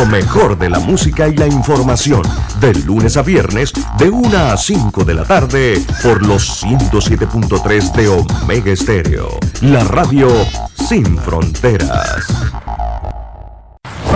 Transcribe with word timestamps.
Lo 0.00 0.06
mejor 0.06 0.56
de 0.56 0.70
la 0.70 0.78
música 0.78 1.28
y 1.28 1.36
la 1.36 1.46
información. 1.46 2.22
De 2.58 2.72
lunes 2.72 3.18
a 3.18 3.22
viernes, 3.22 3.70
de 3.98 4.08
1 4.08 4.34
a 4.34 4.56
5 4.56 5.04
de 5.04 5.12
la 5.12 5.24
tarde, 5.26 5.74
por 6.02 6.26
los 6.26 6.64
107.3 6.64 7.92
de 7.92 8.08
Omega 8.08 8.72
Estéreo. 8.72 9.28
La 9.60 9.84
radio 9.84 10.30
sin 10.88 11.18
fronteras. 11.18 12.28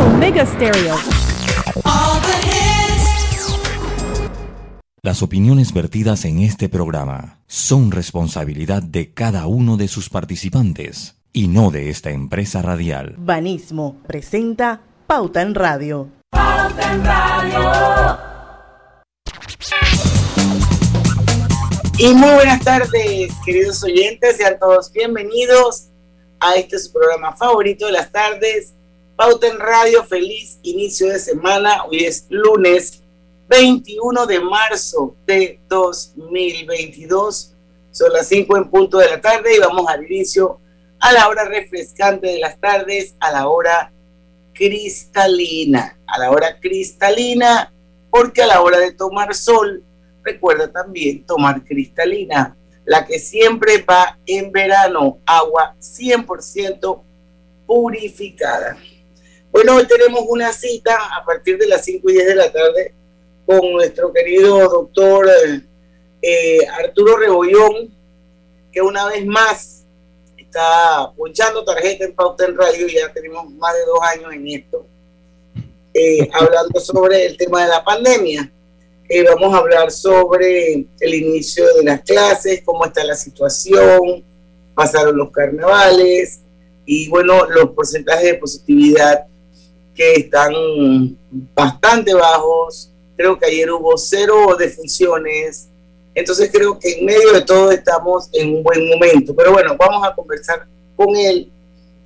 Omega 0.06 0.46
Stereo. 0.46 0.96
Las 5.02 5.22
opiniones 5.22 5.74
vertidas 5.74 6.24
en 6.24 6.38
este 6.38 6.70
programa 6.70 7.40
son 7.46 7.90
responsabilidad 7.90 8.82
de 8.82 9.12
cada 9.12 9.46
uno 9.46 9.76
de 9.76 9.88
sus 9.88 10.08
participantes 10.08 11.16
y 11.34 11.48
no 11.48 11.70
de 11.70 11.90
esta 11.90 12.10
empresa 12.10 12.62
radial. 12.62 13.16
Banismo 13.18 13.98
presenta 14.06 14.80
Pauta 15.06 15.42
en 15.42 15.54
Radio. 15.54 16.08
Pauta 16.30 16.92
en 16.92 17.04
Radio. 17.04 18.18
Y 21.98 22.14
muy 22.14 22.30
buenas 22.30 22.64
tardes, 22.64 23.32
queridos 23.44 23.84
oyentes, 23.84 24.38
sean 24.38 24.58
todos 24.58 24.90
bienvenidos 24.90 25.88
a 26.40 26.54
este 26.54 26.78
su 26.78 26.90
programa 26.90 27.36
favorito 27.36 27.84
de 27.86 27.92
las 27.92 28.10
tardes, 28.10 28.72
Pauta 29.14 29.46
en 29.46 29.58
Radio, 29.58 30.04
feliz 30.04 30.58
inicio 30.62 31.08
de 31.08 31.18
semana, 31.18 31.84
hoy 31.84 32.04
es 32.04 32.26
lunes 32.30 33.02
21 33.48 34.26
de 34.26 34.40
marzo 34.40 35.14
de 35.26 35.60
2022. 35.68 37.52
Son 37.90 38.12
las 38.12 38.26
5 38.26 38.56
en 38.56 38.70
punto 38.70 38.98
de 38.98 39.10
la 39.10 39.20
tarde 39.20 39.54
y 39.54 39.58
vamos 39.60 39.86
al 39.86 40.10
inicio 40.10 40.58
a 40.98 41.12
la 41.12 41.28
hora 41.28 41.44
refrescante 41.44 42.26
de 42.28 42.38
las 42.38 42.58
tardes, 42.58 43.14
a 43.20 43.30
la 43.30 43.46
hora 43.48 43.92
cristalina. 44.54 45.98
A 46.06 46.18
la 46.18 46.30
hora 46.30 46.58
cristalina, 46.60 47.72
porque 48.10 48.42
a 48.42 48.46
la 48.46 48.62
hora 48.62 48.78
de 48.78 48.92
tomar 48.92 49.34
sol, 49.34 49.82
recuerda 50.22 50.70
también 50.70 51.24
tomar 51.24 51.62
cristalina, 51.64 52.56
la 52.84 53.04
que 53.04 53.18
siempre 53.18 53.78
va 53.78 54.18
en 54.26 54.52
verano, 54.52 55.18
agua 55.26 55.74
100% 55.80 57.02
purificada. 57.66 58.78
Bueno, 59.50 59.76
hoy 59.76 59.86
tenemos 59.86 60.24
una 60.28 60.52
cita 60.52 60.96
a 61.16 61.24
partir 61.24 61.58
de 61.58 61.66
las 61.66 61.84
5 61.84 62.10
y 62.10 62.12
10 62.12 62.26
de 62.26 62.34
la 62.34 62.52
tarde 62.52 62.92
con 63.46 63.72
nuestro 63.72 64.12
querido 64.12 64.58
doctor 64.68 65.28
eh, 66.22 66.66
Arturo 66.66 67.16
Rebollón, 67.16 67.94
que 68.72 68.80
una 68.80 69.06
vez 69.06 69.24
más 69.26 69.83
está 70.54 71.12
ponchando 71.16 71.64
tarjeta 71.64 72.04
en 72.04 72.14
Pauta 72.14 72.44
en 72.44 72.56
Radio, 72.56 72.86
ya 72.86 73.12
tenemos 73.12 73.50
más 73.54 73.74
de 73.74 73.80
dos 73.86 73.98
años 74.02 74.32
en 74.32 74.46
esto, 74.46 74.86
eh, 75.92 76.28
hablando 76.32 76.78
sobre 76.78 77.26
el 77.26 77.36
tema 77.36 77.62
de 77.62 77.68
la 77.68 77.82
pandemia. 77.82 78.50
Eh, 79.08 79.24
vamos 79.24 79.52
a 79.52 79.58
hablar 79.58 79.90
sobre 79.90 80.86
el 81.00 81.14
inicio 81.14 81.66
de 81.74 81.82
las 81.82 82.00
clases, 82.02 82.62
cómo 82.64 82.84
está 82.84 83.02
la 83.02 83.16
situación, 83.16 84.24
pasaron 84.74 85.16
los 85.16 85.30
carnavales 85.32 86.40
y 86.86 87.08
bueno, 87.08 87.46
los 87.46 87.70
porcentajes 87.70 88.24
de 88.24 88.34
positividad 88.34 89.26
que 89.94 90.12
están 90.14 90.52
bastante 91.54 92.14
bajos, 92.14 92.90
Creo 93.16 93.38
que 93.38 93.46
ayer 93.46 93.70
hubo 93.70 93.96
cero 93.96 94.56
defunciones. 94.58 95.68
Entonces 96.14 96.50
creo 96.52 96.78
que 96.78 96.92
en 96.92 97.06
medio 97.06 97.32
de 97.32 97.42
todo 97.42 97.72
estamos 97.72 98.28
en 98.32 98.56
un 98.56 98.62
buen 98.62 98.88
momento. 98.88 99.34
Pero 99.34 99.52
bueno, 99.52 99.76
vamos 99.76 100.06
a 100.06 100.14
conversar 100.14 100.66
con 100.96 101.14
él 101.16 101.50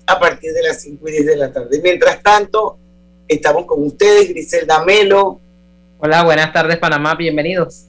a 0.06 0.18
partir 0.18 0.52
de 0.52 0.62
las 0.62 0.80
5 0.80 1.08
y 1.08 1.12
10 1.12 1.26
de 1.26 1.36
la 1.36 1.52
tarde. 1.52 1.80
Mientras 1.82 2.22
tanto, 2.22 2.78
estamos 3.28 3.66
con 3.66 3.84
ustedes, 3.84 4.28
Griselda 4.30 4.82
Melo. 4.84 5.38
Hola, 5.98 6.24
buenas 6.24 6.52
tardes 6.52 6.78
Panamá, 6.78 7.14
bienvenidos. 7.14 7.84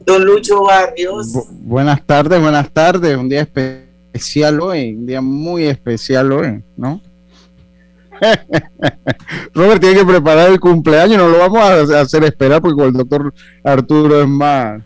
Don 0.00 0.24
Lucho 0.24 0.64
Barrios. 0.64 1.32
buenas 1.50 2.04
tardes, 2.04 2.40
buenas 2.40 2.70
tardes. 2.70 3.16
Un 3.16 3.28
día 3.28 3.42
especial 3.42 4.60
hoy, 4.60 4.94
un 4.94 5.06
día 5.06 5.20
muy 5.20 5.66
especial 5.66 6.32
hoy, 6.32 6.62
¿no? 6.76 7.00
Robert 9.54 9.80
tiene 9.80 9.98
que 9.98 10.06
preparar 10.06 10.50
el 10.50 10.60
cumpleaños, 10.60 11.18
no 11.18 11.28
lo 11.28 11.38
vamos 11.38 11.90
a 11.90 12.00
hacer 12.00 12.24
esperar 12.24 12.62
porque 12.62 12.76
con 12.76 12.86
el 12.86 12.92
doctor 12.92 13.34
Arturo 13.62 14.22
es 14.22 14.28
más, 14.28 14.82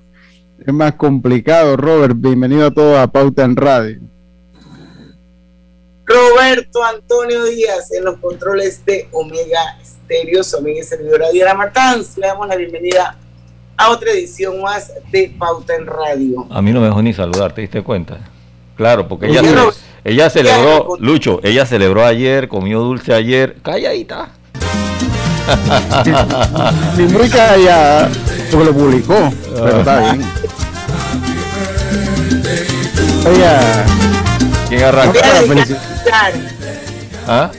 es 0.66 0.74
más 0.74 0.94
complicado. 0.94 1.76
Robert, 1.76 2.14
bienvenido 2.16 2.66
a 2.66 2.70
todos 2.70 2.98
a 2.98 3.06
Pauta 3.06 3.44
en 3.44 3.56
Radio. 3.56 4.00
Roberto 6.04 6.82
Antonio 6.82 7.44
Díaz 7.44 7.92
en 7.92 8.04
los 8.04 8.18
controles 8.18 8.84
de 8.84 9.08
Omega 9.12 9.78
Stereo, 9.84 10.42
su 10.42 10.56
amiga 10.56 10.80
y 10.80 10.84
servidora 10.84 11.30
Diana 11.30 11.54
Martans. 11.54 12.16
Le 12.16 12.26
damos 12.26 12.48
la 12.48 12.56
bienvenida 12.56 13.16
a 13.76 13.90
otra 13.90 14.10
edición 14.12 14.62
más 14.62 14.90
de 15.12 15.34
Pauta 15.38 15.74
en 15.74 15.86
Radio. 15.86 16.46
A 16.50 16.62
mí 16.62 16.72
no 16.72 16.80
me 16.80 16.86
dejó 16.86 17.02
ni 17.02 17.12
saludar, 17.12 17.54
¿te 17.54 17.60
diste 17.60 17.82
cuenta? 17.82 18.18
Claro, 18.76 19.06
porque 19.06 19.26
ella... 19.26 19.42
Ella 20.04 20.30
celebró, 20.30 20.96
Lucho, 21.00 21.40
ella 21.42 21.66
celebró 21.66 22.06
ayer, 22.06 22.48
comió 22.48 22.80
dulce 22.80 23.12
ayer, 23.12 23.56
calladita. 23.62 24.30
Ni 26.96 27.04
muy 27.04 27.28
callada, 27.28 28.10
porque 28.50 28.64
lo 28.64 28.72
publicó, 28.74 29.32
pero 29.54 29.78
está 29.78 30.00
bien. 30.00 30.24
Ella. 33.26 33.84
¿Quién 34.68 34.82
arrancó? 34.82 35.18
Voy 35.46 35.58
a 35.58 35.64
¿Ah? 37.26 37.50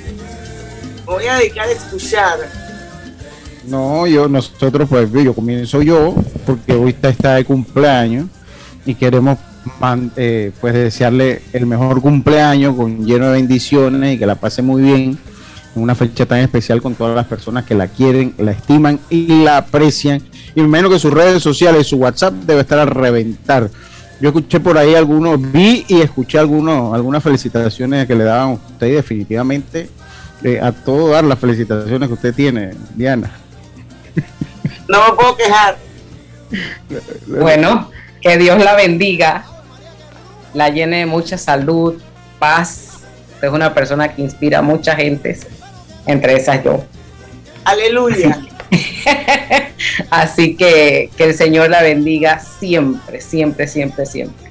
Voy 1.06 1.26
a 1.28 1.36
dedicar 1.36 1.68
a 1.68 1.72
escuchar. 1.72 2.40
No, 3.66 4.08
yo, 4.08 4.28
nosotros, 4.28 4.88
pues, 4.90 5.12
yo 5.12 5.34
comienzo 5.34 5.82
yo, 5.82 6.16
porque 6.46 6.74
hoy 6.74 6.90
está, 6.90 7.10
está 7.10 7.36
de 7.36 7.46
cumpleaños 7.46 8.28
y 8.86 8.96
queremos 8.96 9.38
eh, 10.16 10.52
pues 10.60 10.74
desearle 10.74 11.42
el 11.54 11.66
mejor 11.66 12.02
cumpleaños 12.02 12.76
con 12.76 13.06
lleno 13.06 13.28
de 13.28 13.34
bendiciones 13.34 14.16
y 14.16 14.18
que 14.18 14.26
la 14.26 14.36
pase 14.36 14.62
muy 14.62 14.82
bien 14.82 14.96
en 14.96 15.20
una 15.76 15.96
fecha 15.96 16.26
tan 16.26 16.40
especial 16.40 16.82
con 16.82 16.96
todas 16.96 17.16
las 17.16 17.26
personas 17.26 17.66
que 17.66 17.76
la 17.76 17.88
quieren, 17.88 18.34
la 18.38 18.52
estiman 18.52 19.00
y 19.10 19.44
la 19.44 19.58
aprecian. 19.58 20.22
Y 20.56 20.62
menos 20.62 20.92
que 20.92 21.00
sus 21.00 21.14
redes 21.14 21.42
sociales, 21.42 21.88
su 21.88 21.98
WhatsApp 21.98 22.34
debe 22.34 22.62
estar 22.62 22.80
a 22.80 22.86
reventar. 22.86 23.70
Yo 24.20 24.30
escuché 24.30 24.60
por 24.60 24.78
ahí 24.78 24.96
algunos, 24.96 25.40
vi 25.52 25.86
y 25.88 26.02
escuché 26.02 26.40
algunos, 26.40 26.94
algunas 26.94 27.24
felicitaciones 27.24 28.06
que 28.06 28.16
le 28.16 28.26
daban 28.26 28.50
a 28.50 28.54
usted 28.54 28.88
y 28.88 28.92
definitivamente 28.92 29.90
eh, 30.44 30.60
a 30.62 30.72
todo 30.72 31.10
dar 31.10 31.24
las 31.24 31.40
felicitaciones 31.40 32.08
que 32.08 32.14
usted 32.14 32.34
tiene, 32.34 32.72
Diana. 32.96 33.32
No 34.88 35.08
me 35.08 35.16
puedo 35.16 35.38
quejar. 35.38 35.78
Bueno, 37.28 37.90
que 38.22 38.38
Dios 38.38 38.64
la 38.64 38.76
bendiga, 38.76 39.46
la 40.54 40.70
llene 40.70 41.00
de 41.00 41.06
mucha 41.06 41.38
salud, 41.38 42.02
paz. 42.40 43.02
Es 43.42 43.52
una 43.52 43.74
persona 43.74 44.14
que 44.14 44.22
inspira 44.22 44.60
a 44.60 44.62
mucha 44.62 44.96
gente, 44.96 45.38
entre 46.10 46.36
esas 46.36 46.64
yo. 46.64 46.84
Aleluya. 47.66 48.40
Así 50.10 50.56
que 50.56 51.10
que 51.16 51.24
el 51.24 51.34
Señor 51.36 51.70
la 51.70 51.82
bendiga 51.82 52.40
siempre, 52.40 53.22
siempre, 53.22 53.68
siempre, 53.68 54.06
siempre. 54.06 54.50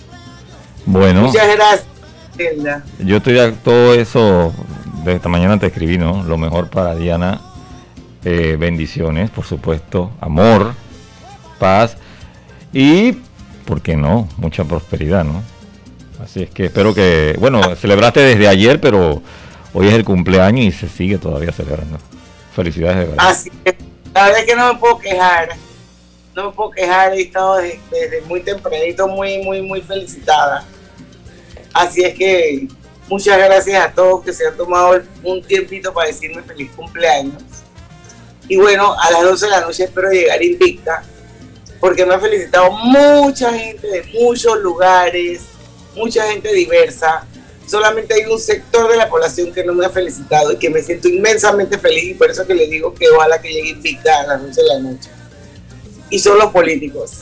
Bueno. 0.86 1.22
Muchas 1.22 1.48
gracias. 1.54 1.86
Yo 3.00 3.16
estoy 3.16 3.38
a 3.40 3.52
todo 3.52 3.94
eso, 3.94 4.54
de 5.04 5.16
esta 5.16 5.28
mañana 5.28 5.58
te 5.58 5.66
escribí, 5.66 5.98
¿no? 5.98 6.22
Lo 6.22 6.38
mejor 6.38 6.70
para 6.70 6.94
Diana, 6.94 7.40
eh, 8.24 8.56
bendiciones, 8.58 9.30
por 9.30 9.44
supuesto, 9.44 10.12
amor, 10.20 10.74
paz 11.58 11.96
y 12.72 13.16
¿por 13.64 13.82
qué 13.82 13.96
no? 13.96 14.28
Mucha 14.36 14.64
prosperidad, 14.64 15.24
¿no? 15.24 15.42
Así 16.22 16.44
es 16.44 16.50
que 16.50 16.66
espero 16.66 16.94
que, 16.94 17.36
bueno, 17.40 17.74
celebraste 17.74 18.20
desde 18.20 18.46
ayer, 18.46 18.80
pero 18.80 19.20
hoy 19.72 19.88
es 19.88 19.94
el 19.94 20.04
cumpleaños 20.04 20.66
y 20.66 20.72
se 20.72 20.88
sigue 20.88 21.18
todavía 21.18 21.52
celebrando. 21.52 21.98
Felicidades 22.54 22.98
de 22.98 23.04
verdad. 23.06 23.28
Así 23.28 23.50
que, 23.50 23.76
la 24.14 24.24
verdad 24.24 24.40
es 24.40 24.46
que 24.46 24.56
no 24.56 24.72
me 24.72 24.78
puedo 24.78 24.98
quejar. 24.98 25.50
No 26.34 26.46
me 26.46 26.52
puedo 26.52 26.70
quejar, 26.70 27.14
he 27.14 27.22
estado 27.22 27.56
desde, 27.56 28.20
muy 28.26 28.40
tempranito 28.40 29.08
muy, 29.08 29.38
muy, 29.38 29.62
muy 29.62 29.80
felicitada. 29.80 30.64
Así 31.72 32.04
es 32.04 32.14
que 32.14 32.68
muchas 33.08 33.38
gracias 33.38 33.84
a 33.84 33.92
todos 33.92 34.24
que 34.24 34.32
se 34.32 34.46
han 34.46 34.56
tomado 34.56 35.02
un 35.22 35.42
tiempito 35.42 35.92
para 35.92 36.08
decirme 36.08 36.42
feliz 36.42 36.70
cumpleaños. 36.76 37.42
Y 38.48 38.56
bueno, 38.56 38.94
a 38.98 39.10
las 39.10 39.22
12 39.22 39.46
de 39.46 39.50
la 39.50 39.60
noche 39.60 39.84
espero 39.84 40.10
llegar 40.10 40.42
invicta 40.42 41.02
porque 41.80 42.04
me 42.04 42.14
ha 42.14 42.20
felicitado 42.20 42.70
mucha 42.70 43.52
gente 43.52 43.86
de 43.86 44.04
muchos 44.20 44.58
lugares, 44.58 45.42
mucha 45.94 46.26
gente 46.30 46.52
diversa. 46.52 47.26
Solamente 47.68 48.14
hay 48.14 48.24
un 48.30 48.40
sector 48.40 48.90
de 48.90 48.96
la 48.96 49.08
población 49.08 49.52
que 49.52 49.62
no 49.62 49.74
me 49.74 49.84
ha 49.84 49.90
felicitado 49.90 50.52
y 50.52 50.56
que 50.56 50.70
me 50.70 50.82
siento 50.82 51.08
inmensamente 51.08 51.78
feliz 51.78 52.04
y 52.04 52.14
por 52.14 52.30
eso 52.30 52.46
que 52.46 52.54
le 52.54 52.66
digo 52.66 52.94
que 52.94 53.08
ojalá 53.10 53.40
que 53.40 53.52
llegue 53.52 53.70
invicta 53.70 54.20
a 54.20 54.26
las 54.26 54.42
11 54.42 54.62
de 54.62 54.68
la 54.68 54.78
noche. 54.78 55.10
Y 56.10 56.18
son 56.18 56.38
los 56.38 56.50
políticos. 56.50 57.18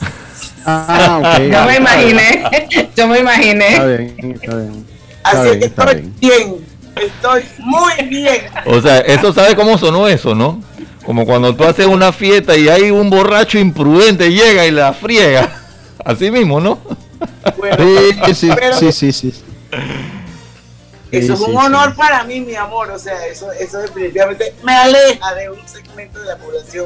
Ah, 0.65 1.37
yo 1.39 1.65
me 1.65 1.75
imaginé, 1.77 2.89
yo 2.95 3.07
me 3.07 3.19
imaginé. 3.19 3.67
Está 3.69 3.85
bien, 3.85 4.39
está 4.41 4.55
bien. 4.55 4.85
Así 5.23 5.59
que 5.59 5.65
estoy 5.65 6.13
bien. 6.19 6.65
Estoy 6.95 7.43
muy 7.59 8.05
bien. 8.09 8.45
O 8.65 8.81
sea, 8.81 8.99
eso 8.99 9.33
sabe 9.33 9.55
cómo 9.55 9.77
sonó 9.77 10.07
eso, 10.07 10.33
¿no? 10.33 10.63
Como 11.05 11.25
cuando 11.25 11.55
tú 11.55 11.63
haces 11.63 11.85
una 11.85 12.11
fiesta 12.11 12.57
y 12.57 12.69
hay 12.69 12.91
un 12.91 13.09
borracho 13.09 13.59
imprudente 13.59 14.31
llega 14.31 14.65
y 14.65 14.71
la 14.71 14.93
friega. 14.93 15.61
Así 16.03 16.31
mismo, 16.31 16.59
¿no? 16.59 16.79
Bueno, 17.57 17.77
Sí, 18.25 18.33
sí, 18.33 18.49
pero 18.53 18.77
sí, 18.77 18.91
sí, 18.91 19.11
sí. 19.11 19.33
Eso 21.19 21.33
es 21.33 21.39
Sí, 21.39 21.45
un 21.45 21.51
sí, 21.51 21.65
honor 21.65 21.89
sí. 21.91 21.97
para 21.97 22.23
mí, 22.23 22.41
mi 22.41 22.55
amor. 22.55 22.89
O 22.91 22.99
sea, 22.99 23.25
eso, 23.27 23.51
eso 23.51 23.79
definitivamente 23.79 24.53
me 24.63 24.73
aleja 24.75 25.33
de 25.35 25.49
un 25.49 25.67
segmento 25.67 26.19
de 26.19 26.25
la 26.25 26.37
población 26.37 26.85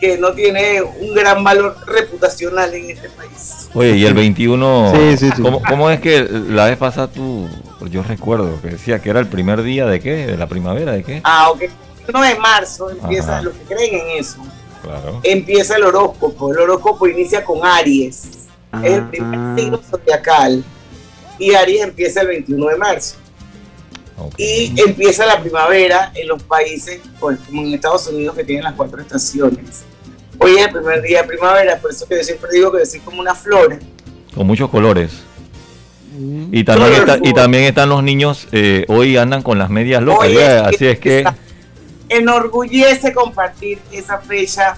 que 0.00 0.16
no 0.16 0.32
tiene 0.32 0.80
un 0.80 1.14
gran 1.14 1.44
valor 1.44 1.76
reputacional 1.86 2.72
en 2.72 2.90
este 2.90 3.10
país. 3.10 3.68
Oye, 3.74 3.96
y 3.96 4.06
el 4.06 4.14
21, 4.14 4.92
Sí, 4.94 5.16
sí, 5.18 5.30
sí. 5.36 5.42
¿cómo, 5.42 5.60
cómo 5.68 5.90
es 5.90 6.00
que 6.00 6.26
la 6.48 6.64
vez 6.66 6.78
pasada 6.78 7.08
tú, 7.08 7.48
yo 7.90 8.02
recuerdo 8.02 8.60
que 8.62 8.68
decía 8.68 9.00
que 9.00 9.10
era 9.10 9.20
el 9.20 9.26
primer 9.26 9.62
día 9.62 9.84
de 9.86 10.00
qué, 10.00 10.26
de 10.26 10.36
la 10.38 10.46
primavera, 10.46 10.92
de 10.92 11.02
qué? 11.04 11.20
Ah, 11.22 11.50
ok. 11.50 11.62
El 11.62 12.16
1 12.16 12.22
de 12.22 12.34
marzo 12.38 12.90
empieza, 12.90 13.34
Ajá. 13.34 13.42
los 13.42 13.52
que 13.54 13.74
creen 13.74 13.94
en 14.08 14.18
eso, 14.18 14.38
Claro. 14.82 15.20
empieza 15.22 15.76
el 15.76 15.84
horóscopo. 15.84 16.50
El 16.50 16.60
horóscopo 16.60 17.06
inicia 17.06 17.44
con 17.44 17.64
Aries. 17.64 18.24
Es 18.82 18.92
el 18.92 19.04
primer 19.08 19.58
signo 19.58 19.78
zodiacal. 19.90 20.64
Y 21.40 21.54
Aries 21.54 21.82
empieza 21.82 22.20
el 22.20 22.28
21 22.28 22.66
de 22.68 22.76
marzo. 22.76 23.16
Y 24.36 24.78
empieza 24.80 25.24
la 25.24 25.40
primavera 25.40 26.12
en 26.14 26.28
los 26.28 26.42
países, 26.42 27.00
pues, 27.18 27.38
como 27.46 27.62
en 27.62 27.72
Estados 27.74 28.06
Unidos, 28.06 28.36
que 28.36 28.44
tienen 28.44 28.64
las 28.64 28.74
cuatro 28.74 29.00
estaciones. 29.00 29.82
Hoy 30.38 30.56
es 30.58 30.66
el 30.66 30.72
primer 30.72 31.00
día 31.02 31.22
de 31.22 31.28
primavera, 31.28 31.78
por 31.80 31.90
eso 31.90 32.06
que 32.06 32.16
yo 32.18 32.22
siempre 32.22 32.50
digo 32.52 32.70
que 32.70 32.82
es 32.82 32.96
como 33.04 33.20
una 33.20 33.34
flor. 33.34 33.78
Con 34.34 34.46
muchos 34.46 34.68
colores. 34.70 35.10
Mm. 36.18 36.48
Y 36.54 36.64
también, 36.64 36.92
está- 36.92 37.04
Colorful. 37.06 37.28
y 37.28 37.32
también 37.34 37.64
están 37.64 37.88
los 37.88 38.02
niños, 38.02 38.46
eh, 38.52 38.84
hoy 38.88 39.16
andan 39.16 39.42
con 39.42 39.58
las 39.58 39.70
medias 39.70 40.02
locas, 40.02 40.28
es- 40.28 40.38
así 40.38 40.86
es 40.86 40.98
que... 40.98 41.24
Enorgullece 42.10 43.12
compartir 43.14 43.78
esa 43.92 44.18
fecha 44.18 44.76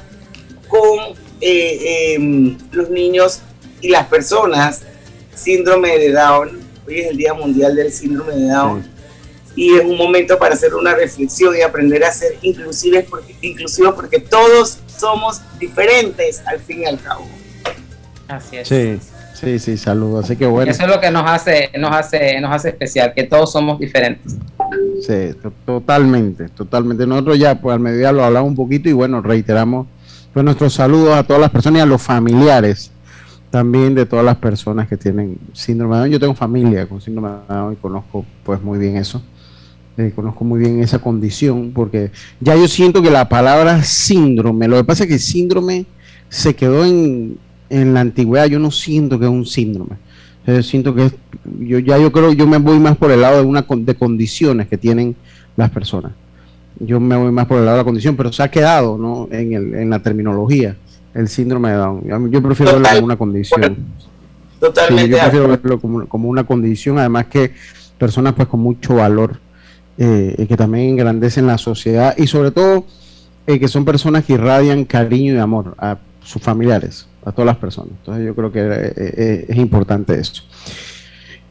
con 0.69 1.17
eh, 1.41 2.15
eh, 2.21 2.57
los 2.71 2.91
niños 2.91 3.41
y 3.81 3.89
las 3.89 4.07
personas 4.07 4.83
síndrome 5.43 5.99
de 5.99 6.13
Down. 6.13 6.61
Hoy 6.87 7.01
es 7.01 7.11
el 7.11 7.17
Día 7.17 7.35
Mundial 7.35 7.75
del 7.77 7.91
Síndrome 7.93 8.35
de 8.35 8.49
Down. 8.49 8.87
Y 9.55 9.75
es 9.75 9.85
un 9.85 9.97
momento 9.99 10.39
para 10.39 10.55
hacer 10.55 10.75
una 10.75 10.95
reflexión 10.95 11.55
y 11.57 11.61
aprender 11.61 12.03
a 12.05 12.11
ser 12.13 12.37
inclusivos 12.43 13.05
porque, 13.11 13.37
inclusivos 13.43 13.95
porque 13.95 14.19
todos 14.19 14.79
somos 14.99 15.41
diferentes 15.59 16.43
al 16.47 16.59
fin 16.59 16.81
y 16.83 16.85
al 16.87 16.99
cabo. 17.01 17.27
Así 18.29 18.57
es. 18.57 18.69
Sí, 18.69 18.99
sí, 19.35 19.59
sí, 19.59 19.77
saludos. 19.77 20.25
Así 20.25 20.37
que 20.37 20.47
bueno, 20.47 20.71
Eso 20.71 20.85
es 20.85 20.89
lo 20.89 20.99
que 21.01 21.11
nos 21.11 21.31
hace, 21.31 21.71
nos 21.79 21.95
hace, 21.95 22.41
nos 22.41 22.51
hace 22.51 22.71
especial, 22.71 23.13
que 23.15 23.25
todos 23.25 23.53
somos 23.53 23.79
diferentes. 23.79 24.37
sí, 25.07 25.35
to- 25.43 25.53
totalmente, 25.67 26.49
totalmente. 26.49 27.07
Nosotros 27.07 27.39
ya, 27.39 27.61
pues 27.61 27.75
al 27.75 27.81
mediodía 27.81 28.11
lo 28.13 28.25
hablamos 28.25 28.49
un 28.49 28.57
poquito 28.57 28.89
y 28.89 28.93
bueno, 28.93 29.21
reiteramos 29.21 29.87
pues 30.33 30.43
nuestros 30.47 30.73
saludos 30.73 31.15
a 31.15 31.25
todas 31.25 31.43
las 31.43 31.51
personas 31.51 31.81
y 31.81 31.83
a 31.83 31.87
los 31.87 32.01
familiares 32.01 32.91
también 33.53 33.95
de 33.95 34.07
todas 34.07 34.25
las 34.25 34.37
personas 34.39 34.89
que 34.89 34.97
tienen 34.97 35.37
síndrome 35.53 35.95
de 35.97 36.01
Down. 36.01 36.11
Yo 36.13 36.19
tengo 36.19 36.35
familia 36.35 36.87
con 36.89 37.03
síndrome 37.03 37.29
de 37.29 37.55
Down 37.55 37.75
y 37.75 37.77
conozco 37.77 38.25
pues 38.43 38.61
muy 38.63 38.79
bien 38.79 38.97
eso. 38.97 39.23
Eh, 39.99 40.11
conozco 40.17 40.43
muy 40.43 40.59
bien 40.59 40.81
esa 40.81 40.99
condición 41.01 41.71
porque 41.75 42.11
ya 42.41 42.57
yo 42.57 42.67
siento 42.67 43.03
que 43.03 43.11
la 43.11 43.29
palabra 43.29 43.83
síndrome, 43.85 44.67
lo 44.67 44.79
que 44.79 44.85
pasa 44.85 45.05
es 45.05 45.11
que 45.11 45.19
síndrome 45.19 45.85
se 46.31 46.57
quedó 46.57 46.87
en, 46.87 47.37
en 47.69 47.93
la 47.93 48.01
antigüedad, 48.01 48.47
yo 48.47 48.59
no 48.59 48.71
siento 48.71 49.19
que 49.19 49.27
es 49.27 49.31
un 49.31 49.45
síndrome. 49.45 49.97
Yo 50.47 50.63
siento 50.63 50.95
que 50.95 51.05
es- 51.07 51.15
yo 51.61 51.79
ya 51.79 51.99
yo 51.99 52.11
creo 52.11 52.33
yo 52.33 52.47
me 52.47 52.57
voy 52.57 52.79
más 52.79 52.97
por 52.97 53.11
el 53.11 53.21
lado 53.21 53.37
de 53.43 53.45
una 53.47 53.67
de 53.71 53.95
condiciones 53.95 54.67
que 54.67 54.79
tienen 54.79 55.15
las 55.57 55.69
personas. 55.71 56.13
Yo 56.81 56.99
me 56.99 57.15
voy 57.15 57.31
más 57.31 57.47
por 57.47 57.59
el 57.59 57.67
lado 57.67 57.77
de 57.77 57.83
la 57.83 57.85
condición, 57.85 58.17
pero 58.17 58.33
se 58.33 58.43
ha 58.43 58.51
quedado 58.51 58.97
¿no? 58.97 59.29
en, 59.31 59.53
el, 59.53 59.75
en 59.75 59.91
la 59.91 59.99
terminología 59.99 60.75
el 61.15 61.29
síndrome 61.29 61.71
de 61.71 61.77
Down. 61.77 62.31
Yo- 62.31 62.43
prefiero 62.43 62.73
verlo 62.73 62.89
como 62.91 63.05
una 63.05 63.17
condición. 63.17 63.63
Sí, 63.99 64.07
Totalmente. 64.61 65.11
yo 65.11 65.19
prefiero 65.19 65.49
verlo 65.49 65.81
como, 65.81 66.07
como 66.07 66.29
una 66.29 66.45
condición, 66.45 66.99
además 66.99 67.27
que 67.27 67.53
personas 67.99 68.35
pues 68.35 68.49
con 68.49 68.61
mucho 68.61 68.95
valor 68.97 69.39
eh, 69.99 70.47
que 70.49 70.57
también 70.57 70.91
engrandecen 70.91 71.47
la 71.47 71.59
sociedad 71.59 72.15
y 72.17 72.27
sobre 72.27 72.51
todo 72.51 72.85
eh, 73.47 73.59
que 73.59 73.69
son 73.69 73.85
personas 73.85 74.25
que 74.25 74.35
irradian 74.35 74.85
cariño 74.85 75.35
y 75.35 75.39
amor 75.39 75.75
a 75.79 75.99
sus 76.25 76.41
familiares, 76.41 77.07
a 77.25 77.33
todas 77.33 77.47
las 77.47 77.57
personas. 77.57 77.91
Entonces 77.99 78.25
yo 78.25 78.35
creo 78.35 78.53
que 78.53 78.61
eh, 78.63 79.47
es 79.49 79.57
importante 79.57 80.19
eso. 80.19 80.43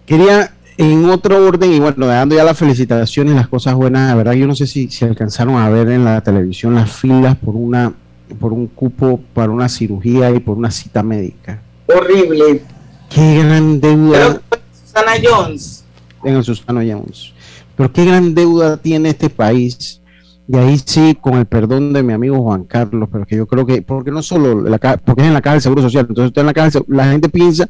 Quería 0.05 0.51
en 0.77 1.05
otro 1.05 1.45
orden, 1.45 1.71
y 1.73 1.79
bueno, 1.79 2.07
dando 2.07 2.35
ya 2.35 2.43
las 2.43 2.57
felicitaciones 2.57 3.35
las 3.35 3.47
cosas 3.47 3.75
buenas, 3.75 4.09
la 4.09 4.15
verdad 4.15 4.33
yo 4.33 4.47
no 4.47 4.55
sé 4.55 4.65
si, 4.65 4.89
si 4.89 5.05
alcanzaron 5.05 5.55
a 5.57 5.69
ver 5.69 5.89
en 5.89 6.05
la 6.05 6.21
televisión 6.21 6.73
las 6.73 6.91
filas 6.91 7.35
por 7.37 7.55
una 7.55 7.93
por 8.39 8.53
un 8.53 8.67
cupo 8.67 9.19
para 9.33 9.51
una 9.51 9.69
cirugía 9.69 10.31
y 10.31 10.39
por 10.39 10.57
una 10.57 10.71
cita 10.71 11.03
médica. 11.03 11.61
Horrible. 11.87 12.61
Qué 13.09 13.43
gran 13.43 13.81
deuda 13.81 14.39
Pero 14.39 14.61
Susana 14.85 15.11
Jones. 15.21 15.83
en 16.23 16.35
el 16.35 16.43
Susano 16.43 16.79
Jones. 16.79 17.33
Pero 17.75 17.91
qué 17.91 18.05
gran 18.05 18.33
deuda 18.33 18.77
tiene 18.77 19.09
este 19.09 19.29
país. 19.29 20.01
Y 20.47 20.57
ahí 20.57 20.77
sí, 20.83 21.17
con 21.19 21.35
el 21.35 21.45
perdón 21.45 21.93
de 21.93 22.03
mi 22.03 22.13
amigo 22.13 22.41
Juan 22.41 22.65
Carlos, 22.65 23.07
pero 23.11 23.25
que 23.25 23.37
yo 23.37 23.47
creo 23.47 23.65
que, 23.65 23.81
porque 23.81 24.11
no 24.11 24.21
solo 24.21 24.61
la 24.61 24.77
porque 24.77 25.21
es 25.21 25.27
en 25.27 25.33
la 25.33 25.41
caja 25.41 25.53
del 25.53 25.61
Seguro 25.61 25.81
Social. 25.81 26.05
Entonces, 26.09 26.27
usted 26.27 26.41
en 26.41 26.47
la 26.47 26.53
caja 26.53 26.79
la 26.87 27.05
gente 27.05 27.29
piensa, 27.29 27.69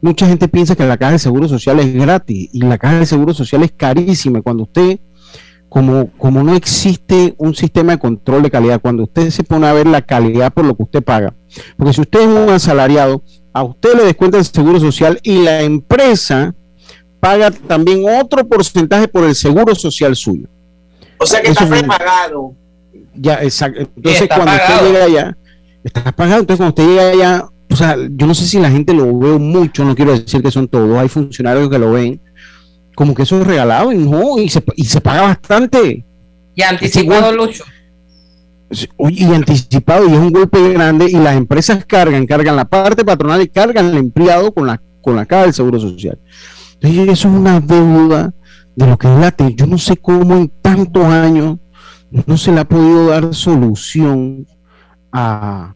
mucha 0.00 0.26
gente 0.26 0.48
piensa 0.48 0.74
que 0.74 0.84
la 0.84 0.96
caja 0.96 1.12
del 1.12 1.20
Seguro 1.20 1.48
Social 1.48 1.78
es 1.78 1.94
gratis 1.94 2.50
y 2.52 2.60
la 2.60 2.78
caja 2.78 2.96
del 2.96 3.06
Seguro 3.06 3.34
Social 3.34 3.62
es 3.62 3.72
carísima. 3.72 4.42
Cuando 4.42 4.64
usted, 4.64 4.98
como, 5.68 6.10
como 6.18 6.42
no 6.42 6.54
existe 6.54 7.34
un 7.38 7.54
sistema 7.54 7.92
de 7.92 7.98
control 7.98 8.42
de 8.42 8.50
calidad, 8.50 8.80
cuando 8.80 9.02
usted 9.04 9.30
se 9.30 9.44
pone 9.44 9.66
a 9.66 9.72
ver 9.72 9.86
la 9.86 10.02
calidad 10.02 10.52
por 10.52 10.64
lo 10.64 10.74
que 10.76 10.82
usted 10.84 11.02
paga, 11.02 11.34
porque 11.76 11.92
si 11.92 12.00
usted 12.00 12.20
es 12.20 12.26
un 12.26 12.48
asalariado, 12.50 13.22
a 13.52 13.62
usted 13.64 13.94
le 13.96 14.04
descuenta 14.04 14.38
el 14.38 14.44
Seguro 14.44 14.78
Social 14.80 15.18
y 15.22 15.42
la 15.42 15.62
empresa 15.62 16.54
paga 17.20 17.50
también 17.50 18.04
otro 18.20 18.46
porcentaje 18.46 19.08
por 19.08 19.24
el 19.24 19.34
seguro 19.34 19.74
social 19.74 20.14
suyo. 20.14 20.46
O 21.18 21.26
sea 21.26 21.40
que 21.42 21.50
Eso 21.50 21.64
está 21.64 21.76
es 21.76 21.82
un- 21.82 21.88
prepagado. 21.88 22.52
Ya, 23.14 23.42
exacto. 23.42 23.80
Entonces, 23.96 24.28
cuando 24.28 24.46
pagado. 24.46 24.74
usted 24.74 24.86
llega 24.92 25.04
allá, 25.04 25.36
está 25.82 26.12
pagado. 26.12 26.40
Entonces, 26.42 26.58
cuando 26.64 26.80
usted 26.82 26.86
llega 26.88 27.10
allá, 27.10 27.48
o 27.70 27.74
sea, 27.76 27.96
yo 28.10 28.26
no 28.28 28.34
sé 28.34 28.46
si 28.46 28.60
la 28.60 28.70
gente 28.70 28.94
lo 28.94 29.18
ve 29.18 29.32
mucho, 29.38 29.84
no 29.84 29.96
quiero 29.96 30.12
decir 30.16 30.40
que 30.40 30.50
son 30.52 30.68
todos, 30.68 30.96
hay 30.96 31.08
funcionarios 31.08 31.68
que 31.68 31.78
lo 31.80 31.90
ven 31.90 32.20
como 32.98 33.14
que 33.14 33.22
eso 33.22 33.40
es 33.40 33.46
regalado 33.46 33.92
y 33.92 33.96
no, 33.96 34.40
y 34.40 34.48
se, 34.48 34.60
y 34.74 34.84
se 34.84 35.00
paga 35.00 35.22
bastante. 35.22 36.04
Y 36.56 36.62
anticipado, 36.62 37.30
Lucho. 37.30 37.62
Oye, 38.96 39.24
y 39.24 39.32
anticipado, 39.32 40.08
y 40.08 40.14
es 40.14 40.18
un 40.18 40.32
golpe 40.32 40.72
grande, 40.72 41.06
y 41.08 41.12
las 41.12 41.36
empresas 41.36 41.84
cargan, 41.84 42.26
cargan 42.26 42.56
la 42.56 42.64
parte 42.64 43.04
patronal 43.04 43.40
y 43.40 43.46
cargan 43.46 43.86
al 43.86 43.98
empleado 43.98 44.52
con 44.52 44.66
la, 44.66 44.82
con 45.00 45.14
la 45.14 45.26
caja 45.26 45.44
del 45.44 45.54
seguro 45.54 45.78
social. 45.78 46.18
Entonces, 46.80 47.08
eso 47.08 47.28
es 47.28 47.34
una 47.36 47.60
deuda 47.60 48.34
de 48.74 48.86
lo 48.88 48.98
que 48.98 49.06
es 49.06 49.20
la 49.20 49.30
T. 49.30 49.54
Yo 49.54 49.68
no 49.68 49.78
sé 49.78 49.96
cómo 49.96 50.34
en 50.34 50.48
tantos 50.60 51.04
años 51.04 51.58
no 52.10 52.36
se 52.36 52.50
le 52.50 52.58
ha 52.58 52.68
podido 52.68 53.06
dar 53.06 53.32
solución 53.32 54.44
a, 55.12 55.72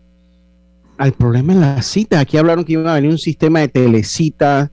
al 0.98 1.12
problema 1.12 1.52
en 1.52 1.60
la 1.60 1.82
cita. 1.82 2.18
Aquí 2.18 2.36
hablaron 2.36 2.64
que 2.64 2.72
iba 2.72 2.90
a 2.90 2.96
venir 2.96 3.12
un 3.12 3.18
sistema 3.18 3.60
de 3.60 3.68
telecita. 3.68 4.72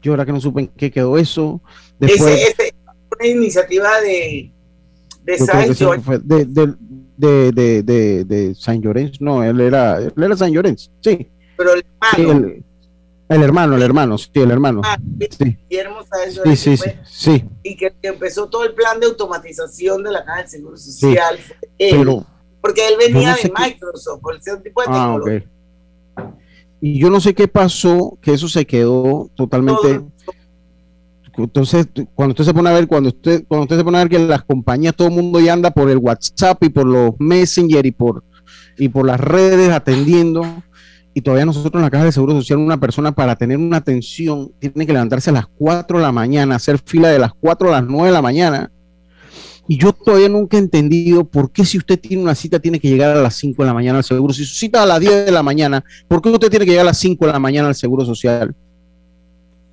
Yo 0.00 0.12
ahora 0.12 0.24
que 0.24 0.32
no 0.32 0.40
supe 0.40 0.60
en 0.60 0.68
qué 0.68 0.92
quedó 0.92 1.18
eso. 1.18 1.60
Después, 1.98 2.34
Ese, 2.34 2.48
ese- 2.62 2.74
una 3.18 3.26
iniciativa 3.26 4.00
de, 4.00 4.52
de 5.24 5.74
George. 5.74 6.00
fue 6.02 6.18
de, 6.18 6.44
de, 6.44 6.74
de, 7.16 7.52
de, 7.52 7.82
de, 7.82 8.24
de 8.24 8.54
San 8.54 8.80
Llorenz, 8.80 9.20
no, 9.20 9.42
él 9.42 9.60
era, 9.60 9.98
él 9.98 10.12
era 10.16 10.36
San 10.36 10.52
Llorenz, 10.52 10.90
sí, 11.00 11.28
pero 11.56 11.72
el 11.74 11.80
sí, 11.82 12.20
hermano, 12.22 12.46
el, 12.46 12.64
el 13.30 13.42
hermano, 13.42 13.76
el 13.76 13.82
hermano, 13.82 14.18
sí, 14.18 14.30
el 14.34 14.50
hermano, 14.52 14.80
ah, 14.84 14.96
sí, 15.36 15.56
Guillermo 15.68 15.98
Sáenz 16.08 16.40
sí, 16.44 16.56
sí, 16.56 16.76
sí, 16.76 16.76
fue- 16.76 16.98
sí, 17.04 17.44
y 17.64 17.76
que, 17.76 17.92
empezó 18.02 18.48
todo 18.48 18.64
el 18.64 18.74
plan 18.74 19.00
de 19.00 19.06
automatización 19.06 20.02
de 20.04 20.12
la 20.12 20.24
caja 20.24 20.38
del 20.42 20.48
Seguro 20.48 20.76
Social. 20.76 21.38
él, 21.78 21.96
pero, 21.98 22.24
porque 22.60 22.86
él 22.86 22.94
venía 22.98 23.22
yo 23.22 23.30
no 23.30 23.36
sé 23.36 23.48
de 23.48 23.54
Microsoft, 23.58 24.20
por 24.20 24.36
ese 24.36 24.56
tipo 24.58 24.80
de 24.82 24.86
ah, 24.90 24.92
tecnología. 24.92 25.48
ok. 26.16 26.24
Y 26.80 27.00
yo 27.00 27.10
no 27.10 27.20
sé 27.20 27.34
qué 27.34 27.48
pasó, 27.48 28.16
que 28.22 28.32
eso 28.34 28.48
se 28.48 28.64
quedó 28.64 29.28
totalmente, 29.34 29.94
Todo- 29.94 30.12
entonces, 31.44 31.86
cuando 32.14 32.32
usted 32.32 32.44
se 32.44 32.54
pone 32.54 32.70
a 32.70 32.72
ver, 32.72 32.86
cuando 32.86 33.08
usted, 33.10 33.44
cuando 33.46 33.64
usted 33.64 33.78
se 33.78 33.84
pone 33.84 33.98
a 33.98 34.00
ver 34.00 34.08
que 34.08 34.18
las 34.18 34.42
compañías, 34.44 34.94
todo 34.94 35.08
el 35.08 35.14
mundo 35.14 35.40
ya 35.40 35.52
anda 35.52 35.70
por 35.70 35.90
el 35.90 35.98
WhatsApp 35.98 36.62
y 36.64 36.68
por 36.68 36.86
los 36.86 37.12
Messenger 37.18 37.84
y 37.86 37.92
por, 37.92 38.24
y 38.76 38.88
por 38.88 39.06
las 39.06 39.20
redes 39.20 39.70
atendiendo, 39.70 40.44
y 41.14 41.20
todavía 41.20 41.46
nosotros 41.46 41.74
en 41.74 41.82
la 41.82 41.90
Caja 41.90 42.04
de 42.04 42.12
Seguro 42.12 42.34
Social, 42.34 42.58
una 42.58 42.78
persona 42.78 43.12
para 43.12 43.36
tener 43.36 43.58
una 43.58 43.78
atención 43.78 44.52
tiene 44.58 44.86
que 44.86 44.92
levantarse 44.92 45.30
a 45.30 45.32
las 45.32 45.46
4 45.46 45.98
de 45.98 46.04
la 46.04 46.12
mañana, 46.12 46.56
hacer 46.56 46.78
fila 46.84 47.08
de 47.08 47.18
las 47.18 47.32
4 47.40 47.68
a 47.68 47.72
las 47.72 47.84
9 47.84 48.06
de 48.06 48.12
la 48.12 48.22
mañana. 48.22 48.72
Y 49.66 49.76
yo 49.76 49.92
todavía 49.92 50.28
nunca 50.28 50.56
he 50.56 50.60
entendido 50.60 51.24
por 51.24 51.52
qué 51.52 51.64
si 51.64 51.76
usted 51.76 52.00
tiene 52.00 52.22
una 52.22 52.34
cita 52.34 52.58
tiene 52.58 52.80
que 52.80 52.88
llegar 52.88 53.16
a 53.16 53.20
las 53.20 53.34
5 53.36 53.62
de 53.62 53.66
la 53.66 53.74
mañana 53.74 53.98
al 53.98 54.04
seguro. 54.04 54.32
Si 54.32 54.44
su 54.44 54.54
cita 54.54 54.82
a 54.82 54.86
las 54.86 54.98
10 54.98 55.26
de 55.26 55.32
la 55.32 55.42
mañana, 55.42 55.84
¿por 56.08 56.22
qué 56.22 56.30
usted 56.30 56.48
tiene 56.48 56.64
que 56.64 56.70
llegar 56.70 56.86
a 56.86 56.90
las 56.90 56.98
5 56.98 57.26
de 57.26 57.32
la 57.32 57.38
mañana 57.38 57.68
al 57.68 57.74
seguro 57.74 58.04
social? 58.04 58.54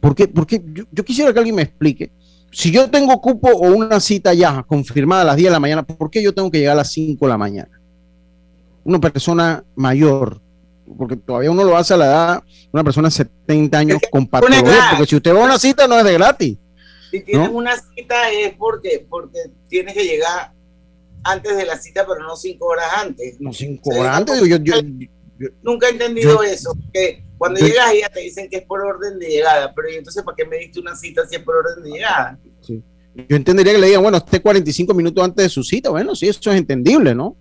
¿Por 0.05 0.13
qué? 0.13 0.27
Porque 0.27 0.61
yo, 0.63 0.83
yo 0.91 1.03
quisiera 1.03 1.33
que 1.33 1.39
alguien 1.39 1.55
me 1.55 1.63
explique. 1.63 2.11
si 2.51 2.71
yo 2.71 2.87
tengo 2.91 3.19
cupo 3.19 3.49
o 3.49 3.73
una 3.73 3.99
cita 3.99 4.35
ya 4.35 4.61
confirmada 4.61 5.23
a 5.23 5.25
las 5.25 5.35
10 5.35 5.47
de 5.47 5.51
la 5.51 5.59
mañana, 5.59 5.81
¿por 5.81 6.11
qué 6.11 6.21
yo 6.21 6.31
tengo 6.31 6.51
que 6.51 6.59
llegar 6.59 6.73
a 6.73 6.75
las 6.75 6.91
5 6.91 7.25
de 7.25 7.29
la 7.29 7.39
mañana? 7.39 7.81
Una 8.83 8.99
persona 8.99 9.63
mayor, 9.75 10.39
porque 10.95 11.15
todavía 11.15 11.49
uno 11.49 11.63
lo 11.63 11.75
hace 11.75 11.95
a 11.95 11.97
la 11.97 12.05
edad, 12.05 12.43
una 12.71 12.83
persona 12.83 13.07
de 13.07 13.15
70 13.15 13.77
años 13.79 13.99
con 14.11 14.27
patología, 14.27 14.89
porque 14.91 15.07
si 15.07 15.15
usted 15.15 15.33
va 15.33 15.41
a 15.41 15.45
una 15.45 15.57
cita 15.57 15.87
no 15.87 15.97
es 15.97 16.05
de 16.05 16.13
gratis. 16.13 16.55
Si 17.09 17.21
tienes 17.21 17.49
una 17.49 17.75
cita 17.75 18.29
es 18.29 18.53
porque, 18.57 19.07
porque 19.09 19.39
tienes 19.69 19.95
que 19.95 20.03
llegar 20.03 20.53
antes 21.23 21.57
de 21.57 21.65
la 21.65 21.77
cita, 21.77 22.05
pero 22.07 22.21
no 22.21 22.35
cinco 22.35 22.67
horas 22.67 22.91
antes. 22.95 23.41
No 23.41 23.51
cinco 23.51 23.89
horas 23.89 24.17
antes, 24.17 24.39
yo, 24.39 24.57
yo, 24.57 24.75
nunca 25.61 25.87
he 25.87 25.91
entendido 25.91 26.41
eso, 26.43 26.75
que 26.93 27.23
cuando 27.37 27.59
llegas 27.59 27.93
ya 27.99 28.09
te 28.09 28.21
dicen 28.21 28.49
que 28.49 28.57
es 28.57 28.63
por 28.63 28.81
orden 28.81 29.19
de 29.19 29.27
llegada, 29.27 29.73
pero 29.75 29.89
entonces 29.89 30.23
¿para 30.23 30.35
qué 30.35 30.45
me 30.45 30.57
diste 30.57 30.79
una 30.79 30.95
cita 30.95 31.25
si 31.27 31.35
es 31.35 31.41
por 31.41 31.55
orden 31.55 31.83
de 31.83 31.89
llegada? 31.91 32.39
Yo 32.67 33.35
entendería 33.35 33.73
que 33.73 33.79
le 33.79 33.87
digan, 33.87 34.01
bueno, 34.01 34.17
esté 34.17 34.41
45 34.41 34.93
minutos 34.93 35.23
antes 35.23 35.43
de 35.43 35.49
su 35.49 35.63
cita, 35.63 35.89
bueno, 35.89 36.15
sí, 36.15 36.27
eso 36.27 36.51
es 36.51 36.57
entendible, 36.57 37.15
¿no? 37.15 37.37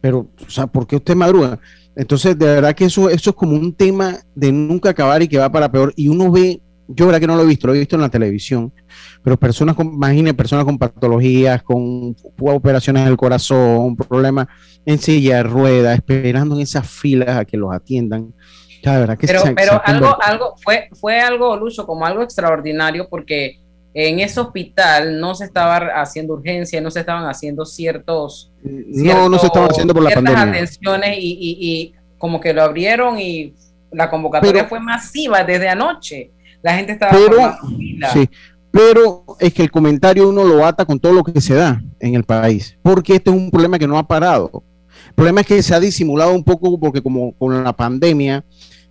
Pero, 0.00 0.30
o 0.46 0.50
sea, 0.50 0.66
¿por 0.66 0.86
qué 0.86 0.96
usted 0.96 1.14
madruga? 1.14 1.60
Entonces, 1.94 2.38
de 2.38 2.46
verdad 2.46 2.74
que 2.74 2.86
eso, 2.86 3.10
eso 3.10 3.30
es 3.30 3.36
como 3.36 3.52
un 3.54 3.74
tema 3.74 4.18
de 4.34 4.50
nunca 4.50 4.90
acabar 4.90 5.22
y 5.22 5.28
que 5.28 5.38
va 5.38 5.52
para 5.52 5.70
peor. 5.70 5.92
Y 5.96 6.08
uno 6.08 6.30
ve, 6.30 6.60
yo 6.94 7.06
verdad 7.06 7.20
que 7.20 7.26
no 7.26 7.36
lo 7.36 7.42
he 7.42 7.46
visto, 7.46 7.66
lo 7.66 7.74
he 7.74 7.78
visto 7.78 7.96
en 7.96 8.02
la 8.02 8.08
televisión, 8.08 8.72
pero 9.22 9.36
personas 9.36 9.74
con, 9.74 9.86
imagine 9.86 10.34
personas 10.34 10.64
con 10.64 10.78
patologías, 10.78 11.62
con 11.62 12.16
operaciones 12.38 13.04
del 13.04 13.16
corazón, 13.16 13.96
problemas 13.96 14.48
en 14.84 14.98
silla 14.98 15.36
de 15.36 15.42
ruedas, 15.44 15.96
esperando 15.96 16.54
en 16.54 16.62
esas 16.62 16.88
filas 16.88 17.36
a 17.36 17.44
que 17.44 17.56
los 17.56 17.72
atiendan. 17.72 18.32
verdad 18.84 19.16
que 19.16 19.26
pero 19.26 19.42
pero 19.54 19.80
algo, 19.84 20.16
algo 20.22 20.54
fue, 20.62 20.88
fue 21.00 21.20
algo, 21.20 21.56
Lucho, 21.56 21.86
como 21.86 22.04
algo 22.04 22.22
extraordinario 22.22 23.08
porque 23.08 23.62
en 23.94 24.20
ese 24.20 24.40
hospital 24.40 25.20
no 25.20 25.34
se 25.34 25.44
estaba 25.44 25.76
haciendo 26.00 26.34
urgencia, 26.34 26.80
no 26.80 26.90
se 26.90 27.00
estaban 27.00 27.28
haciendo 27.28 27.64
ciertos... 27.66 28.52
no, 28.62 29.28
no 29.28 29.38
se 29.38 29.46
estaban 29.46 29.70
haciendo 29.70 29.92
por 29.92 30.02
la 30.02 30.10
pandemia. 30.10 30.42
atenciones 30.42 31.18
y, 31.18 31.36
y, 31.60 31.94
como 32.16 32.40
que 32.40 32.54
lo 32.54 32.62
abrieron 32.62 33.18
y 33.18 33.52
la 33.90 34.08
convocatoria 34.08 34.64
fue 34.64 34.80
masiva 34.80 35.44
desde 35.44 35.68
anoche. 35.68 36.30
La 36.62 36.76
gente 36.76 36.92
estaba... 36.92 37.12
Pero, 37.12 37.56
sí, 38.12 38.28
pero 38.70 39.24
es 39.38 39.52
que 39.52 39.62
el 39.62 39.70
comentario 39.70 40.28
uno 40.28 40.44
lo 40.44 40.64
ata 40.64 40.84
con 40.84 40.98
todo 40.98 41.12
lo 41.12 41.22
que 41.22 41.40
se 41.40 41.54
da 41.54 41.82
en 42.00 42.14
el 42.14 42.24
país, 42.24 42.78
porque 42.82 43.16
este 43.16 43.30
es 43.30 43.36
un 43.36 43.50
problema 43.50 43.78
que 43.78 43.86
no 43.86 43.98
ha 43.98 44.06
parado. 44.06 44.64
El 45.08 45.14
problema 45.14 45.42
es 45.42 45.46
que 45.46 45.62
se 45.62 45.74
ha 45.74 45.80
disimulado 45.80 46.32
un 46.32 46.42
poco 46.42 46.78
porque 46.80 47.02
como 47.02 47.32
con 47.36 47.62
la 47.62 47.72
pandemia 47.72 48.44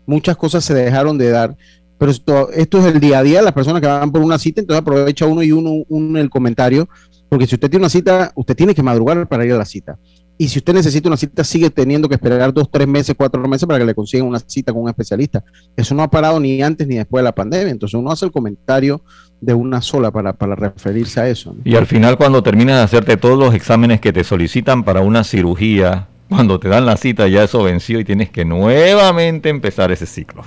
muchas 0.06 0.38
cosas 0.38 0.64
se 0.64 0.74
dejaron 0.74 1.18
de 1.18 1.30
dar, 1.30 1.56
pero 1.98 2.12
esto, 2.12 2.52
esto 2.52 2.80
es 2.80 2.86
el 2.86 3.00
día 3.00 3.20
a 3.20 3.24
día, 3.24 3.42
las 3.42 3.54
personas 3.54 3.82
que 3.82 3.88
van 3.88 4.12
por 4.12 4.22
una 4.22 4.38
cita, 4.38 4.62
entonces 4.62 4.82
aprovecha 4.82 5.26
uno 5.26 5.44
y 5.44 5.52
uno, 5.52 5.84
uno 5.88 6.20
el 6.20 6.30
comentario, 6.30 6.90
porque 7.30 7.48
si 7.48 7.56
usted 7.56 7.70
tiene 7.70 7.84
una 7.84 7.90
cita, 7.90 8.32
usted 8.36 8.56
tiene 8.56 8.76
que 8.76 8.84
madrugar 8.84 9.28
para 9.28 9.46
ir 9.46 9.54
a 9.54 9.58
la 9.58 9.66
cita. 9.66 9.98
Y 10.42 10.48
si 10.48 10.58
usted 10.58 10.74
necesita 10.74 11.08
una 11.08 11.18
cita, 11.18 11.44
sigue 11.44 11.70
teniendo 11.70 12.10
que 12.10 12.16
esperar 12.16 12.52
dos, 12.52 12.68
tres 12.72 12.88
meses, 12.88 13.14
cuatro 13.16 13.48
meses 13.48 13.68
para 13.68 13.78
que 13.78 13.86
le 13.86 13.94
consigan 13.94 14.26
una 14.26 14.40
cita 14.40 14.74
con 14.74 14.82
un 14.82 14.90
especialista. 14.90 15.44
Eso 15.78 15.94
no 15.94 16.02
ha 16.02 16.10
parado 16.10 16.40
ni 16.40 16.64
antes 16.64 16.88
ni 16.88 16.96
después 16.96 17.22
de 17.22 17.26
la 17.26 17.32
pandemia. 17.32 17.70
Entonces 17.70 17.94
uno 17.94 18.12
hace 18.12 18.26
el 18.26 18.32
comentario 18.32 19.04
de 19.40 19.54
una 19.54 19.84
sola 19.84 20.10
para, 20.10 20.32
referirse 20.56 21.22
a 21.22 21.30
eso. 21.30 21.56
Y 21.64 21.76
al 21.76 21.86
final, 21.86 22.18
cuando 22.18 22.42
terminas 22.42 22.78
de 22.78 22.82
hacerte 22.82 23.18
todos 23.18 23.38
los 23.38 23.54
exámenes 23.54 24.02
que 24.02 24.12
te 24.12 24.24
solicitan 24.24 24.84
para 24.84 25.02
una 25.02 25.24
cirugía, 25.24 26.08
cuando 26.28 26.60
te 26.60 26.70
dan 26.70 26.88
la 26.88 26.98
cita 26.98 27.28
ya 27.28 27.44
eso 27.44 27.62
venció 27.62 28.00
y 28.00 28.04
tienes 28.04 28.32
que 28.32 28.44
nuevamente 28.44 29.50
empezar 29.50 29.92
ese 29.92 30.08
ciclo. 30.08 30.44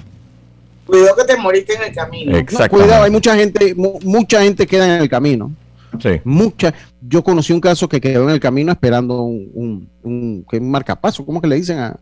Cuidado 0.87 1.15
que 1.19 1.25
te 1.25 1.37
moriste 1.37 1.73
en 1.73 1.83
el 1.85 1.95
camino. 1.95 2.37
cuidado, 2.69 3.05
hay 3.05 3.13
mucha 3.13 3.37
gente, 3.37 3.77
mucha 3.77 4.43
gente 4.43 4.67
queda 4.67 4.97
en 4.97 5.03
el 5.03 5.09
camino. 5.09 5.53
Sí. 6.01 6.21
Mucha, 6.25 6.75
yo 7.01 7.23
conocí 7.23 7.53
un 7.53 7.61
caso 7.61 7.89
que 7.89 8.01
quedó 8.01 8.25
en 8.25 8.31
el 8.31 8.41
camino 8.41 8.73
esperando 8.73 9.23
un, 9.23 9.89
un, 10.03 10.47
un, 10.51 10.71
marcapaso, 10.71 11.25
¿cómo 11.25 11.41
que 11.41 11.49
le 11.49 11.57
dicen? 11.57 11.79
A, 11.79 11.99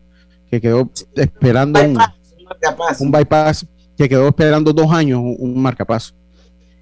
que 0.49 0.61
quedó 0.61 0.89
esperando 1.15 1.79
un, 1.81 3.11
bypass, 3.11 3.65
que 3.97 4.07
quedó 4.07 4.27
esperando 4.27 4.71
dos 4.71 4.91
años 4.91 5.19
un, 5.23 5.59
marcapaso 5.61 6.13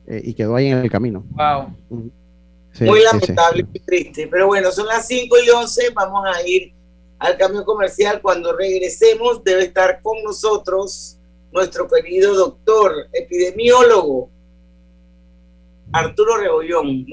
eh, 0.07 0.21
y 0.25 0.33
quedó 0.33 0.55
ahí 0.55 0.67
en 0.67 0.79
el 0.79 0.91
camino. 0.91 1.23
Wow. 1.29 1.73
Muy 2.81 3.01
lamentable 3.01 3.65
y 3.73 3.79
triste. 3.79 4.27
Pero 4.29 4.47
bueno, 4.47 4.71
son 4.71 4.87
las 4.87 5.07
5 5.07 5.35
y 5.45 5.49
11, 5.49 5.89
vamos 5.93 6.25
a 6.25 6.45
ir 6.45 6.73
al 7.19 7.37
cambio 7.37 7.63
comercial. 7.63 8.21
Cuando 8.21 8.55
regresemos, 8.57 9.43
debe 9.43 9.63
estar 9.63 10.01
con 10.01 10.21
nosotros 10.23 11.17
nuestro 11.51 11.87
querido 11.87 12.33
doctor 12.33 12.93
epidemiólogo 13.13 14.30
Arturo 15.93 16.37
Rebollón. 16.37 17.05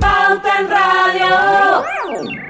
Pauta 0.00 0.60
en 0.60 0.70
Radio. 0.70 2.49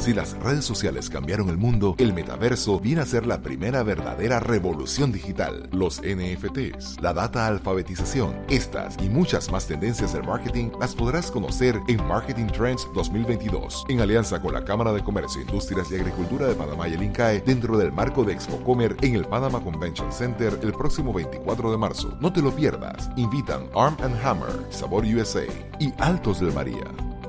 Si 0.00 0.14
las 0.14 0.32
redes 0.38 0.64
sociales 0.64 1.10
cambiaron 1.10 1.50
el 1.50 1.58
mundo, 1.58 1.94
el 1.98 2.14
metaverso 2.14 2.80
viene 2.80 3.02
a 3.02 3.06
ser 3.06 3.26
la 3.26 3.42
primera 3.42 3.82
verdadera 3.82 4.40
revolución 4.40 5.12
digital. 5.12 5.68
Los 5.72 6.00
NFTs, 6.00 7.02
la 7.02 7.12
data 7.12 7.46
alfabetización, 7.46 8.34
estas 8.48 8.96
y 9.02 9.10
muchas 9.10 9.52
más 9.52 9.66
tendencias 9.66 10.14
del 10.14 10.24
marketing 10.24 10.70
las 10.80 10.94
podrás 10.94 11.30
conocer 11.30 11.78
en 11.86 12.02
Marketing 12.08 12.46
Trends 12.46 12.88
2022, 12.94 13.84
en 13.90 14.00
alianza 14.00 14.40
con 14.40 14.54
la 14.54 14.64
Cámara 14.64 14.94
de 14.94 15.04
Comercio, 15.04 15.42
Industrias 15.42 15.92
y 15.92 15.96
Agricultura 15.96 16.46
de 16.46 16.54
Panamá 16.54 16.88
y 16.88 16.94
el 16.94 17.02
INCAE, 17.02 17.42
dentro 17.42 17.76
del 17.76 17.92
marco 17.92 18.24
de 18.24 18.32
Expo 18.32 18.56
Comer 18.64 18.96
en 19.02 19.16
el 19.16 19.26
Panama 19.26 19.62
Convention 19.62 20.10
Center 20.10 20.58
el 20.62 20.72
próximo 20.72 21.12
24 21.12 21.72
de 21.72 21.76
marzo. 21.76 22.16
No 22.22 22.32
te 22.32 22.40
lo 22.40 22.56
pierdas. 22.56 23.10
Invitan 23.16 23.68
Arm 23.76 23.98
Hammer, 24.24 24.64
Sabor 24.70 25.04
USA 25.04 25.44
y 25.78 25.92
Altos 25.98 26.40
del 26.40 26.54
María. 26.54 26.86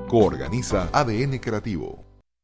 Coorganiza 0.08 0.88
ADN 0.94 1.38
Creativo. 1.38 2.11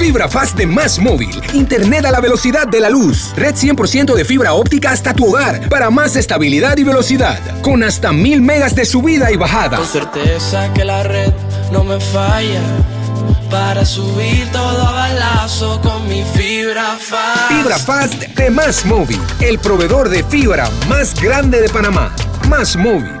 Fibra 0.00 0.30
Fast 0.30 0.56
de 0.56 0.66
Más 0.66 0.98
Móvil. 0.98 1.30
Internet 1.52 2.06
a 2.06 2.10
la 2.10 2.20
velocidad 2.20 2.66
de 2.66 2.80
la 2.80 2.88
luz. 2.88 3.34
Red 3.36 3.54
100% 3.54 4.14
de 4.14 4.24
fibra 4.24 4.54
óptica 4.54 4.92
hasta 4.92 5.12
tu 5.12 5.26
hogar 5.26 5.68
para 5.68 5.90
más 5.90 6.16
estabilidad 6.16 6.78
y 6.78 6.84
velocidad. 6.84 7.38
Con 7.60 7.82
hasta 7.82 8.10
mil 8.10 8.40
megas 8.40 8.74
de 8.74 8.86
subida 8.86 9.30
y 9.30 9.36
bajada. 9.36 9.76
Con 9.76 9.86
certeza 9.86 10.72
que 10.72 10.86
la 10.86 11.02
red 11.02 11.34
no 11.70 11.84
me 11.84 12.00
falla. 12.00 12.62
Para 13.50 13.84
subir 13.84 14.50
todo 14.50 14.88
a 14.88 14.90
balazo 14.90 15.78
con 15.82 16.08
mi 16.08 16.24
fibra 16.34 16.96
fast. 16.98 17.52
Fibra 17.52 17.78
Fast 17.78 18.22
de 18.22 18.48
Más 18.48 18.86
Móvil. 18.86 19.20
El 19.40 19.58
proveedor 19.58 20.08
de 20.08 20.24
fibra 20.24 20.70
más 20.88 21.14
grande 21.20 21.60
de 21.60 21.68
Panamá. 21.68 22.10
Más 22.48 22.74
Móvil. 22.74 23.20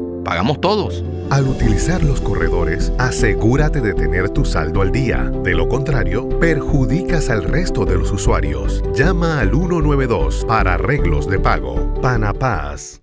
pagamos 0.23 0.61
todos. 0.61 1.03
Al 1.29 1.47
utilizar 1.47 2.03
los 2.03 2.21
corredores, 2.21 2.91
asegúrate 2.97 3.81
de 3.81 3.93
tener 3.93 4.29
tu 4.29 4.45
saldo 4.45 4.81
al 4.81 4.91
día. 4.91 5.31
De 5.43 5.53
lo 5.53 5.69
contrario, 5.69 6.27
perjudicas 6.39 7.29
al 7.29 7.43
resto 7.43 7.85
de 7.85 7.97
los 7.97 8.11
usuarios. 8.11 8.83
Llama 8.93 9.39
al 9.39 9.51
192 9.51 10.45
para 10.47 10.73
arreglos 10.73 11.27
de 11.27 11.39
pago. 11.39 11.93
Panapaz. 12.01 13.01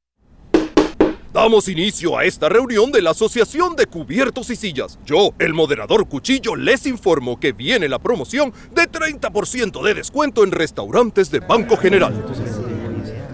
Damos 1.33 1.69
inicio 1.69 2.19
a 2.19 2.25
esta 2.25 2.49
reunión 2.49 2.91
de 2.91 3.01
la 3.01 3.11
Asociación 3.11 3.77
de 3.77 3.87
Cubiertos 3.87 4.51
y 4.51 4.57
Sillas. 4.57 4.99
Yo, 5.05 5.35
el 5.39 5.55
moderador 5.55 6.09
Cuchillo, 6.09 6.57
les 6.57 6.87
informo 6.87 7.39
que 7.39 7.53
viene 7.53 7.89
la 7.89 7.99
promoción 7.99 8.53
de 8.75 8.91
30% 8.91 9.83
de 9.83 9.95
descuento 9.95 10.43
en 10.43 10.51
restaurantes 10.51 11.31
de 11.31 11.41
Banco 11.41 11.77
General. 11.77 12.13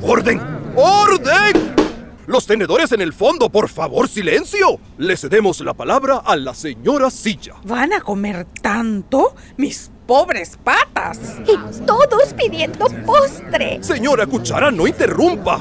¡Orden! 0.02 0.40
¡Orden! 0.76 1.83
Los 2.26 2.46
tenedores 2.46 2.92
en 2.92 3.02
el 3.02 3.12
fondo, 3.12 3.50
por 3.50 3.68
favor, 3.68 4.08
silencio. 4.08 4.80
Le 4.96 5.16
cedemos 5.16 5.60
la 5.60 5.74
palabra 5.74 6.22
a 6.24 6.36
la 6.36 6.54
señora 6.54 7.10
Silla. 7.10 7.54
¿Van 7.64 7.92
a 7.92 8.00
comer 8.00 8.46
tanto? 8.62 9.34
Mis 9.58 9.90
pobres 10.06 10.58
patas. 10.62 11.18
Y 11.46 11.84
todos 11.84 12.32
pidiendo 12.34 12.86
postre. 13.04 13.82
Señora 13.82 14.26
Cuchara, 14.26 14.70
no 14.70 14.86
interrumpa. 14.86 15.60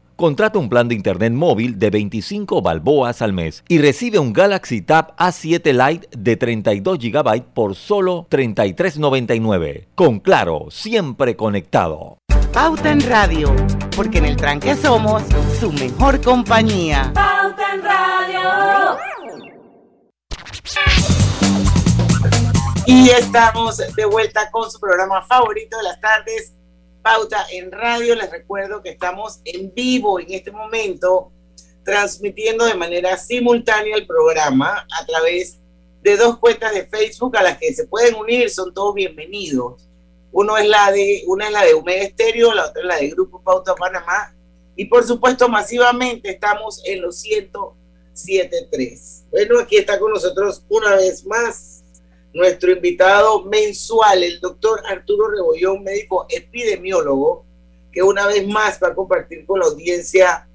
Contrata 0.21 0.59
un 0.59 0.69
plan 0.69 0.87
de 0.87 0.93
internet 0.93 1.33
móvil 1.33 1.79
de 1.79 1.89
25 1.89 2.61
balboas 2.61 3.23
al 3.23 3.33
mes 3.33 3.63
y 3.67 3.79
recibe 3.79 4.19
un 4.19 4.33
Galaxy 4.33 4.83
Tab 4.83 5.15
A7 5.17 5.73
Lite 5.73 6.09
de 6.15 6.37
32 6.37 6.99
GB 6.99 7.41
por 7.55 7.73
solo 7.73 8.27
33.99. 8.29 9.87
Con 9.95 10.19
Claro, 10.19 10.67
siempre 10.69 11.35
conectado. 11.35 12.19
Pauta 12.53 12.91
en 12.91 13.01
Radio, 13.01 13.51
porque 13.95 14.19
en 14.19 14.25
el 14.25 14.35
tranque 14.35 14.75
somos 14.75 15.23
su 15.59 15.71
mejor 15.71 16.21
compañía. 16.21 17.11
Pauta 17.15 17.73
en 17.73 17.81
Radio. 17.81 18.97
Y 22.85 23.09
estamos 23.09 23.77
de 23.77 24.05
vuelta 24.05 24.51
con 24.51 24.69
su 24.69 24.79
programa 24.79 25.23
favorito 25.23 25.77
de 25.77 25.83
las 25.83 25.99
tardes, 25.99 26.53
Pauta 27.01 27.45
en 27.51 27.71
Radio. 27.71 28.15
Les 28.15 28.29
recuerdo 28.29 28.81
que 28.81 28.89
estamos 28.89 29.39
en 29.45 29.73
vivo 29.73 30.19
en 30.19 30.31
este 30.31 30.51
momento, 30.51 31.31
transmitiendo 31.83 32.65
de 32.65 32.75
manera 32.75 33.17
simultánea 33.17 33.95
el 33.95 34.05
programa 34.05 34.85
a 34.91 35.05
través 35.05 35.59
de 36.01 36.17
dos 36.17 36.37
cuentas 36.37 36.73
de 36.73 36.87
Facebook 36.87 37.37
a 37.37 37.43
las 37.43 37.57
que 37.57 37.73
se 37.73 37.87
pueden 37.87 38.15
unir, 38.15 38.49
son 38.49 38.73
todos 38.73 38.95
bienvenidos. 38.95 39.87
Uno 40.31 40.57
es 40.57 40.67
la 40.67 40.91
de, 40.91 41.23
una 41.27 41.47
es 41.47 41.51
la 41.51 41.65
de 41.65 41.73
Omega 41.73 42.03
Estéreo, 42.03 42.53
la 42.53 42.67
otra 42.67 42.81
es 42.81 42.87
la 42.87 42.97
de 42.97 43.09
Grupo 43.09 43.41
Pauta 43.41 43.75
Panamá. 43.75 44.33
Y 44.75 44.85
por 44.85 45.05
supuesto, 45.05 45.49
masivamente 45.49 46.31
estamos 46.31 46.81
en 46.85 47.01
los 47.01 47.23
107.3. 47.23 49.25
Bueno, 49.29 49.59
aquí 49.59 49.77
está 49.77 49.99
con 49.99 50.11
nosotros 50.11 50.63
una 50.69 50.95
vez 50.95 51.25
más 51.25 51.80
nuestro 52.33 52.71
invitado 52.71 53.43
mensual, 53.45 54.23
el 54.23 54.39
doctor 54.39 54.81
Arturo 54.87 55.29
Rebollón, 55.29 55.83
médico 55.83 56.25
epidemiólogo, 56.29 57.45
que 57.91 58.01
una 58.01 58.25
vez 58.27 58.47
más 58.47 58.79
va 58.81 58.89
a 58.89 58.95
compartir 58.95 59.45
con 59.45 59.59
la 59.59 59.65
audiencia 59.65 60.47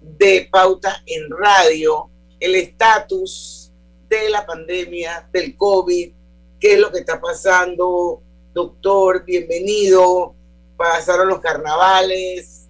de 0.00 0.48
Pauta 0.50 1.02
en 1.06 1.30
Radio 1.30 2.10
el 2.40 2.54
estatus 2.54 3.70
de 4.08 4.30
la 4.30 4.44
pandemia, 4.44 5.28
del 5.30 5.56
COVID, 5.56 6.10
qué 6.58 6.72
es 6.72 6.80
lo 6.80 6.90
que 6.90 7.00
está 7.00 7.20
pasando. 7.20 8.22
Doctor, 8.52 9.24
bienvenido. 9.24 10.34
Pasaron 10.76 11.28
los 11.28 11.40
carnavales, 11.40 12.66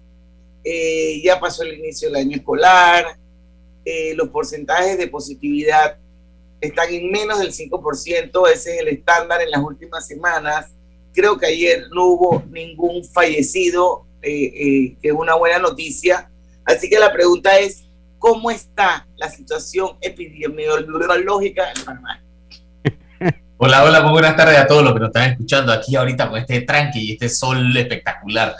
eh, 0.63 1.21
ya 1.23 1.39
pasó 1.39 1.63
el 1.63 1.79
inicio 1.79 2.09
del 2.09 2.17
año 2.17 2.37
escolar, 2.37 3.17
eh, 3.85 4.13
los 4.15 4.27
porcentajes 4.29 4.97
de 4.97 5.07
positividad 5.07 5.97
están 6.61 6.93
en 6.93 7.11
menos 7.11 7.39
del 7.39 7.51
5%, 7.51 8.47
ese 8.53 8.75
es 8.75 8.81
el 8.81 8.87
estándar 8.89 9.41
en 9.41 9.49
las 9.49 9.61
últimas 9.61 10.07
semanas. 10.07 10.67
Creo 11.11 11.37
que 11.37 11.47
ayer 11.47 11.87
no 11.93 12.05
hubo 12.05 12.43
ningún 12.49 13.03
fallecido, 13.03 14.05
eh, 14.21 14.95
que 15.01 15.09
es 15.09 15.13
una 15.13 15.35
buena 15.35 15.57
noticia. 15.57 16.29
Así 16.63 16.87
que 16.87 16.99
la 16.99 17.11
pregunta 17.11 17.57
es, 17.57 17.83
¿cómo 18.19 18.51
está 18.51 19.07
la 19.17 19.29
situación 19.29 19.97
epidemiológica 19.99 21.71
en 21.75 21.83
Panamá? 21.83 22.21
Hola, 23.57 23.83
hola, 23.83 24.01
muy 24.01 24.13
buenas 24.13 24.35
tardes 24.35 24.57
a 24.57 24.65
todos 24.65 24.83
los 24.83 24.93
que 24.93 24.99
nos 24.99 25.09
están 25.09 25.29
escuchando 25.29 25.71
aquí 25.71 25.95
ahorita 25.95 26.27
con 26.29 26.39
este 26.39 26.61
tranqui 26.61 26.99
y 26.99 27.11
este 27.11 27.29
sol 27.29 27.77
espectacular. 27.77 28.55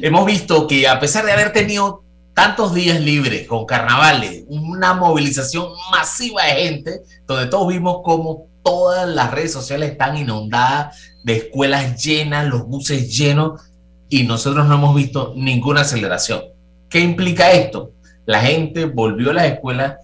Hemos 0.00 0.24
visto 0.24 0.66
que 0.66 0.88
a 0.88 0.98
pesar 0.98 1.26
de 1.26 1.32
haber 1.32 1.52
tenido 1.52 2.02
tantos 2.36 2.74
días 2.74 3.00
libres 3.00 3.46
con 3.46 3.64
carnavales, 3.64 4.44
una 4.48 4.92
movilización 4.92 5.70
masiva 5.90 6.44
de 6.44 6.50
gente, 6.50 7.00
donde 7.26 7.46
todos 7.46 7.68
vimos 7.68 8.02
como 8.04 8.48
todas 8.62 9.08
las 9.08 9.30
redes 9.30 9.54
sociales 9.54 9.92
están 9.92 10.18
inundadas 10.18 10.98
de 11.24 11.36
escuelas 11.38 12.04
llenas, 12.04 12.46
los 12.46 12.66
buses 12.66 13.16
llenos, 13.16 13.62
y 14.10 14.24
nosotros 14.24 14.66
no 14.66 14.74
hemos 14.74 14.94
visto 14.94 15.32
ninguna 15.34 15.80
aceleración. 15.80 16.42
¿Qué 16.90 17.00
implica 17.00 17.52
esto? 17.52 17.92
La 18.26 18.42
gente 18.42 18.84
volvió 18.84 19.30
a 19.30 19.34
las 19.34 19.46
escuelas, 19.46 19.96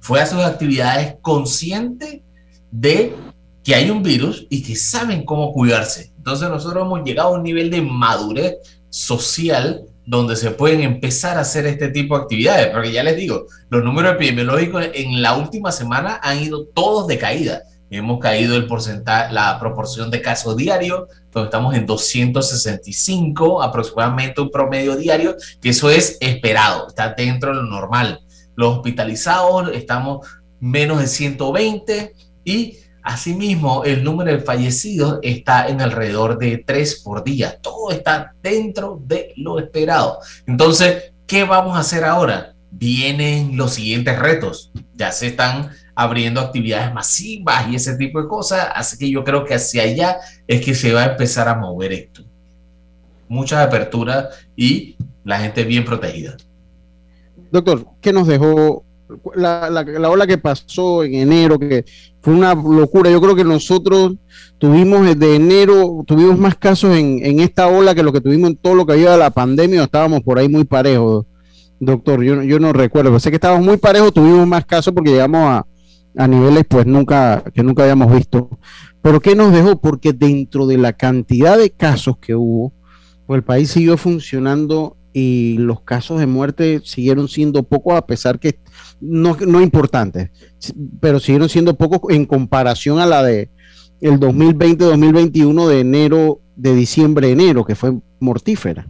fue 0.00 0.20
a 0.20 0.26
sus 0.26 0.40
actividades 0.40 1.14
consciente 1.22 2.24
de 2.72 3.14
que 3.62 3.76
hay 3.76 3.88
un 3.88 4.02
virus 4.02 4.48
y 4.50 4.64
que 4.64 4.74
saben 4.74 5.24
cómo 5.24 5.52
cuidarse. 5.52 6.12
Entonces 6.16 6.48
nosotros 6.48 6.84
hemos 6.84 7.04
llegado 7.04 7.28
a 7.28 7.38
un 7.38 7.44
nivel 7.44 7.70
de 7.70 7.82
madurez 7.82 8.56
social 8.90 9.84
donde 10.08 10.36
se 10.36 10.52
pueden 10.52 10.80
empezar 10.80 11.36
a 11.36 11.42
hacer 11.42 11.66
este 11.66 11.88
tipo 11.88 12.16
de 12.16 12.22
actividades, 12.22 12.68
porque 12.68 12.90
ya 12.90 13.02
les 13.02 13.14
digo, 13.14 13.44
los 13.68 13.84
números 13.84 14.14
epidemiológicos 14.14 14.86
en 14.94 15.20
la 15.20 15.36
última 15.36 15.70
semana 15.70 16.18
han 16.22 16.42
ido 16.42 16.64
todos 16.68 17.06
de 17.06 17.18
caída. 17.18 17.64
Hemos 17.90 18.18
caído 18.18 18.56
el 18.56 18.66
porcentaje, 18.66 19.34
la 19.34 19.60
proporción 19.60 20.10
de 20.10 20.22
casos 20.22 20.56
diarios, 20.56 21.08
donde 21.30 21.48
estamos 21.48 21.74
en 21.74 21.84
265 21.84 23.62
aproximadamente 23.62 24.40
un 24.40 24.50
promedio 24.50 24.96
diario, 24.96 25.36
que 25.60 25.68
eso 25.68 25.90
es 25.90 26.16
esperado, 26.22 26.88
está 26.88 27.12
dentro 27.12 27.50
de 27.50 27.56
lo 27.56 27.64
normal. 27.64 28.20
Los 28.56 28.76
hospitalizados 28.76 29.68
estamos 29.74 30.26
menos 30.58 31.00
de 31.00 31.06
120 31.06 32.14
y 32.44 32.78
Asimismo, 33.02 33.84
el 33.84 34.04
número 34.04 34.32
de 34.32 34.40
fallecidos 34.40 35.18
está 35.22 35.68
en 35.68 35.80
alrededor 35.80 36.38
de 36.38 36.58
3 36.58 37.02
por 37.04 37.24
día. 37.24 37.58
Todo 37.60 37.90
está 37.90 38.32
dentro 38.42 39.00
de 39.04 39.32
lo 39.36 39.58
esperado. 39.58 40.18
Entonces, 40.46 41.12
¿qué 41.26 41.44
vamos 41.44 41.76
a 41.76 41.80
hacer 41.80 42.04
ahora? 42.04 42.54
Vienen 42.70 43.56
los 43.56 43.74
siguientes 43.74 44.18
retos. 44.18 44.70
Ya 44.94 45.10
se 45.12 45.28
están 45.28 45.70
abriendo 45.94 46.40
actividades 46.40 46.92
masivas 46.92 47.68
y 47.68 47.76
ese 47.76 47.96
tipo 47.96 48.20
de 48.20 48.28
cosas. 48.28 48.68
Así 48.74 48.98
que 48.98 49.10
yo 49.10 49.24
creo 49.24 49.44
que 49.44 49.54
hacia 49.54 49.82
allá 49.82 50.18
es 50.46 50.64
que 50.64 50.74
se 50.74 50.92
va 50.92 51.02
a 51.02 51.12
empezar 51.12 51.48
a 51.48 51.54
mover 51.54 51.92
esto. 51.92 52.22
Muchas 53.28 53.66
aperturas 53.66 54.28
y 54.54 54.96
la 55.24 55.38
gente 55.40 55.64
bien 55.64 55.84
protegida. 55.84 56.36
Doctor, 57.50 57.86
¿qué 58.00 58.12
nos 58.12 58.26
dejó 58.26 58.84
la, 59.34 59.70
la, 59.70 60.10
ola 60.10 60.26
que 60.26 60.38
pasó 60.38 61.02
en 61.02 61.14
enero, 61.14 61.58
que 61.58 61.84
fue 62.20 62.34
una 62.34 62.54
locura. 62.54 63.10
Yo 63.10 63.20
creo 63.20 63.34
que 63.34 63.44
nosotros 63.44 64.16
tuvimos 64.58 65.04
desde 65.04 65.36
enero, 65.36 66.04
tuvimos 66.06 66.38
más 66.38 66.56
casos 66.56 66.96
en, 66.96 67.24
en 67.24 67.40
esta 67.40 67.68
ola 67.68 67.94
que 67.94 68.02
lo 68.02 68.12
que 68.12 68.20
tuvimos 68.20 68.50
en 68.50 68.56
todo 68.56 68.74
lo 68.74 68.86
que 68.86 68.92
había 68.92 69.12
de 69.12 69.18
la 69.18 69.30
pandemia, 69.30 69.84
estábamos 69.84 70.22
por 70.22 70.38
ahí 70.38 70.48
muy 70.48 70.64
parejos, 70.64 71.26
doctor. 71.80 72.22
Yo, 72.22 72.42
yo 72.42 72.58
no 72.58 72.72
recuerdo, 72.72 73.10
pero 73.10 73.20
sé 73.20 73.30
que 73.30 73.36
estábamos 73.36 73.64
muy 73.64 73.76
parejos, 73.76 74.12
tuvimos 74.12 74.46
más 74.46 74.64
casos 74.66 74.92
porque 74.92 75.10
llegamos 75.10 75.40
a, 75.40 75.66
a 76.16 76.28
niveles 76.28 76.64
pues 76.68 76.86
nunca, 76.86 77.42
que 77.54 77.62
nunca 77.62 77.84
habíamos 77.84 78.12
visto. 78.12 78.50
Pero 79.00 79.20
¿qué 79.20 79.34
nos 79.34 79.52
dejó? 79.52 79.80
Porque 79.80 80.12
dentro 80.12 80.66
de 80.66 80.76
la 80.76 80.92
cantidad 80.92 81.56
de 81.56 81.70
casos 81.70 82.18
que 82.18 82.34
hubo, 82.34 82.72
pues 83.26 83.38
el 83.38 83.44
país 83.44 83.70
siguió 83.70 83.96
funcionando 83.96 84.97
y 85.12 85.56
los 85.58 85.80
casos 85.80 86.20
de 86.20 86.26
muerte 86.26 86.80
siguieron 86.84 87.28
siendo 87.28 87.62
pocos 87.62 87.94
a 87.94 88.06
pesar 88.06 88.38
que 88.38 88.58
no, 89.00 89.36
no 89.46 89.60
importantes, 89.60 90.30
pero 91.00 91.20
siguieron 91.20 91.48
siendo 91.48 91.76
pocos 91.76 92.12
en 92.14 92.26
comparación 92.26 92.98
a 92.98 93.06
la 93.06 93.22
de 93.22 93.50
el 94.00 94.20
2020-2021 94.20 95.68
de 95.68 95.80
enero, 95.80 96.40
de 96.56 96.74
diciembre 96.74 97.30
enero, 97.30 97.64
que 97.64 97.74
fue 97.74 97.94
mortífera. 98.20 98.86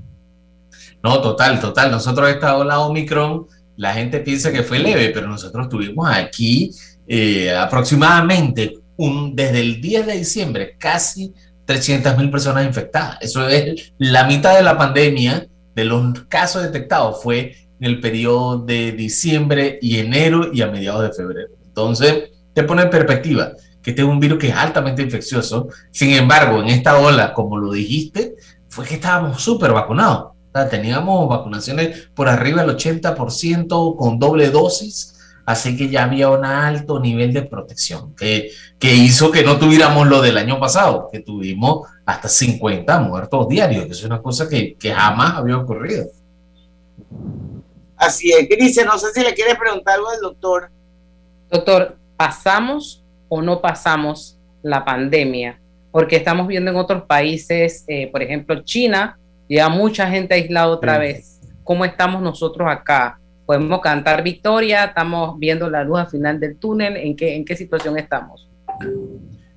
No, 1.02 1.20
total, 1.20 1.60
total. 1.60 1.90
Nosotros 1.90 2.28
esta 2.28 2.56
ola 2.56 2.80
Omicron, 2.80 3.46
la 3.76 3.94
gente 3.94 4.20
piensa 4.20 4.52
que 4.52 4.62
fue 4.62 4.78
leve, 4.78 5.10
pero 5.14 5.28
nosotros 5.28 5.68
tuvimos 5.68 6.08
aquí 6.10 6.72
eh, 7.06 7.54
aproximadamente 7.54 8.78
un, 8.96 9.34
desde 9.34 9.60
el 9.60 9.80
10 9.80 10.06
de 10.06 10.18
diciembre 10.18 10.76
casi 10.78 11.32
300 11.64 12.16
mil 12.16 12.30
personas 12.30 12.66
infectadas. 12.66 13.18
Eso 13.20 13.48
es 13.48 13.92
la 13.98 14.24
mitad 14.24 14.56
de 14.56 14.62
la 14.62 14.76
pandemia 14.76 15.46
de 15.78 15.84
los 15.84 16.24
casos 16.24 16.64
detectados 16.64 17.22
fue 17.22 17.54
en 17.78 17.86
el 17.86 18.00
periodo 18.00 18.58
de 18.58 18.90
diciembre 18.90 19.78
y 19.80 19.98
enero 19.98 20.50
y 20.52 20.62
a 20.62 20.66
mediados 20.66 21.02
de 21.02 21.12
febrero. 21.12 21.50
Entonces, 21.64 22.30
te 22.52 22.64
pone 22.64 22.82
en 22.82 22.90
perspectiva 22.90 23.52
que 23.80 23.90
este 23.90 24.02
es 24.02 24.08
un 24.08 24.18
virus 24.18 24.40
que 24.40 24.48
es 24.48 24.56
altamente 24.56 25.02
infeccioso. 25.02 25.68
Sin 25.92 26.10
embargo, 26.10 26.60
en 26.60 26.70
esta 26.70 26.98
ola, 26.98 27.32
como 27.32 27.58
lo 27.58 27.70
dijiste, 27.70 28.34
fue 28.66 28.86
que 28.86 28.94
estábamos 28.96 29.40
súper 29.40 29.72
vacunados. 29.72 30.32
teníamos 30.68 31.28
vacunaciones 31.28 32.08
por 32.12 32.28
arriba 32.28 32.64
del 32.64 32.76
80% 32.76 33.96
con 33.96 34.18
doble 34.18 34.50
dosis, 34.50 35.14
así 35.48 35.78
que 35.78 35.88
ya 35.88 36.04
había 36.04 36.28
un 36.28 36.44
alto 36.44 37.00
nivel 37.00 37.32
de 37.32 37.40
protección, 37.40 38.14
que, 38.14 38.50
que 38.78 38.94
hizo 38.94 39.30
que 39.30 39.42
no 39.42 39.58
tuviéramos 39.58 40.06
lo 40.06 40.20
del 40.20 40.36
año 40.36 40.60
pasado, 40.60 41.08
que 41.10 41.20
tuvimos 41.20 41.88
hasta 42.04 42.28
50 42.28 43.00
muertos 43.00 43.48
diarios, 43.48 43.86
que 43.86 43.92
es 43.92 44.04
una 44.04 44.20
cosa 44.20 44.46
que, 44.46 44.74
que 44.74 44.92
jamás 44.92 45.36
había 45.36 45.56
ocurrido. 45.56 46.04
Así 47.96 48.30
es. 48.30 48.46
Grise, 48.46 48.84
no 48.84 48.98
sé 48.98 49.06
si 49.14 49.22
le 49.22 49.32
quiere 49.32 49.54
preguntar 49.54 49.94
algo 49.94 50.10
al 50.10 50.20
doctor. 50.20 50.70
Doctor, 51.50 51.96
¿pasamos 52.18 53.02
o 53.30 53.40
no 53.40 53.62
pasamos 53.62 54.38
la 54.62 54.84
pandemia? 54.84 55.58
Porque 55.90 56.16
estamos 56.16 56.46
viendo 56.46 56.70
en 56.70 56.76
otros 56.76 57.04
países, 57.04 57.86
eh, 57.88 58.10
por 58.12 58.22
ejemplo, 58.22 58.62
China, 58.64 59.18
ya 59.48 59.70
mucha 59.70 60.10
gente 60.10 60.34
aislada 60.34 60.66
otra 60.66 60.98
vez. 60.98 61.40
¿Cómo 61.64 61.86
estamos 61.86 62.20
nosotros 62.20 62.68
acá? 62.70 63.18
¿Podemos 63.48 63.80
cantar 63.80 64.22
victoria? 64.22 64.84
¿Estamos 64.84 65.38
viendo 65.38 65.70
la 65.70 65.82
luz 65.82 66.00
al 66.00 66.08
final 66.08 66.38
del 66.38 66.58
túnel? 66.58 66.98
¿En 66.98 67.16
qué, 67.16 67.34
en 67.34 67.46
qué 67.46 67.56
situación 67.56 67.96
estamos? 67.96 68.46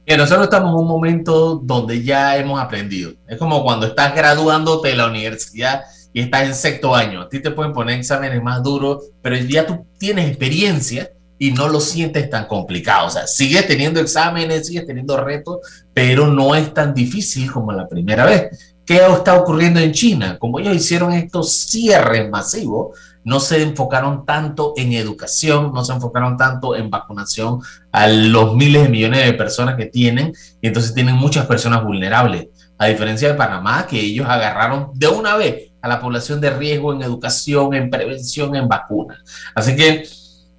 nosotros 0.08 0.45
estamos 0.45 0.69
en 0.69 0.80
un 0.80 0.88
momento 0.88 1.56
donde 1.56 2.01
ya 2.01 2.38
hemos 2.38 2.58
aprendido. 2.58 3.12
Es 3.27 3.38
como 3.38 3.62
cuando 3.63 3.88
estás 3.88 4.15
graduándote 4.15 4.88
de 4.88 4.95
la 4.95 5.08
universidad 5.08 5.82
y 6.13 6.21
estás 6.21 6.43
en 6.43 6.56
sexto 6.56 6.95
año. 6.95 7.23
A 7.23 7.27
ti 7.27 7.41
te 7.41 7.51
pueden 7.51 7.73
poner 7.73 7.99
exámenes 7.99 8.41
más 8.41 8.63
duros, 8.63 9.10
pero 9.21 9.36
ya 9.36 9.67
tú 9.67 9.86
tienes 9.97 10.30
experiencia 10.30 11.12
y 11.38 11.51
no 11.51 11.67
lo 11.67 11.82
sientes 11.82 12.30
tan 12.30 12.45
complicado. 12.45 13.08
O 13.08 13.10
sea, 13.10 13.27
sigues 13.27 13.67
teniendo 13.67 13.99
exámenes, 13.99 14.67
sigues 14.67 14.88
teniendo 14.88 15.17
retos, 15.17 15.58
pero 15.93 16.27
no 16.27 16.56
es 16.56 16.73
tan 16.73 16.93
difícil 16.93 17.51
como 17.51 17.73
la 17.73 17.89
primera 17.89 18.25
vez. 18.25 18.73
¿Qué 18.86 18.97
está 18.97 19.36
ocurriendo 19.36 19.80
en 19.80 19.91
China? 19.91 20.38
Como 20.39 20.60
ellos 20.60 20.75
hicieron 20.75 21.13
estos 21.13 21.51
cierres 21.51 22.30
masivos, 22.30 22.97
no 23.23 23.39
se 23.39 23.62
enfocaron 23.62 24.25
tanto 24.25 24.73
en 24.77 24.93
educación, 24.93 25.71
no 25.73 25.86
se 25.86 25.93
enfocaron 25.93 26.38
tanto 26.38 26.75
en 26.75 26.89
vacunación 26.89 27.60
a 27.91 28.07
los 28.07 28.55
miles 28.55 28.84
de 28.84 28.89
millones 28.89 29.25
de 29.25 29.34
personas 29.34 29.75
que 29.75 29.86
tienen, 29.86 30.34
y 30.62 30.67
entonces 30.67 30.93
tienen 30.93 31.15
muchas 31.15 31.45
personas 31.45 31.84
vulnerables. 31.84 32.47
A 32.77 32.88
diferencia 32.88 33.27
de 33.27 33.36
Panamá, 33.36 33.86
que 33.86 33.99
ellos 33.99 34.27
agarraron 34.27 34.91
de 34.95 35.07
una 35.07 35.36
vez 35.36 35.71
a 35.81 35.88
la 35.88 35.99
población 35.99 36.41
de 36.41 36.51
riesgo 36.51 36.93
en 36.93 37.01
educación, 37.01 37.73
en 37.73 37.89
prevención, 37.89 38.55
en 38.55 38.67
vacunas. 38.67 39.19
Así 39.53 39.75
que 39.75 40.07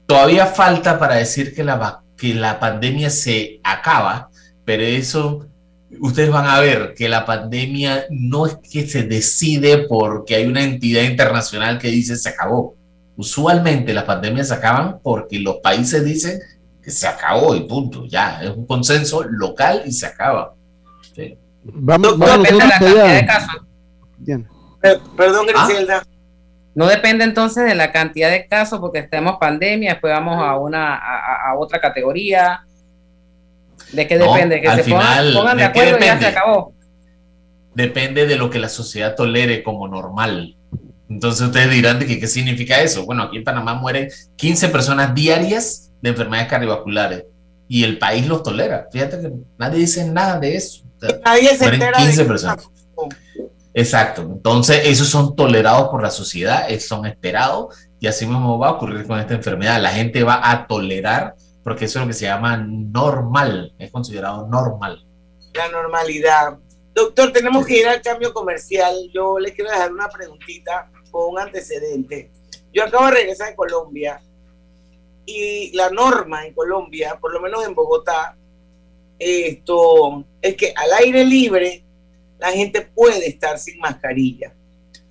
todavía 0.07 0.46
falta 0.46 0.98
para 0.98 1.16
decir 1.16 1.55
que 1.55 1.64
la, 1.64 2.03
que 2.16 2.35
la 2.35 2.61
pandemia 2.61 3.11
se 3.11 3.61
acaba, 3.64 4.31
pero 4.64 4.83
eso 4.83 5.48
ustedes 6.00 6.31
van 6.31 6.46
a 6.46 6.61
ver 6.61 6.94
que 6.96 7.09
la 7.09 7.24
pandemia 7.24 8.07
no 8.11 8.46
es 8.46 8.57
que 8.70 8.87
se 8.87 9.02
decide 9.05 9.87
porque 9.88 10.35
hay 10.37 10.46
una 10.46 10.62
entidad 10.62 11.02
internacional 11.02 11.78
que 11.78 11.88
dice 11.88 12.16
se 12.16 12.28
acabó. 12.28 12.74
Usualmente 13.16 13.92
las 13.92 14.05
pandemias 14.05 14.48
se 14.48 14.55
acaban 14.55 14.98
porque 15.02 15.38
los 15.38 15.57
países 15.57 16.05
dicen 16.05 16.40
que 16.83 16.90
se 16.90 17.07
acabó 17.07 17.55
y 17.55 17.61
punto, 17.68 18.07
ya, 18.07 18.42
es 18.42 18.50
un 18.50 18.66
consenso 18.66 19.22
local 19.24 19.83
y 19.87 19.92
se 19.92 20.07
acaba. 20.07 20.55
Sí. 21.14 21.37
Vamos, 21.64 22.18
No 22.18 22.26
vamos 22.26 22.42
depende 22.48 22.64
de 22.64 22.68
la 22.68 22.78
cantidad 22.78 23.14
de 23.14 23.26
casos. 23.26 23.57
Bien. 24.18 24.48
Perdón, 25.16 25.46
Ah. 25.55 25.66
Griselda. 25.66 26.02
No 26.74 26.87
depende 26.87 27.22
entonces 27.24 27.64
de 27.66 27.74
la 27.74 27.92
cantidad 27.92 28.31
de 28.31 28.46
casos 28.48 28.81
porque 28.81 29.00
estemos 29.00 29.37
pandemia, 29.38 29.92
después 29.92 30.12
vamos 30.12 30.42
a 30.42 30.57
una 30.57 30.96
a, 30.96 31.18
a- 31.18 31.50
a 31.50 31.59
otra 31.59 31.81
categoría. 31.81 32.64
¿De 33.92 34.07
qué 34.07 34.16
No, 34.16 34.33
depende? 34.33 34.61
Que 34.61 34.68
al 34.68 34.77
se 34.79 34.85
final, 34.85 35.33
pongan, 35.35 35.57
de 35.57 35.64
¿de 35.64 35.73
qué 35.73 35.81
acuerdo 35.81 35.99
y 35.99 36.07
ya 36.07 36.14
depende? 36.14 36.25
se 36.25 36.27
acabó. 36.38 36.75
Depende 37.75 38.27
de 38.27 38.37
lo 38.37 38.51
que 38.51 38.59
la 38.59 38.68
sociedad 38.68 39.14
tolere 39.16 39.62
como 39.62 39.88
normal. 39.88 40.57
Entonces 41.09 41.47
ustedes 41.47 41.71
dirán 41.71 41.99
de 41.99 42.07
que 42.07 42.18
qué 42.21 42.27
significa 42.27 42.81
eso. 42.81 43.05
Bueno, 43.05 43.25
aquí 43.25 43.38
en 43.38 43.45
Panamá 43.45 43.75
mueren 43.75 44.09
15 44.37 44.68
personas 44.68 45.14
diarias 45.14 45.90
de 46.01 46.11
enfermedades 46.11 46.49
cardiovasculares 46.51 47.25
y 47.68 47.85
el 47.85 47.99
país 47.99 48.27
los 48.27 48.42
tolera. 48.42 48.88
Fíjate 48.92 49.21
que 49.21 49.31
nadie 49.59 49.79
dice 49.81 50.05
nada 50.07 50.38
de 50.38 50.57
eso. 50.57 50.83
O 50.97 51.01
sea, 51.01 51.18
Nadie 51.25 51.49
se 51.51 51.59
mueren 51.64 51.83
entera 51.83 51.99
de 51.99 52.05
15 52.05 52.23
que- 52.23 52.29
personas. 52.29 52.68
Exacto. 53.75 54.23
Entonces, 54.23 54.83
esos 54.85 55.09
son 55.09 55.35
tolerados 55.35 55.88
por 55.88 56.03
la 56.03 56.11
sociedad, 56.11 56.68
son 56.79 57.07
esperados 57.07 57.75
y 58.01 58.07
así 58.07 58.27
mismo 58.27 58.59
va 58.59 58.68
a 58.68 58.73
ocurrir 58.73 59.07
con 59.07 59.18
esta 59.18 59.35
enfermedad. 59.35 59.81
La 59.81 59.90
gente 59.90 60.23
va 60.25 60.40
a 60.51 60.66
tolerar 60.66 61.35
porque 61.62 61.85
eso 61.85 61.98
es 61.98 62.05
lo 62.05 62.09
que 62.09 62.14
se 62.14 62.27
llama 62.27 62.57
normal, 62.57 63.75
es 63.79 63.90
considerado 63.90 64.46
normal. 64.46 65.05
la 65.55 65.68
normalidad. 65.68 66.59
Doctor, 66.94 67.33
tenemos 67.33 67.66
que 67.66 67.81
ir 67.81 67.88
al 67.88 68.03
cambio 68.03 68.33
comercial. 68.35 68.94
Yo 69.14 69.38
le 69.38 69.53
quiero 69.53 69.70
dejar 69.70 69.92
una 69.92 70.09
preguntita 70.09 70.90
con 71.11 71.33
un 71.33 71.38
antecedente. 71.38 72.31
Yo 72.72 72.85
acabo 72.85 73.07
de 73.07 73.12
regresar 73.12 73.51
de 73.51 73.57
Colombia 73.57 74.20
y 75.25 75.75
la 75.77 75.90
norma 75.90 76.46
en 76.46 76.55
Colombia, 76.55 77.18
por 77.20 77.33
lo 77.33 77.40
menos 77.40 77.64
en 77.66 77.75
Bogotá, 77.75 78.37
esto 79.18 80.25
es 80.40 80.57
que 80.57 80.72
al 80.75 80.92
aire 80.94 81.25
libre 81.25 81.85
la 82.38 82.51
gente 82.51 82.83
puede 82.83 83.29
estar 83.29 83.59
sin 83.59 83.79
mascarilla. 83.79 84.53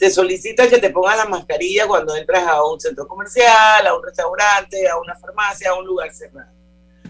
Te 0.01 0.09
solicitan 0.09 0.67
que 0.67 0.79
te 0.79 0.89
pongas 0.89 1.15
la 1.15 1.25
mascarilla 1.25 1.85
cuando 1.85 2.15
entras 2.15 2.47
a 2.47 2.65
un 2.65 2.79
centro 2.79 3.07
comercial, 3.07 3.85
a 3.85 3.95
un 3.95 4.03
restaurante, 4.03 4.89
a 4.89 4.97
una 4.97 5.15
farmacia, 5.15 5.69
a 5.69 5.75
un 5.75 5.85
lugar 5.85 6.11
cerrado. 6.11 6.51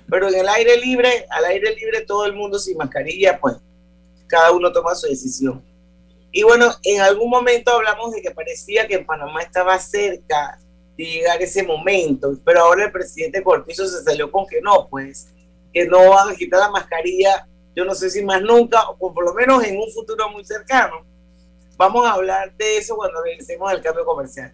Pero 0.09 0.27
en 0.27 0.35
el 0.35 0.49
aire 0.49 0.75
libre, 0.75 1.25
al 1.29 1.45
aire 1.45 1.73
libre 1.73 2.01
todo 2.01 2.25
el 2.25 2.33
mundo 2.33 2.59
sin 2.59 2.75
mascarilla, 2.75 3.39
pues 3.39 3.55
cada 4.27 4.51
uno 4.51 4.73
toma 4.73 4.93
su 4.93 5.07
decisión. 5.07 5.63
Y 6.33 6.43
bueno, 6.43 6.69
en 6.83 6.99
algún 6.99 7.29
momento 7.29 7.71
hablamos 7.71 8.11
de 8.11 8.21
que 8.21 8.31
parecía 8.31 8.85
que 8.85 8.95
en 8.95 9.05
Panamá 9.05 9.41
estaba 9.41 9.79
cerca 9.79 10.59
de 10.97 11.05
llegar 11.05 11.41
ese 11.41 11.63
momento, 11.63 12.37
pero 12.43 12.59
ahora 12.59 12.83
el 12.83 12.91
presidente 12.91 13.41
Cortizo 13.41 13.87
se 13.87 14.03
salió 14.03 14.29
con 14.29 14.45
que 14.45 14.59
no, 14.59 14.89
pues, 14.89 15.29
que 15.71 15.85
no 15.85 16.09
van 16.09 16.33
a 16.33 16.35
quitar 16.35 16.59
la 16.59 16.69
mascarilla, 16.69 17.47
yo 17.73 17.85
no 17.85 17.95
sé 17.95 18.09
si 18.09 18.21
más 18.21 18.41
nunca, 18.41 18.89
o 18.89 19.13
por 19.13 19.23
lo 19.23 19.33
menos 19.33 19.63
en 19.63 19.79
un 19.79 19.89
futuro 19.93 20.29
muy 20.29 20.43
cercano. 20.43 21.09
Vamos 21.81 22.05
a 22.05 22.13
hablar 22.13 22.55
de 22.57 22.77
eso 22.77 22.95
cuando 22.95 23.23
regresemos 23.23 23.71
al 23.71 23.81
cambio 23.81 24.05
comercial. 24.05 24.53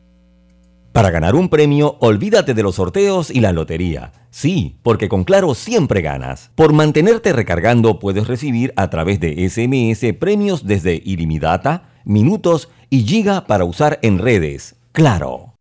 Para 0.93 1.11
ganar 1.11 1.35
un 1.35 1.49
premio, 1.49 1.97
olvídate 1.99 2.53
de 2.53 2.63
los 2.63 2.75
sorteos 2.75 3.31
y 3.31 3.41
la 3.41 3.51
lotería. 3.51 4.13
Sí, 4.29 4.79
porque 4.81 5.09
con 5.09 5.25
Claro 5.25 5.53
siempre 5.53 6.01
ganas. 6.01 6.51
Por 6.55 6.71
mantenerte 6.71 7.33
recargando 7.33 7.99
puedes 7.99 8.27
recibir 8.27 8.71
a 8.77 8.89
través 8.89 9.19
de 9.19 9.45
SMS 9.49 10.17
premios 10.17 10.65
desde 10.65 11.01
ilimitada, 11.03 11.89
minutos 12.05 12.69
y 12.89 13.03
giga 13.03 13.45
para 13.45 13.65
usar 13.65 13.99
en 14.03 14.19
redes. 14.19 14.77
Claro. 14.93 15.55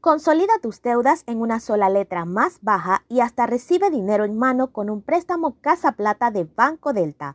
Consolida 0.00 0.52
tus 0.62 0.80
deudas 0.80 1.24
en 1.26 1.40
una 1.40 1.58
sola 1.58 1.88
letra 1.88 2.24
más 2.24 2.58
baja 2.62 3.02
y 3.08 3.18
hasta 3.18 3.46
recibe 3.46 3.90
dinero 3.90 4.24
en 4.24 4.38
mano 4.38 4.70
con 4.70 4.90
un 4.90 5.02
préstamo 5.02 5.56
Casa 5.60 5.90
Plata 5.90 6.30
de 6.30 6.44
Banco 6.44 6.92
Delta. 6.92 7.34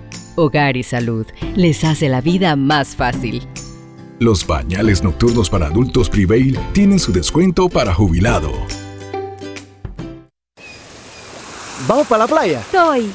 Hogar 0.35 0.77
y 0.77 0.83
Salud 0.83 1.25
les 1.55 1.83
hace 1.83 2.09
la 2.09 2.21
vida 2.21 2.55
más 2.55 2.95
fácil. 2.95 3.47
Los 4.19 4.43
pañales 4.43 5.03
nocturnos 5.03 5.49
para 5.49 5.65
adultos 5.65 6.09
Prevail 6.09 6.59
tienen 6.73 6.99
su 6.99 7.11
descuento 7.11 7.69
para 7.69 7.93
jubilado. 7.93 8.51
¿Vamos 11.87 12.07
para 12.07 12.25
la 12.25 12.27
playa? 12.27 12.63
Soy. 12.71 13.11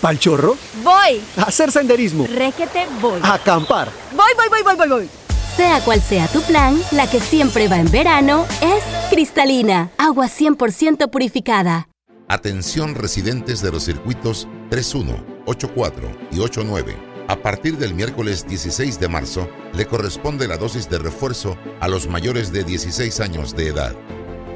¿Pal 0.00 0.18
chorro? 0.18 0.56
Voy. 0.82 1.20
A 1.36 1.42
hacer 1.42 1.70
senderismo. 1.70 2.26
Requete 2.26 2.86
voy. 3.00 3.20
A 3.22 3.34
acampar. 3.34 3.88
Voy, 4.16 4.30
voy, 4.36 4.48
voy, 4.48 4.62
voy, 4.64 4.76
voy, 4.76 4.88
voy. 4.88 5.08
Sea 5.56 5.80
cual 5.84 6.00
sea 6.00 6.28
tu 6.28 6.40
plan, 6.42 6.80
la 6.92 7.08
que 7.08 7.20
siempre 7.20 7.68
va 7.68 7.78
en 7.78 7.90
verano 7.90 8.46
es 8.60 8.84
cristalina, 9.10 9.90
agua 9.98 10.26
100% 10.26 11.10
purificada. 11.10 11.88
Atención 12.28 12.94
residentes 12.94 13.62
de 13.62 13.72
los 13.72 13.84
circuitos 13.84 14.46
31, 14.70 15.37
84 15.48 16.10
y 16.30 16.40
89. 16.40 16.96
A 17.28 17.36
partir 17.36 17.76
del 17.76 17.94
miércoles 17.94 18.46
16 18.46 19.00
de 19.00 19.08
marzo, 19.08 19.48
le 19.74 19.86
corresponde 19.86 20.48
la 20.48 20.56
dosis 20.56 20.88
de 20.88 20.98
refuerzo 20.98 21.56
a 21.80 21.88
los 21.88 22.08
mayores 22.08 22.52
de 22.52 22.64
16 22.64 23.20
años 23.20 23.54
de 23.54 23.68
edad. 23.68 23.94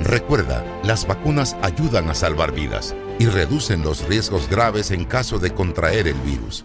Recuerda, 0.01 0.65
las 0.83 1.07
vacunas 1.07 1.57
ayudan 1.63 2.09
a 2.09 2.15
salvar 2.15 2.53
vidas 2.53 2.95
y 3.19 3.27
reducen 3.27 3.83
los 3.83 4.07
riesgos 4.09 4.49
graves 4.49 4.91
en 4.91 5.05
caso 5.05 5.39
de 5.39 5.53
contraer 5.53 6.09
el 6.09 6.17
virus. 6.21 6.65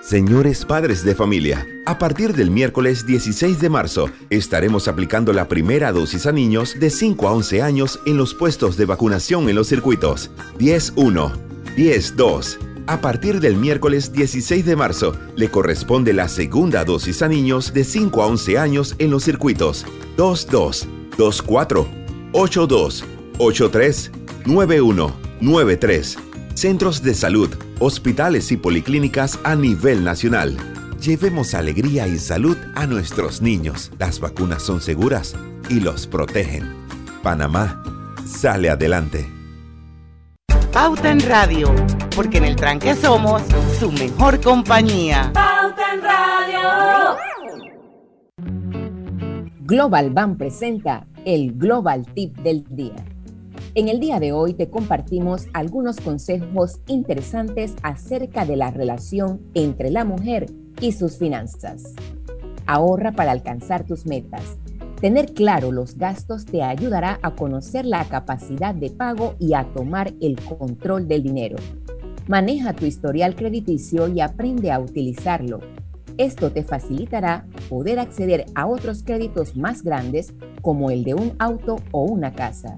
Señores 0.00 0.64
padres 0.64 1.04
de 1.04 1.14
familia, 1.14 1.66
a 1.84 1.98
partir 1.98 2.34
del 2.34 2.50
miércoles 2.50 3.04
16 3.04 3.60
de 3.60 3.68
marzo 3.68 4.08
estaremos 4.30 4.88
aplicando 4.88 5.32
la 5.32 5.48
primera 5.48 5.92
dosis 5.92 6.24
a 6.26 6.32
niños 6.32 6.76
de 6.78 6.88
5 6.88 7.28
a 7.28 7.32
11 7.32 7.62
años 7.62 8.00
en 8.06 8.16
los 8.16 8.32
puestos 8.32 8.76
de 8.76 8.86
vacunación 8.86 9.48
en 9.50 9.56
los 9.56 9.68
circuitos 9.68 10.30
10-1, 10.58 11.32
10-2. 11.76 12.77
A 12.88 13.02
partir 13.02 13.38
del 13.40 13.54
miércoles 13.54 14.14
16 14.14 14.64
de 14.64 14.74
marzo 14.74 15.14
le 15.36 15.50
corresponde 15.50 16.14
la 16.14 16.26
segunda 16.26 16.86
dosis 16.86 17.20
a 17.20 17.28
niños 17.28 17.74
de 17.74 17.84
5 17.84 18.22
a 18.22 18.26
11 18.26 18.56
años 18.56 18.94
en 18.98 19.10
los 19.10 19.24
circuitos 19.24 19.84
2-2, 20.16 20.86
2-4, 21.18 21.86
8-2, 22.32 23.04
8-3, 23.36 24.10
9-1, 24.46 25.12
9-3 25.42 26.18
centros 26.54 27.02
de 27.02 27.12
salud, 27.12 27.50
hospitales 27.78 28.50
y 28.52 28.56
policlínicas 28.56 29.38
a 29.44 29.54
nivel 29.54 30.02
nacional. 30.02 30.56
Llevemos 30.98 31.52
alegría 31.52 32.08
y 32.08 32.18
salud 32.18 32.56
a 32.74 32.86
nuestros 32.86 33.42
niños. 33.42 33.92
Las 33.98 34.18
vacunas 34.18 34.62
son 34.62 34.80
seguras 34.80 35.36
y 35.68 35.80
los 35.80 36.06
protegen. 36.06 36.72
Panamá 37.22 37.82
sale 38.26 38.70
adelante. 38.70 39.37
Pauta 40.72 41.10
en 41.10 41.20
Radio, 41.20 41.74
porque 42.14 42.38
en 42.38 42.44
el 42.44 42.54
tranque 42.54 42.94
somos 42.94 43.42
su 43.78 43.90
mejor 43.90 44.40
compañía. 44.40 45.32
Pauta 45.32 45.94
en 45.94 46.02
Radio. 46.02 47.16
Global 49.60 50.10
Bank 50.10 50.36
presenta 50.36 51.06
el 51.24 51.54
Global 51.54 52.06
Tip 52.14 52.36
del 52.38 52.64
Día. 52.68 53.04
En 53.74 53.88
el 53.88 53.98
día 53.98 54.20
de 54.20 54.32
hoy 54.32 54.52
te 54.54 54.68
compartimos 54.68 55.46
algunos 55.54 56.00
consejos 56.00 56.80
interesantes 56.86 57.74
acerca 57.82 58.44
de 58.44 58.56
la 58.56 58.70
relación 58.70 59.40
entre 59.54 59.90
la 59.90 60.04
mujer 60.04 60.46
y 60.80 60.92
sus 60.92 61.16
finanzas. 61.16 61.94
Ahorra 62.66 63.12
para 63.12 63.32
alcanzar 63.32 63.84
tus 63.84 64.04
metas. 64.04 64.58
Tener 65.00 65.32
claro 65.32 65.70
los 65.70 65.96
gastos 65.96 66.44
te 66.44 66.62
ayudará 66.62 67.20
a 67.22 67.36
conocer 67.36 67.84
la 67.84 68.04
capacidad 68.06 68.74
de 68.74 68.90
pago 68.90 69.36
y 69.38 69.54
a 69.54 69.62
tomar 69.72 70.12
el 70.20 70.40
control 70.40 71.06
del 71.06 71.22
dinero. 71.22 71.56
Maneja 72.26 72.72
tu 72.72 72.84
historial 72.84 73.36
crediticio 73.36 74.08
y 74.08 74.20
aprende 74.20 74.72
a 74.72 74.80
utilizarlo. 74.80 75.60
Esto 76.16 76.50
te 76.50 76.64
facilitará 76.64 77.46
poder 77.68 78.00
acceder 78.00 78.46
a 78.56 78.66
otros 78.66 79.04
créditos 79.04 79.56
más 79.56 79.84
grandes 79.84 80.34
como 80.62 80.90
el 80.90 81.04
de 81.04 81.14
un 81.14 81.32
auto 81.38 81.76
o 81.92 82.02
una 82.02 82.34
casa. 82.34 82.76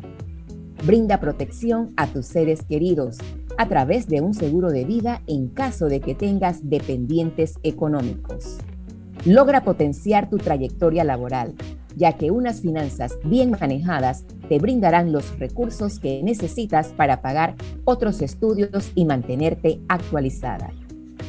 Brinda 0.85 1.21
protección 1.21 1.95
a 1.97 2.07
tus 2.07 2.27
seres 2.27 2.63
queridos 2.65 3.17
a 3.57 3.67
través 3.67 4.09
de 4.09 4.21
un 4.21 4.35
seguro 4.35 4.71
de 4.71 4.85
vida 4.85 5.23
en 5.27 5.49
caso 5.49 5.87
de 5.87 6.01
que 6.01 6.15
tengas 6.15 6.69
dependientes 6.69 7.55
económicos. 7.63 8.59
Logra 9.25 9.65
potenciar 9.65 10.29
tu 10.29 10.37
trayectoria 10.37 11.05
laboral, 11.05 11.55
ya 12.01 12.15
que 12.15 12.31
unas 12.31 12.63
finanzas 12.63 13.19
bien 13.25 13.51
manejadas 13.51 14.25
te 14.49 14.59
brindarán 14.59 15.13
los 15.13 15.39
recursos 15.39 16.01
que 16.01 16.23
necesitas 16.23 16.89
para 16.97 17.21
pagar 17.21 17.55
otros 17.85 18.23
estudios 18.23 18.91
y 18.95 19.05
mantenerte 19.05 19.81
actualizada. 19.87 20.73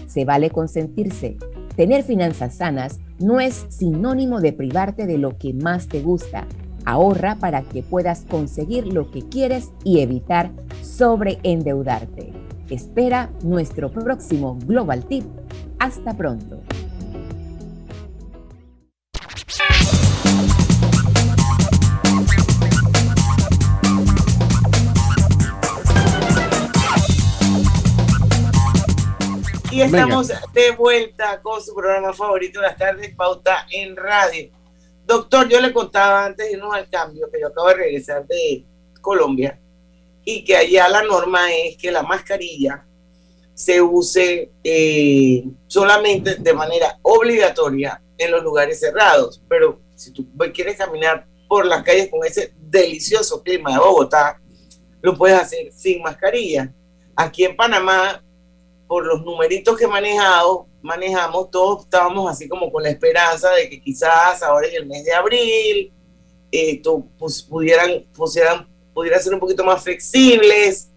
Se 0.07 0.23
vale 0.23 0.49
consentirse. 0.49 1.37
Tener 1.75 2.03
finanzas 2.03 2.55
sanas 2.55 3.01
no 3.19 3.41
es 3.41 3.65
sinónimo 3.67 4.39
de 4.39 4.53
privarte 4.53 5.05
de 5.05 5.17
lo 5.17 5.37
que 5.37 5.53
más 5.53 5.87
te 5.87 6.01
gusta 6.01 6.47
Ahorra 6.85 7.35
para 7.35 7.61
que 7.61 7.83
puedas 7.83 8.25
conseguir 8.25 8.87
lo 8.87 9.11
que 9.11 9.21
quieres 9.21 9.71
y 9.83 9.99
evitar 9.99 10.51
sobreendeudarte. 10.81 12.31
Espera 12.69 13.29
nuestro 13.43 13.91
próximo 13.91 14.57
Global 14.65 15.05
Tip. 15.05 15.25
Hasta 15.79 16.15
pronto. 16.15 16.61
Y 29.71 29.81
estamos 29.81 30.27
de 30.27 30.71
vuelta 30.71 31.41
con 31.41 31.61
su 31.63 31.73
programa 31.73 32.11
favorito 32.11 32.59
de 32.59 32.67
las 32.67 32.77
tardes, 32.77 33.15
Pauta 33.15 33.65
en 33.71 33.95
Radio. 33.95 34.51
Doctor, 35.05 35.47
yo 35.47 35.61
le 35.61 35.71
contaba 35.71 36.25
antes 36.25 36.45
de 36.45 36.53
irnos 36.53 36.73
al 36.75 36.89
cambio 36.89 37.29
que 37.31 37.39
yo 37.39 37.47
acabo 37.47 37.69
de 37.69 37.75
regresar 37.75 38.27
de 38.27 38.65
Colombia 38.99 39.57
y 40.25 40.43
que 40.43 40.57
allá 40.57 40.89
la 40.89 41.03
norma 41.03 41.53
es 41.53 41.77
que 41.77 41.89
la 41.89 42.03
mascarilla 42.03 42.85
se 43.53 43.81
use 43.81 44.51
eh, 44.61 45.43
solamente 45.67 46.35
de 46.35 46.53
manera 46.53 46.99
obligatoria 47.01 48.01
en 48.17 48.31
los 48.31 48.43
lugares 48.43 48.77
cerrados. 48.79 49.41
Pero 49.47 49.79
si 49.95 50.11
tú 50.11 50.27
quieres 50.53 50.77
caminar 50.77 51.25
por 51.47 51.65
las 51.65 51.81
calles 51.83 52.09
con 52.09 52.25
ese 52.25 52.53
delicioso 52.57 53.41
clima 53.41 53.71
de 53.71 53.79
Bogotá, 53.79 54.41
lo 55.01 55.17
puedes 55.17 55.39
hacer 55.39 55.71
sin 55.71 56.01
mascarilla. 56.01 56.73
Aquí 57.15 57.45
en 57.45 57.55
Panamá, 57.55 58.21
por 58.91 59.05
los 59.05 59.23
numeritos 59.23 59.77
que 59.77 59.87
manejado, 59.87 60.67
manejamos, 60.81 61.49
todos 61.49 61.85
estábamos 61.85 62.29
así 62.29 62.49
como 62.49 62.69
con 62.69 62.83
la 62.83 62.89
esperanza 62.89 63.49
de 63.51 63.69
que 63.69 63.81
quizás 63.81 64.43
ahora 64.43 64.67
en 64.67 64.75
el 64.75 64.85
mes 64.85 65.05
de 65.05 65.13
abril 65.13 65.93
esto 66.51 67.01
pues, 67.17 67.41
pudieran, 67.41 68.03
pusieran, 68.13 68.67
pudieran 68.93 69.21
ser 69.21 69.33
un 69.33 69.39
poquito 69.39 69.63
más 69.63 69.81
flexibles 69.81 70.89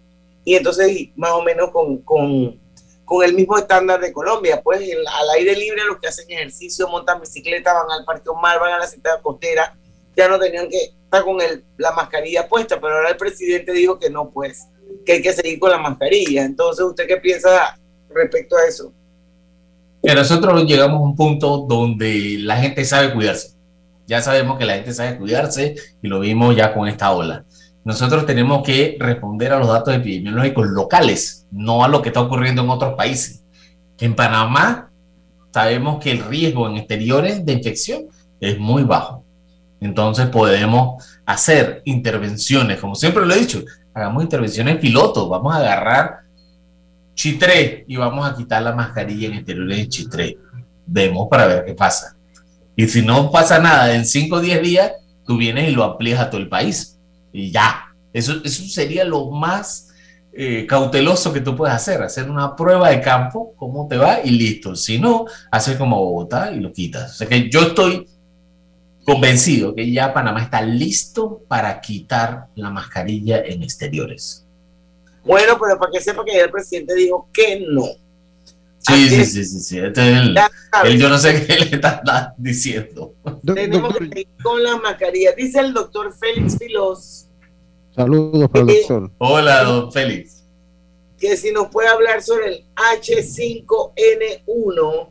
y 0.44 0.56
entonces 0.56 1.10
más 1.14 1.30
o 1.34 1.42
menos 1.42 1.70
con, 1.70 1.98
con, 1.98 2.60
con 3.04 3.24
el 3.24 3.32
mismo 3.32 3.56
estándar 3.56 4.00
de 4.00 4.12
Colombia, 4.12 4.60
pues 4.60 4.80
al 4.80 5.30
aire 5.36 5.54
libre 5.54 5.84
los 5.84 5.98
que 5.98 6.08
hacen 6.08 6.28
ejercicio, 6.28 6.88
montan 6.88 7.20
bicicleta, 7.20 7.74
van 7.74 7.92
al 7.92 8.04
Parque 8.04 8.28
Omar, 8.28 8.58
van 8.58 8.72
a 8.72 8.78
la 8.80 8.88
ciudad 8.88 9.22
costera, 9.22 9.72
ya 10.16 10.26
no 10.26 10.40
tenían 10.40 10.68
que 10.68 10.78
estar 11.04 11.22
con 11.22 11.40
el, 11.40 11.64
la 11.76 11.92
mascarilla 11.92 12.48
puesta, 12.48 12.80
pero 12.80 12.96
ahora 12.96 13.10
el 13.10 13.16
presidente 13.16 13.70
dijo 13.70 14.00
que 14.00 14.10
no, 14.10 14.30
pues, 14.30 14.66
que 15.06 15.12
hay 15.12 15.22
que 15.22 15.32
seguir 15.32 15.60
con 15.60 15.70
la 15.70 15.78
mascarilla. 15.78 16.44
Entonces, 16.44 16.84
¿usted 16.84 17.06
qué 17.06 17.18
piensa 17.18 17.78
respecto 18.14 18.56
a 18.56 18.66
eso? 18.66 18.92
que 20.04 20.14
nosotros 20.14 20.66
llegamos 20.66 20.98
a 20.98 21.02
un 21.02 21.16
punto 21.16 21.64
donde 21.66 22.36
la 22.40 22.58
gente 22.58 22.84
sabe 22.84 23.14
cuidarse. 23.14 23.54
Ya 24.06 24.20
sabemos 24.20 24.58
que 24.58 24.66
la 24.66 24.74
gente 24.74 24.92
sabe 24.92 25.16
cuidarse 25.16 25.76
y 26.02 26.08
lo 26.08 26.20
vimos 26.20 26.54
ya 26.54 26.74
con 26.74 26.86
esta 26.88 27.10
ola. 27.12 27.46
Nosotros 27.84 28.26
tenemos 28.26 28.62
que 28.62 28.98
responder 29.00 29.52
a 29.52 29.58
los 29.58 29.68
datos 29.68 29.94
epidemiológicos 29.94 30.68
locales, 30.68 31.46
no 31.50 31.84
a 31.84 31.88
lo 31.88 32.02
que 32.02 32.10
está 32.10 32.20
ocurriendo 32.20 32.62
en 32.62 32.68
otros 32.68 32.94
países. 32.94 33.44
En 33.98 34.14
Panamá 34.14 34.90
sabemos 35.52 36.02
que 36.02 36.10
el 36.10 36.22
riesgo 36.22 36.68
en 36.68 36.76
exteriores 36.76 37.44
de 37.46 37.52
infección 37.52 38.06
es 38.40 38.58
muy 38.58 38.82
bajo. 38.82 39.24
Entonces 39.80 40.26
podemos 40.26 41.02
hacer 41.24 41.80
intervenciones, 41.86 42.78
como 42.78 42.94
siempre 42.94 43.24
lo 43.24 43.32
he 43.32 43.38
dicho, 43.38 43.62
hagamos 43.94 44.22
intervenciones 44.22 44.76
pilotos, 44.76 45.28
vamos 45.30 45.54
a 45.54 45.58
agarrar 45.58 46.23
Chitré 47.14 47.84
y 47.86 47.96
vamos 47.96 48.28
a 48.28 48.34
quitar 48.36 48.62
la 48.62 48.72
mascarilla 48.72 49.28
en 49.28 49.34
exteriores 49.34 49.78
de 49.78 49.88
Chitré. 49.88 50.38
Vemos 50.86 51.28
para 51.30 51.46
ver 51.46 51.64
qué 51.64 51.74
pasa. 51.74 52.16
Y 52.76 52.88
si 52.88 53.02
no 53.02 53.30
pasa 53.30 53.58
nada 53.58 53.94
en 53.94 54.04
5 54.04 54.36
o 54.36 54.40
10 54.40 54.62
días, 54.62 54.92
tú 55.24 55.36
vienes 55.36 55.68
y 55.70 55.72
lo 55.72 55.84
amplías 55.84 56.20
a 56.20 56.30
todo 56.30 56.40
el 56.40 56.48
país. 56.48 56.98
Y 57.32 57.50
ya. 57.50 57.94
Eso, 58.12 58.40
eso 58.44 58.64
sería 58.64 59.04
lo 59.04 59.30
más 59.30 59.88
eh, 60.32 60.66
cauteloso 60.66 61.32
que 61.32 61.40
tú 61.40 61.56
puedes 61.56 61.74
hacer. 61.74 62.02
Hacer 62.02 62.28
una 62.28 62.56
prueba 62.56 62.90
de 62.90 63.00
campo, 63.00 63.54
cómo 63.56 63.86
te 63.86 63.96
va 63.96 64.18
y 64.24 64.30
listo. 64.30 64.74
Si 64.74 64.98
no, 64.98 65.26
haces 65.50 65.76
como 65.76 65.98
Bogotá 65.98 66.52
y 66.52 66.60
lo 66.60 66.72
quitas. 66.72 67.12
O 67.12 67.14
sea 67.14 67.28
que 67.28 67.48
yo 67.48 67.62
estoy 67.62 68.08
convencido 69.04 69.74
que 69.74 69.90
ya 69.90 70.12
Panamá 70.12 70.42
está 70.42 70.62
listo 70.62 71.42
para 71.46 71.80
quitar 71.80 72.48
la 72.56 72.70
mascarilla 72.70 73.42
en 73.44 73.62
exteriores. 73.62 74.43
Bueno, 75.24 75.58
pero 75.58 75.78
para 75.78 75.90
que 75.90 76.00
sepa 76.00 76.24
que 76.24 76.38
el 76.38 76.50
presidente 76.50 76.94
dijo 76.94 77.28
que 77.32 77.64
no. 77.68 77.86
Sí, 78.86 79.08
sí, 79.08 79.24
sí, 79.24 79.44
sí, 79.46 79.60
sí. 79.60 79.78
Este 79.78 80.34
yo 80.98 81.08
no 81.08 81.18
sé 81.18 81.46
qué 81.46 81.56
le 81.56 81.76
está 81.76 82.34
diciendo. 82.36 83.14
Tenemos 83.42 83.96
que 83.96 84.20
ir 84.20 84.28
con 84.42 84.62
la 84.62 84.76
mascarilla. 84.76 85.32
Dice 85.32 85.60
el 85.60 85.72
doctor 85.72 86.12
Félix 86.12 86.58
Filos. 86.58 87.28
Saludos 87.94 88.50
el 88.52 88.66
doctor. 88.66 89.10
Hola, 89.18 89.64
don 89.64 89.90
Félix. 89.90 90.44
que 91.18 91.38
si 91.38 91.50
nos 91.52 91.68
puede 91.68 91.88
hablar 91.88 92.22
sobre 92.22 92.48
el 92.48 92.66
H5N1 92.74 95.08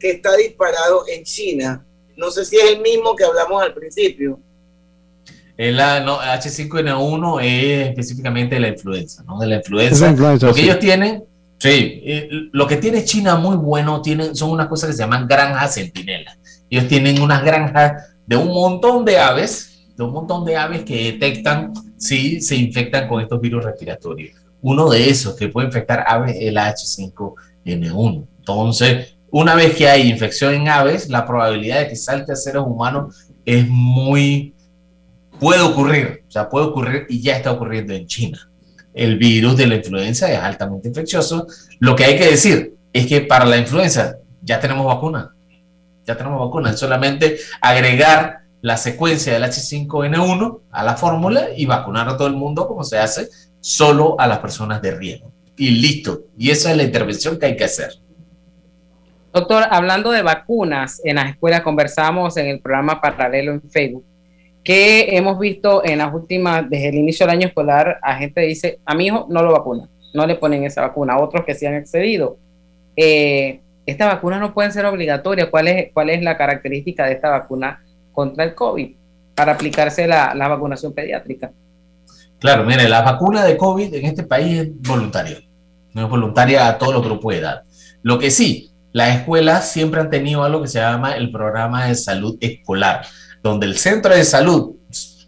que 0.00 0.10
está 0.10 0.34
disparado 0.36 1.04
en 1.08 1.22
China. 1.22 1.86
No 2.16 2.30
sé 2.30 2.44
si 2.44 2.56
es 2.56 2.72
el 2.72 2.80
mismo 2.80 3.14
que 3.14 3.24
hablamos 3.24 3.62
al 3.62 3.72
principio. 3.72 4.40
El 5.56 5.78
H5N1 5.78 7.40
es 7.42 7.88
específicamente 7.88 8.56
de 8.56 8.60
la 8.60 8.68
influenza, 8.68 9.22
¿no? 9.24 9.38
De 9.38 9.46
la 9.46 9.56
influenza. 9.56 10.10
lo 10.12 10.54
que 10.54 10.62
ellos 10.62 10.78
tienen, 10.78 11.24
sí, 11.58 12.02
eh, 12.04 12.28
lo 12.52 12.66
que 12.66 12.76
tiene 12.76 13.04
China 13.04 13.36
muy 13.36 13.56
bueno 13.56 14.02
tienen, 14.02 14.34
son 14.34 14.50
unas 14.50 14.66
cosas 14.66 14.90
que 14.90 14.96
se 14.96 15.02
llaman 15.02 15.28
granjas 15.28 15.74
centinela. 15.74 16.36
Ellos 16.68 16.88
tienen 16.88 17.20
unas 17.20 17.44
granjas 17.44 18.16
de 18.26 18.36
un 18.36 18.48
montón 18.48 19.04
de 19.04 19.18
aves, 19.18 19.86
de 19.96 20.02
un 20.02 20.12
montón 20.12 20.44
de 20.44 20.56
aves 20.56 20.82
que 20.82 21.12
detectan 21.12 21.72
si 21.96 22.40
se 22.40 22.56
infectan 22.56 23.08
con 23.08 23.20
estos 23.20 23.40
virus 23.40 23.64
respiratorios. 23.64 24.36
Uno 24.60 24.88
de 24.88 25.08
esos 25.08 25.36
que 25.36 25.48
puede 25.48 25.68
infectar 25.68 26.04
aves 26.06 26.36
es 26.36 26.48
el 26.48 26.56
H5N1. 26.56 28.26
Entonces, 28.38 29.16
una 29.30 29.54
vez 29.54 29.74
que 29.74 29.88
hay 29.88 30.08
infección 30.08 30.54
en 30.54 30.68
aves, 30.68 31.08
la 31.08 31.26
probabilidad 31.26 31.80
de 31.80 31.88
que 31.88 31.96
salte 31.96 32.32
a 32.32 32.36
seres 32.36 32.62
humanos 32.64 33.26
es 33.44 33.66
muy... 33.68 34.54
puede 35.44 35.60
ocurrir, 35.60 36.24
o 36.26 36.30
sea, 36.30 36.48
puede 36.48 36.64
ocurrir 36.64 37.06
y 37.06 37.20
ya 37.20 37.36
está 37.36 37.52
ocurriendo 37.52 37.92
en 37.92 38.06
China. 38.06 38.48
El 38.94 39.18
virus 39.18 39.58
de 39.58 39.66
la 39.66 39.74
influenza 39.74 40.32
es 40.32 40.38
altamente 40.38 40.88
infeccioso. 40.88 41.46
Lo 41.80 41.94
que 41.94 42.04
hay 42.04 42.16
que 42.16 42.30
decir 42.30 42.76
es 42.94 43.06
que 43.06 43.20
para 43.20 43.44
la 43.44 43.58
influenza 43.58 44.16
ya 44.40 44.58
tenemos 44.58 44.86
vacuna. 44.86 45.34
Ya 46.06 46.16
tenemos 46.16 46.40
vacuna. 46.40 46.70
Es 46.70 46.78
solamente 46.78 47.36
agregar 47.60 48.38
la 48.62 48.78
secuencia 48.78 49.34
del 49.34 49.42
H5N1 49.42 50.60
a 50.70 50.82
la 50.82 50.96
fórmula 50.96 51.48
y 51.54 51.66
vacunar 51.66 52.08
a 52.08 52.16
todo 52.16 52.28
el 52.28 52.36
mundo 52.36 52.66
como 52.66 52.82
se 52.82 52.96
hace 52.96 53.28
solo 53.60 54.18
a 54.18 54.26
las 54.26 54.38
personas 54.38 54.80
de 54.80 54.92
riesgo. 54.92 55.30
Y 55.58 55.72
listo. 55.72 56.22
Y 56.38 56.52
esa 56.52 56.70
es 56.70 56.78
la 56.78 56.84
intervención 56.84 57.38
que 57.38 57.44
hay 57.44 57.56
que 57.56 57.64
hacer. 57.64 57.90
Doctor, 59.30 59.64
hablando 59.68 60.10
de 60.10 60.22
vacunas, 60.22 61.02
en 61.04 61.16
las 61.16 61.28
escuelas 61.28 61.60
conversamos 61.60 62.34
en 62.38 62.46
el 62.46 62.60
programa 62.60 63.02
paralelo 63.02 63.52
en 63.52 63.60
Facebook 63.68 64.06
que 64.64 65.16
hemos 65.16 65.38
visto 65.38 65.84
en 65.84 65.98
las 65.98 66.12
últimas, 66.12 66.68
desde 66.68 66.88
el 66.88 66.94
inicio 66.96 67.26
del 67.26 67.36
año 67.36 67.48
escolar, 67.48 67.98
a 68.02 68.16
gente 68.16 68.40
dice, 68.40 68.80
a 68.86 68.94
mi 68.94 69.06
hijo 69.06 69.26
no 69.28 69.42
lo 69.42 69.52
vacuna, 69.52 69.88
no 70.14 70.26
le 70.26 70.36
ponen 70.36 70.64
esa 70.64 70.80
vacuna, 70.80 71.18
otros 71.18 71.44
que 71.44 71.54
se 71.54 71.68
han 71.68 71.74
excedido. 71.74 72.38
Eh, 72.96 73.60
esta 73.86 74.06
vacuna 74.06 74.38
no 74.38 74.54
pueden 74.54 74.72
ser 74.72 74.86
obligatoria. 74.86 75.50
¿Cuál 75.50 75.68
es, 75.68 75.92
¿Cuál 75.92 76.08
es 76.10 76.22
la 76.22 76.38
característica 76.38 77.04
de 77.04 77.12
esta 77.12 77.28
vacuna 77.28 77.84
contra 78.12 78.44
el 78.44 78.54
COVID 78.54 78.96
para 79.34 79.52
aplicarse 79.52 80.06
la, 80.06 80.34
la 80.34 80.48
vacunación 80.48 80.94
pediátrica? 80.94 81.52
Claro, 82.38 82.64
mire, 82.64 82.88
la 82.88 83.02
vacuna 83.02 83.44
de 83.44 83.56
COVID 83.56 83.94
en 83.94 84.06
este 84.06 84.22
país 84.22 84.60
es 84.60 84.80
voluntaria. 84.80 85.38
No 85.92 86.04
es 86.04 86.10
voluntaria 86.10 86.66
a 86.66 86.78
todo 86.78 86.92
lo 86.92 87.02
que 87.02 87.08
lo 87.08 87.20
puede 87.20 87.40
dar. 87.40 87.64
Lo 88.02 88.18
que 88.18 88.30
sí, 88.30 88.70
las 88.92 89.16
escuelas 89.16 89.70
siempre 89.70 90.00
han 90.00 90.10
tenido 90.10 90.44
algo 90.44 90.62
que 90.62 90.68
se 90.68 90.78
llama 90.78 91.16
el 91.16 91.30
programa 91.30 91.86
de 91.86 91.94
salud 91.94 92.36
escolar, 92.40 93.04
donde 93.44 93.66
el 93.66 93.76
centro 93.76 94.14
de 94.14 94.24
salud, 94.24 94.76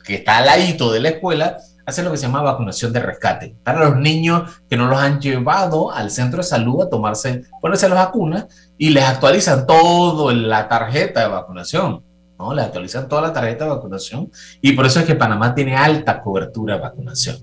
que 0.03 0.15
está 0.15 0.39
al 0.39 0.47
ladito 0.47 0.91
de 0.91 1.01
la 1.01 1.11
escuela, 1.11 1.59
hace 1.85 2.03
lo 2.03 2.11
que 2.11 2.17
se 2.17 2.23
llama 2.25 2.41
vacunación 2.41 2.91
de 2.91 3.01
rescate 3.01 3.57
para 3.63 3.85
los 3.85 3.97
niños 3.97 4.51
que 4.71 4.77
no 4.77 4.89
los 4.89 4.99
han 4.99 5.21
llevado 5.21 5.93
al 5.93 6.11
centro 6.11 6.39
de 6.39 6.45
salud 6.45 6.83
a 6.83 6.89
tomarse, 6.89 7.43
ponerse 7.61 7.89
las 7.91 7.99
vacunas 7.99 8.47
y 8.79 8.89
les 8.89 9.05
actualizan 9.05 9.67
todo 9.67 10.33
la 10.33 10.67
tarjeta 10.67 11.21
de 11.21 11.29
vacunación. 11.29 12.03
¿no? 12.39 12.51
Actualizan 12.53 13.07
toda 13.07 13.21
la 13.21 13.33
tarjeta 13.35 13.65
de 13.65 13.71
vacunación 13.71 14.31
y 14.63 14.73
por 14.73 14.87
eso 14.87 14.99
es 14.99 15.05
que 15.07 15.15
Panamá 15.15 15.55
tiene 15.55 15.77
alta 15.77 16.23
cobertura 16.23 16.77
de 16.77 16.81
vacunación 16.81 17.37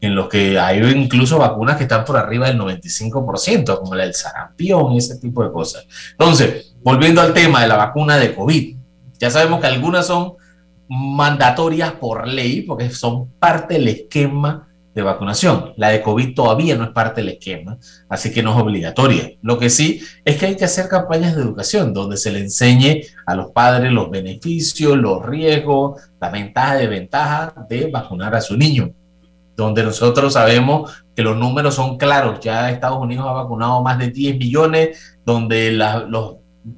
en 0.00 0.14
los 0.14 0.28
que 0.28 0.58
hay 0.58 0.80
incluso 0.90 1.38
vacunas 1.38 1.76
que 1.76 1.84
están 1.84 2.04
por 2.04 2.16
arriba 2.16 2.48
del 2.48 2.58
95%, 2.58 3.78
como 3.78 3.94
la 3.94 4.04
del 4.04 4.14
sarampión 4.14 4.92
y 4.92 4.98
ese 4.98 5.18
tipo 5.18 5.42
de 5.42 5.52
cosas. 5.52 5.86
Entonces, 6.10 6.74
volviendo 6.82 7.20
al 7.20 7.32
tema 7.32 7.62
de 7.62 7.68
la 7.68 7.76
vacuna 7.76 8.16
de 8.18 8.34
COVID, 8.34 8.75
ya 9.18 9.30
sabemos 9.30 9.60
que 9.60 9.66
algunas 9.66 10.06
son 10.06 10.34
mandatorias 10.88 11.92
por 11.92 12.26
ley 12.28 12.62
porque 12.62 12.90
son 12.90 13.30
parte 13.38 13.74
del 13.74 13.88
esquema 13.88 14.68
de 14.94 15.02
vacunación. 15.02 15.72
La 15.76 15.90
de 15.90 16.00
COVID 16.00 16.34
todavía 16.34 16.74
no 16.76 16.84
es 16.84 16.90
parte 16.90 17.20
del 17.20 17.34
esquema, 17.34 17.78
así 18.08 18.32
que 18.32 18.42
no 18.42 18.52
es 18.52 18.62
obligatoria. 18.62 19.32
Lo 19.42 19.58
que 19.58 19.68
sí 19.68 20.00
es 20.24 20.36
que 20.36 20.46
hay 20.46 20.56
que 20.56 20.64
hacer 20.64 20.88
campañas 20.88 21.36
de 21.36 21.42
educación 21.42 21.92
donde 21.92 22.16
se 22.16 22.30
le 22.30 22.38
enseñe 22.38 23.02
a 23.26 23.34
los 23.34 23.50
padres 23.50 23.92
los 23.92 24.10
beneficios, 24.10 24.96
los 24.96 25.24
riesgos, 25.24 26.00
las 26.20 26.32
ventajas 26.32 26.76
y 26.76 26.82
desventajas 26.82 27.68
de 27.68 27.90
vacunar 27.90 28.34
a 28.34 28.40
su 28.40 28.56
niño 28.56 28.92
donde 29.56 29.82
nosotros 29.82 30.34
sabemos 30.34 31.02
que 31.14 31.22
los 31.22 31.36
números 31.36 31.74
son 31.74 31.96
claros. 31.96 32.40
Ya 32.40 32.70
Estados 32.70 32.98
Unidos 32.98 33.26
ha 33.26 33.32
vacunado 33.32 33.82
más 33.82 33.98
de 33.98 34.10
10 34.10 34.36
millones, 34.36 35.18
donde 35.24 35.72
los, 35.72 36.36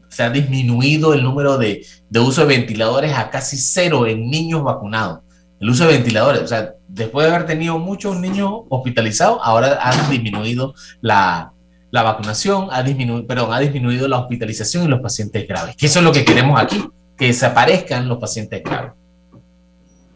se 0.08 0.22
ha 0.22 0.30
disminuido 0.30 1.14
el 1.14 1.22
número 1.22 1.58
de, 1.58 1.84
de, 2.08 2.20
uso 2.20 2.42
de 2.42 2.56
ventiladores 2.56 3.14
a 3.16 3.30
casi 3.30 3.56
cero 3.56 4.06
en 4.06 4.30
niños 4.30 4.62
vacunados. 4.62 5.20
El 5.60 5.70
uso 5.70 5.86
de 5.86 5.94
ventiladores, 5.94 6.42
o 6.42 6.46
sea, 6.46 6.74
después 6.86 7.26
de 7.26 7.34
haber 7.34 7.46
tenido 7.46 7.78
muchos 7.78 8.18
niños 8.18 8.62
hospitalizados, 8.68 9.38
ahora 9.42 9.78
han 9.80 10.10
disminuido 10.10 10.74
la, 11.00 11.52
la 11.90 12.02
vacunación, 12.02 12.68
ha 12.70 12.82
disminuido, 12.82 13.26
perdón, 13.26 13.52
ha 13.52 13.58
disminuido 13.58 14.06
la 14.08 14.18
hospitalización 14.18 14.84
en 14.84 14.90
los 14.90 15.00
pacientes 15.00 15.46
graves. 15.48 15.76
Que 15.76 15.86
eso 15.86 15.98
es 15.98 16.04
lo 16.04 16.12
que 16.12 16.24
queremos 16.24 16.60
aquí, 16.60 16.84
que 17.16 17.26
desaparezcan 17.26 18.08
los 18.08 18.18
pacientes 18.18 18.62
graves. 18.62 18.92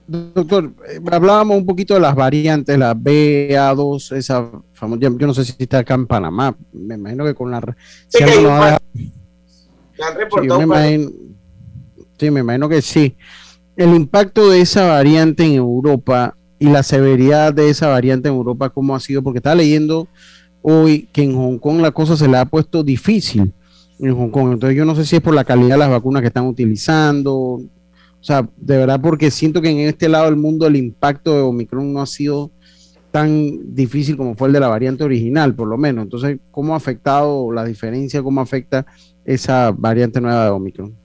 Doctor, 0.06 0.72
hablábamos 1.10 1.56
un 1.56 1.64
poquito 1.64 1.94
de 1.94 2.00
las 2.00 2.14
variantes, 2.14 2.76
la 2.76 2.94
BA2, 2.94 4.16
esa 4.16 4.50
famosa, 4.72 5.00
yo 5.00 5.26
no 5.26 5.32
sé 5.32 5.44
si 5.44 5.54
está 5.58 5.78
acá 5.78 5.94
en 5.94 6.06
Panamá, 6.06 6.54
me 6.72 6.96
imagino 6.96 7.24
que 7.24 7.34
con 7.34 7.50
la... 7.50 7.60
Sí, 8.08 8.22
sí, 10.30 10.48
me 10.48 10.62
imagino, 10.62 11.10
sí, 12.18 12.30
me 12.30 12.40
imagino 12.40 12.68
que 12.68 12.82
sí. 12.82 13.16
El 13.76 13.94
impacto 13.94 14.50
de 14.50 14.60
esa 14.60 14.86
variante 14.86 15.44
en 15.44 15.54
Europa 15.54 16.36
y 16.58 16.66
la 16.66 16.82
severidad 16.82 17.52
de 17.52 17.70
esa 17.70 17.88
variante 17.88 18.28
en 18.28 18.34
Europa, 18.34 18.70
¿cómo 18.70 18.94
ha 18.94 19.00
sido? 19.00 19.22
Porque 19.22 19.38
estaba 19.38 19.56
leyendo 19.56 20.08
hoy 20.62 21.08
que 21.12 21.22
en 21.22 21.34
Hong 21.34 21.58
Kong 21.58 21.80
la 21.80 21.90
cosa 21.90 22.16
se 22.16 22.28
le 22.28 22.36
ha 22.36 22.44
puesto 22.44 22.84
difícil 22.84 23.52
en 23.98 24.14
Hong 24.14 24.30
Kong. 24.30 24.52
Entonces 24.52 24.76
yo 24.76 24.84
no 24.84 24.94
sé 24.94 25.04
si 25.04 25.16
es 25.16 25.22
por 25.22 25.34
la 25.34 25.44
calidad 25.44 25.74
de 25.74 25.78
las 25.78 25.90
vacunas 25.90 26.22
que 26.22 26.28
están 26.28 26.46
utilizando, 26.46 27.34
o 27.34 28.24
sea, 28.24 28.48
de 28.56 28.76
verdad 28.76 29.00
porque 29.00 29.30
siento 29.30 29.60
que 29.60 29.70
en 29.70 29.78
este 29.80 30.08
lado 30.08 30.26
del 30.26 30.36
mundo 30.36 30.66
el 30.66 30.76
impacto 30.76 31.34
de 31.34 31.42
Omicron 31.42 31.92
no 31.92 32.00
ha 32.00 32.06
sido 32.06 32.52
tan 33.12 33.74
difícil 33.74 34.16
como 34.16 34.34
fue 34.34 34.48
el 34.48 34.54
de 34.54 34.60
la 34.60 34.68
variante 34.68 35.04
original, 35.04 35.54
por 35.54 35.68
lo 35.68 35.76
menos. 35.76 36.04
Entonces, 36.04 36.38
¿cómo 36.50 36.74
ha 36.74 36.78
afectado 36.78 37.52
la 37.52 37.64
diferencia, 37.64 38.22
cómo 38.22 38.40
afecta 38.40 38.86
esa 39.24 39.70
variante 39.70 40.20
nueva 40.20 40.46
de 40.46 40.50
Omicron? 40.50 40.96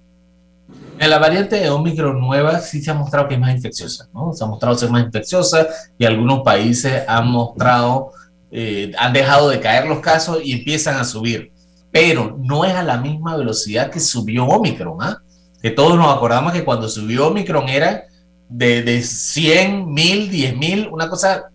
En 0.97 1.09
la 1.09 1.19
variante 1.19 1.57
de 1.57 1.69
Omicron 1.69 2.19
nueva 2.19 2.59
sí 2.59 2.81
se 2.81 2.89
ha 2.89 2.93
mostrado 2.93 3.27
que 3.27 3.35
es 3.35 3.39
más 3.39 3.53
infecciosa, 3.53 4.07
¿no? 4.13 4.33
Se 4.33 4.43
ha 4.43 4.47
mostrado 4.47 4.75
ser 4.75 4.89
más 4.89 5.03
infecciosa 5.03 5.67
y 5.97 6.05
algunos 6.05 6.41
países 6.41 7.03
han 7.07 7.27
mostrado, 7.27 8.11
eh, 8.51 8.93
han 8.97 9.13
dejado 9.13 9.49
de 9.49 9.59
caer 9.59 9.85
los 9.85 9.99
casos 9.99 10.39
y 10.43 10.53
empiezan 10.53 10.95
a 10.95 11.03
subir, 11.03 11.51
pero 11.91 12.37
no 12.39 12.63
es 12.63 12.73
a 12.73 12.83
la 12.83 12.97
misma 12.97 13.35
velocidad 13.35 13.91
que 13.91 13.99
subió 13.99 14.45
Omicron, 14.45 14.97
¿ah? 15.01 15.21
que 15.61 15.71
todos 15.71 15.97
nos 15.97 16.15
acordamos 16.15 16.53
que 16.53 16.63
cuando 16.63 16.87
subió 16.87 17.27
Omicron 17.27 17.67
era 17.67 18.05
de, 18.49 18.81
de 18.81 19.01
100, 19.01 19.93
1000, 19.93 20.31
10.000, 20.31 20.89
una 20.91 21.09
cosa 21.09 21.51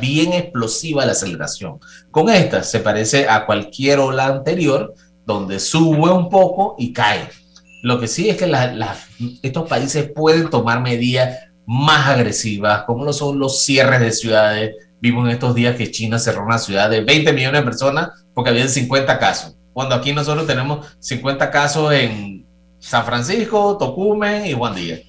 bien 0.00 0.32
explosiva 0.32 1.04
la 1.04 1.12
aceleración. 1.12 1.78
Con 2.10 2.28
esta 2.28 2.62
se 2.62 2.80
parece 2.80 3.28
a 3.28 3.46
cualquier 3.46 3.98
ola 3.98 4.26
anterior 4.26 4.94
donde 5.26 5.60
sube 5.60 6.10
un 6.10 6.28
poco 6.28 6.74
y 6.78 6.92
cae. 6.92 7.28
Lo 7.82 8.00
que 8.00 8.08
sí 8.08 8.28
es 8.28 8.36
que 8.36 8.50
estos 9.42 9.68
países 9.68 10.10
pueden 10.14 10.48
tomar 10.48 10.80
medidas 10.80 11.38
más 11.66 12.08
agresivas, 12.08 12.84
como 12.84 13.04
lo 13.04 13.12
son 13.12 13.38
los 13.38 13.62
cierres 13.62 14.00
de 14.00 14.12
ciudades. 14.12 14.74
Vimos 15.00 15.26
en 15.26 15.32
estos 15.32 15.54
días 15.54 15.76
que 15.76 15.90
China 15.90 16.18
cerró 16.18 16.44
una 16.44 16.58
ciudad 16.58 16.88
de 16.88 17.02
20 17.02 17.32
millones 17.32 17.60
de 17.60 17.64
personas 17.64 18.08
porque 18.32 18.50
había 18.50 18.66
50 18.68 19.18
casos. 19.18 19.56
Cuando 19.72 19.94
aquí 19.94 20.12
nosotros 20.12 20.46
tenemos 20.46 20.86
50 21.00 21.50
casos 21.50 21.92
en 21.92 22.46
San 22.78 23.04
Francisco, 23.04 23.76
Tocumen 23.76 24.46
y 24.46 24.52
Juan 24.52 24.74
Díaz. 24.74 25.00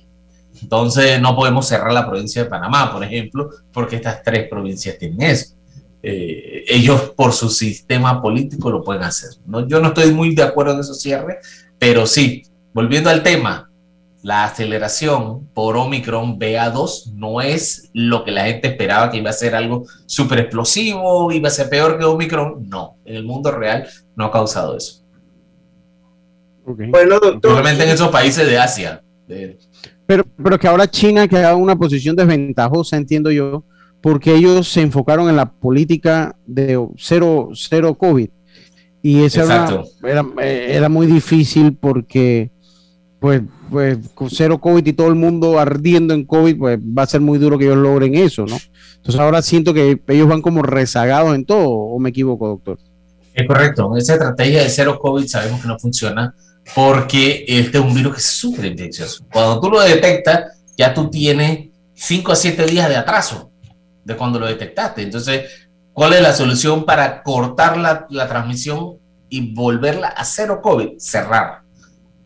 Entonces 0.61 1.19
no 1.21 1.35
podemos 1.35 1.67
cerrar 1.67 1.93
la 1.93 2.07
provincia 2.07 2.43
de 2.43 2.49
Panamá, 2.49 2.91
por 2.91 3.03
ejemplo, 3.03 3.49
porque 3.71 3.97
estas 3.97 4.23
tres 4.23 4.47
provincias 4.49 4.97
tienen 4.97 5.21
eso. 5.21 5.55
Eh, 6.01 6.63
ellos 6.67 7.13
por 7.15 7.33
su 7.33 7.49
sistema 7.49 8.21
político 8.21 8.69
lo 8.69 8.83
pueden 8.83 9.03
hacer. 9.03 9.31
¿no? 9.45 9.67
Yo 9.67 9.79
no 9.79 9.87
estoy 9.87 10.11
muy 10.11 10.35
de 10.35 10.43
acuerdo 10.43 10.73
en 10.73 10.81
esos 10.81 11.01
cierres, 11.01 11.37
pero 11.79 12.05
sí, 12.05 12.43
volviendo 12.73 13.09
al 13.09 13.23
tema, 13.23 13.71
la 14.25 14.45
aceleración 14.45 15.47
por 15.53 15.77
Omicron 15.77 16.39
BA2 16.39 17.13
no 17.13 17.41
es 17.41 17.91
lo 17.93 18.23
que 18.23 18.31
la 18.31 18.45
gente 18.45 18.69
esperaba 18.69 19.11
que 19.11 19.17
iba 19.17 19.29
a 19.29 19.33
ser 19.33 19.55
algo 19.55 19.85
súper 20.07 20.39
explosivo, 20.39 21.31
iba 21.31 21.47
a 21.47 21.51
ser 21.51 21.69
peor 21.69 21.99
que 21.99 22.05
Omicron. 22.05 22.67
No, 22.67 22.97
en 23.05 23.15
el 23.15 23.23
mundo 23.23 23.51
real 23.51 23.87
no 24.15 24.25
ha 24.25 24.31
causado 24.31 24.75
eso. 24.75 25.03
Bueno, 26.65 27.19
doctor. 27.19 27.67
en 27.67 27.81
esos 27.81 28.09
países 28.09 28.47
de 28.47 28.57
Asia. 28.57 29.03
Pero, 30.07 30.25
pero 30.41 30.59
que 30.59 30.67
ahora 30.67 30.89
China 30.89 31.27
queda 31.27 31.51
en 31.51 31.61
una 31.61 31.75
posición 31.75 32.15
desventajosa, 32.15 32.97
entiendo 32.97 33.31
yo, 33.31 33.63
porque 34.01 34.35
ellos 34.35 34.67
se 34.67 34.81
enfocaron 34.81 35.29
en 35.29 35.35
la 35.35 35.51
política 35.51 36.35
de 36.45 36.79
cero, 36.97 37.49
cero 37.53 37.95
COVID. 37.95 38.29
Y 39.01 39.23
eso 39.23 39.43
era, 39.43 39.83
era, 40.03 40.25
era, 40.41 40.89
muy 40.89 41.05
difícil 41.05 41.75
porque, 41.75 42.51
pues, 43.19 43.41
pues, 43.69 43.99
con 44.15 44.29
cero 44.29 44.59
COVID 44.59 44.85
y 44.85 44.93
todo 44.93 45.07
el 45.07 45.15
mundo 45.15 45.59
ardiendo 45.59 46.13
en 46.13 46.25
COVID, 46.25 46.57
pues 46.57 46.79
va 46.79 47.03
a 47.03 47.07
ser 47.07 47.21
muy 47.21 47.37
duro 47.37 47.57
que 47.57 47.65
ellos 47.65 47.77
logren 47.77 48.15
eso, 48.15 48.45
¿no? 48.47 48.57
Entonces 48.95 49.21
ahora 49.21 49.43
siento 49.43 49.73
que 49.73 50.01
ellos 50.07 50.27
van 50.27 50.41
como 50.41 50.63
rezagados 50.63 51.35
en 51.35 51.45
todo, 51.45 51.69
¿o 51.69 51.99
me 51.99 52.09
equivoco, 52.09 52.47
doctor? 52.47 52.79
Es 53.35 53.47
correcto. 53.47 53.95
Esa 53.97 54.13
estrategia 54.13 54.63
de 54.63 54.69
cero 54.69 54.97
COVID 54.99 55.27
sabemos 55.27 55.61
que 55.61 55.67
no 55.67 55.77
funciona 55.77 56.33
porque 56.73 57.45
este 57.47 57.77
es 57.77 57.83
un 57.83 57.93
virus 57.93 58.13
que 58.13 58.19
es 58.19 58.27
súper 58.27 58.65
infeccioso. 58.65 59.25
Cuando 59.31 59.59
tú 59.59 59.69
lo 59.69 59.81
detectas, 59.81 60.57
ya 60.77 60.93
tú 60.93 61.09
tienes 61.09 61.69
5 61.93 62.31
a 62.31 62.35
7 62.35 62.65
días 62.65 62.89
de 62.89 62.95
atraso 62.95 63.51
de 64.03 64.15
cuando 64.15 64.39
lo 64.39 64.47
detectaste. 64.47 65.01
Entonces, 65.01 65.69
¿cuál 65.93 66.13
es 66.13 66.21
la 66.21 66.33
solución 66.33 66.85
para 66.85 67.23
cortar 67.23 67.77
la, 67.77 68.07
la 68.09 68.27
transmisión 68.27 68.97
y 69.29 69.53
volverla 69.53 70.07
a 70.09 70.23
cero 70.23 70.61
COVID? 70.61 70.97
Cerrar. 70.97 71.61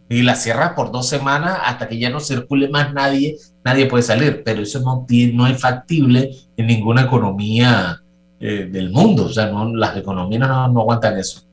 Y 0.09 0.23
la 0.23 0.35
cierras 0.35 0.73
por 0.73 0.91
dos 0.91 1.07
semanas 1.07 1.59
hasta 1.63 1.87
que 1.87 1.99
ya 1.99 2.09
no 2.09 2.19
circule 2.19 2.67
más 2.67 2.93
nadie, 2.93 3.37
nadie 3.63 3.85
puede 3.85 4.03
salir. 4.03 4.41
Pero 4.43 4.61
eso 4.61 4.79
no, 4.81 5.05
no 5.33 5.47
es 5.47 5.59
factible 5.59 6.31
en 6.57 6.67
ninguna 6.67 7.03
economía 7.03 8.01
eh, 8.39 8.67
del 8.71 8.89
mundo. 8.89 9.25
O 9.25 9.29
sea, 9.29 9.47
no, 9.47 9.73
las 9.75 9.95
economías 9.95 10.47
no, 10.47 10.67
no 10.67 10.81
aguantan 10.81 11.17
eso. 11.17 11.43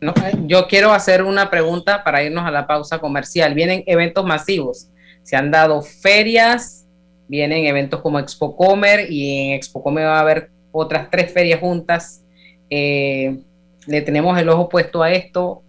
No, 0.00 0.14
yo 0.46 0.68
quiero 0.68 0.92
hacer 0.92 1.22
una 1.24 1.50
pregunta 1.50 2.04
para 2.04 2.22
irnos 2.22 2.46
a 2.46 2.50
la 2.50 2.66
pausa 2.66 2.98
comercial. 3.00 3.54
Vienen 3.54 3.82
eventos 3.86 4.24
masivos. 4.24 4.88
Se 5.22 5.36
han 5.36 5.50
dado 5.50 5.82
ferias, 5.82 6.86
vienen 7.26 7.66
eventos 7.66 8.00
como 8.00 8.18
Expo 8.18 8.56
Comer 8.56 9.10
y 9.10 9.48
en 9.48 9.52
Expo 9.54 9.82
Comer 9.82 10.06
va 10.06 10.18
a 10.18 10.20
haber 10.20 10.50
otras 10.72 11.10
tres 11.10 11.32
ferias 11.32 11.60
juntas. 11.60 12.22
Eh, 12.70 13.38
le 13.86 14.02
tenemos 14.02 14.38
el 14.38 14.48
ojo 14.48 14.68
puesto 14.68 15.02
a 15.02 15.10
esto, 15.10 15.62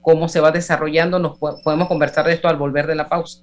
cómo 0.00 0.28
se 0.28 0.40
va 0.40 0.50
desarrollando. 0.50 1.18
Nos 1.18 1.38
podemos 1.38 1.86
conversar 1.86 2.26
de 2.26 2.32
esto 2.32 2.48
al 2.48 2.56
volver 2.56 2.86
de 2.86 2.96
la 2.96 3.08
pausa. 3.08 3.42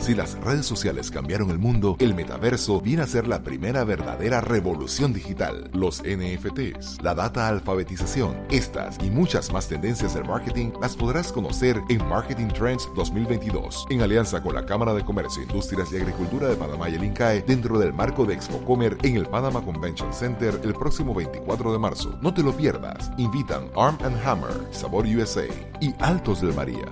Si 0.00 0.14
las 0.14 0.34
redes 0.40 0.64
sociales 0.64 1.10
cambiaron 1.10 1.50
el 1.50 1.58
mundo, 1.58 1.96
el 1.98 2.14
metaverso 2.14 2.80
viene 2.80 3.02
a 3.02 3.06
ser 3.06 3.28
la 3.28 3.42
primera 3.42 3.84
verdadera 3.84 4.40
revolución 4.40 5.12
digital. 5.12 5.70
Los 5.74 6.02
NFTs, 6.02 7.02
la 7.02 7.14
data 7.14 7.48
alfabetización, 7.48 8.34
estas 8.50 8.96
y 9.04 9.10
muchas 9.10 9.52
más 9.52 9.68
tendencias 9.68 10.14
del 10.14 10.24
marketing 10.24 10.70
las 10.80 10.96
podrás 10.96 11.30
conocer 11.30 11.82
en 11.90 12.08
Marketing 12.08 12.48
Trends 12.48 12.88
2022, 12.96 13.88
en 13.90 14.00
alianza 14.00 14.42
con 14.42 14.54
la 14.54 14.64
Cámara 14.64 14.94
de 14.94 15.04
Comercio, 15.04 15.42
Industrias 15.42 15.92
y 15.92 15.98
Agricultura 15.98 16.48
de 16.48 16.56
Panamá 16.56 16.88
y 16.88 16.94
el 16.94 17.04
INCAE, 17.04 17.42
dentro 17.42 17.78
del 17.78 17.92
marco 17.92 18.24
de 18.24 18.34
Expo 18.34 18.64
Comer 18.64 18.96
en 19.02 19.16
el 19.16 19.26
Panama 19.26 19.62
Convention 19.62 20.14
Center 20.14 20.58
el 20.64 20.72
próximo 20.72 21.14
24 21.14 21.72
de 21.72 21.78
marzo. 21.78 22.18
No 22.22 22.32
te 22.32 22.42
lo 22.42 22.56
pierdas. 22.56 23.10
Invitan 23.18 23.70
Arm 23.76 23.98
Hammer, 24.24 24.66
Sabor 24.70 25.04
USA 25.04 25.44
y 25.78 25.94
Altos 26.00 26.40
del 26.40 26.54
María. 26.54 26.86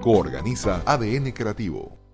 Coorganiza 0.00 0.80
ADN 0.86 1.30
Creativo. 1.32 2.03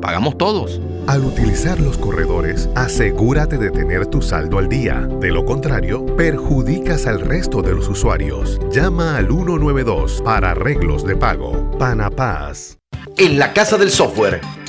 pagamos 0.00 0.38
todos. 0.38 0.80
Al 1.06 1.24
utilizar 1.24 1.80
los 1.80 1.98
corredores, 1.98 2.68
asegúrate 2.74 3.58
de 3.58 3.70
tener 3.70 4.06
tu 4.06 4.22
saldo 4.22 4.58
al 4.58 4.68
día. 4.68 5.08
De 5.20 5.30
lo 5.30 5.44
contrario, 5.44 6.04
perjudicas 6.16 7.06
al 7.06 7.20
resto 7.20 7.62
de 7.62 7.74
los 7.74 7.88
usuarios. 7.88 8.60
Llama 8.70 9.16
al 9.16 9.28
192 9.28 10.22
para 10.24 10.50
arreglos 10.50 11.04
de 11.04 11.16
pago. 11.16 11.70
Panapaz. 11.78 12.78
En 13.16 13.38
la 13.38 13.52
Casa 13.52 13.76
del 13.78 13.90
Software 13.90 14.40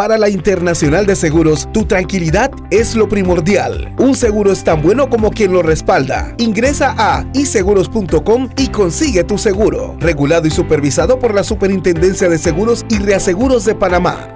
Para 0.00 0.16
la 0.16 0.30
Internacional 0.30 1.04
de 1.04 1.14
Seguros, 1.14 1.68
tu 1.74 1.84
tranquilidad 1.84 2.50
es 2.70 2.94
lo 2.94 3.06
primordial. 3.06 3.94
Un 3.98 4.14
seguro 4.14 4.50
es 4.50 4.64
tan 4.64 4.80
bueno 4.80 5.10
como 5.10 5.28
quien 5.28 5.52
lo 5.52 5.60
respalda. 5.60 6.34
Ingresa 6.38 6.94
a 6.96 7.26
iseguros.com 7.34 8.48
y 8.56 8.68
consigue 8.68 9.24
tu 9.24 9.36
seguro. 9.36 9.96
Regulado 10.00 10.48
y 10.48 10.50
supervisado 10.50 11.18
por 11.18 11.34
la 11.34 11.44
Superintendencia 11.44 12.30
de 12.30 12.38
Seguros 12.38 12.86
y 12.88 12.96
Reaseguros 12.96 13.66
de 13.66 13.74
Panamá. 13.74 14.34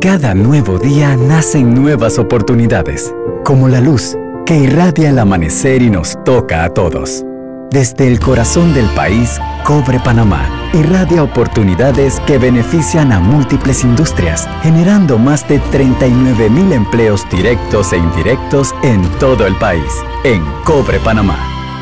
Cada 0.00 0.34
nuevo 0.34 0.76
día 0.76 1.14
nacen 1.14 1.72
nuevas 1.72 2.18
oportunidades, 2.18 3.14
como 3.44 3.68
la 3.68 3.80
luz 3.80 4.16
que 4.44 4.58
irradia 4.58 5.10
el 5.10 5.20
amanecer 5.20 5.82
y 5.82 5.90
nos 5.90 6.18
toca 6.24 6.64
a 6.64 6.74
todos. 6.74 7.24
Desde 7.72 8.06
el 8.06 8.20
corazón 8.20 8.74
del 8.74 8.84
país, 8.94 9.40
Cobre 9.64 9.98
Panamá 9.98 10.46
irradia 10.74 11.24
oportunidades 11.24 12.20
que 12.26 12.36
benefician 12.36 13.12
a 13.12 13.18
múltiples 13.18 13.82
industrias, 13.82 14.46
generando 14.60 15.16
más 15.16 15.48
de 15.48 15.58
39 15.58 16.50
mil 16.50 16.70
empleos 16.70 17.26
directos 17.30 17.94
e 17.94 17.96
indirectos 17.96 18.74
en 18.82 19.00
todo 19.18 19.46
el 19.46 19.56
país. 19.58 19.90
En 20.22 20.44
Cobre 20.66 20.98
Panamá, 21.00 21.38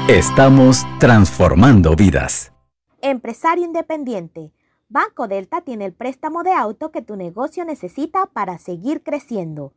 estamos 0.08 0.86
transformando 1.00 1.96
vidas. 1.96 2.52
Empresario 3.02 3.64
independiente. 3.64 4.52
Banco 4.88 5.26
Delta 5.26 5.62
tiene 5.62 5.86
el 5.86 5.92
préstamo 5.92 6.44
de 6.44 6.52
auto 6.52 6.92
que 6.92 7.02
tu 7.02 7.16
negocio 7.16 7.64
necesita 7.64 8.26
para 8.26 8.58
seguir 8.58 9.02
creciendo. 9.02 9.74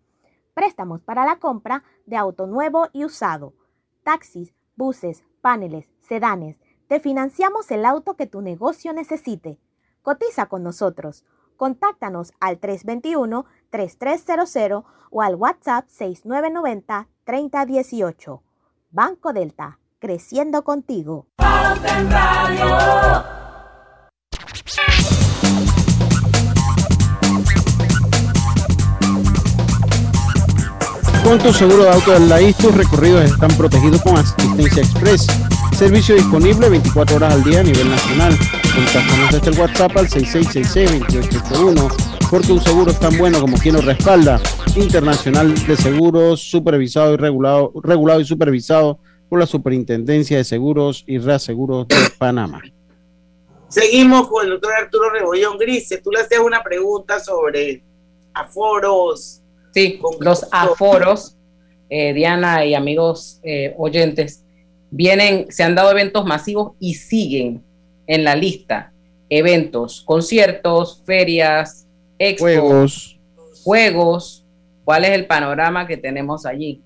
Préstamos 0.53 1.01
para 1.01 1.26
la 1.26 1.39
compra 1.39 1.84
de 2.05 2.18
auto 2.18 2.45
nuevo 2.45 2.89
y 2.93 3.03
usado, 3.03 3.55
taxis, 4.03 4.53
buses, 4.76 5.24
paneles, 5.41 5.93
sedanes. 6.04 6.60
Te 6.88 6.99
financiamos 6.99 7.72
el 7.72 7.86
auto 7.86 8.16
que 8.16 8.28
tu 8.28 8.41
negocio 8.41 8.93
necesite. 8.93 9.60
Cotiza 10.01 10.47
con 10.47 10.64
nosotros. 10.64 11.24
Contáctanos 11.58 12.34
al 12.39 12.60
321-3300 12.60 14.84
o 15.12 15.22
al 15.22 15.36
WhatsApp 15.36 15.86
6990-3018. 15.88 18.41
Banco 18.91 19.34
Delta, 19.34 19.80
creciendo 19.99 20.64
contigo. 20.64 21.28
Con 31.24 31.39
tu 31.39 31.53
seguro 31.53 31.84
de 31.84 31.89
auto 31.89 32.11
del 32.11 32.28
LAIS, 32.28 32.57
tus 32.57 32.76
recorridos 32.76 33.24
están 33.24 33.55
protegidos 33.57 34.01
con 34.01 34.17
asistencia 34.17 34.84
express. 34.84 35.28
Servicio 35.76 36.15
disponible 36.15 36.67
24 36.69 37.15
horas 37.15 37.34
al 37.34 37.43
día 37.43 37.61
a 37.61 37.63
nivel 37.63 37.89
nacional. 37.89 38.38
Contáctanos 38.76 39.32
desde 39.32 39.51
el 39.51 39.59
WhatsApp 39.59 39.97
al 39.97 40.09
6666-2881 40.09 42.13
porque 42.34 42.51
un 42.51 42.61
seguro 42.61 42.89
es 42.89 42.99
tan 42.99 43.15
bueno 43.17 43.39
como 43.39 43.57
quien 43.57 43.76
lo 43.76 43.82
respalda. 43.82 44.41
Internacional 44.76 45.53
de 45.67 45.78
Seguros, 45.78 46.41
supervisado 46.41 47.13
y 47.13 47.17
regulado, 47.17 47.71
regulado 47.84 48.21
y 48.21 48.26
supervisado 48.26 48.97
por 49.30 49.39
la 49.39 49.45
Superintendencia 49.45 50.38
de 50.38 50.43
Seguros 50.43 51.03
y 51.05 51.19
Reaseguros 51.19 51.88
de 51.88 51.95
Panamá. 52.17 52.59
Seguimos 53.67 54.28
con 54.30 54.45
el 54.45 54.51
doctor 54.51 54.74
Arturo 54.74 55.11
Rebollón 55.11 55.59
Grise. 55.59 55.99
Tú 55.99 56.11
le 56.11 56.21
hacías 56.21 56.41
una 56.41 56.63
pregunta 56.63 57.19
sobre 57.19 57.84
aforos. 58.34 59.43
Sí, 59.74 59.99
los 60.19 60.47
aforos, 60.51 61.36
eh, 61.89 62.13
Diana 62.13 62.63
y 62.65 62.76
amigos 62.76 63.39
eh, 63.43 63.74
oyentes, 63.78 64.45
vienen, 64.91 65.47
se 65.49 65.63
han 65.63 65.74
dado 65.74 65.91
eventos 65.91 66.26
masivos 66.26 66.74
y 66.80 66.93
siguen 66.93 67.63
en 68.05 68.24
la 68.24 68.36
lista. 68.36 68.91
Eventos, 69.30 70.03
conciertos, 70.05 71.01
ferias, 71.05 71.88
expos, 72.19 72.51
Juegos. 72.51 73.19
juegos. 73.63 74.45
¿Cuál 74.86 75.05
es 75.05 75.11
el 75.11 75.26
panorama 75.26 75.88
que 75.88 75.97
tenemos 75.97 76.45
allí? 76.45 76.82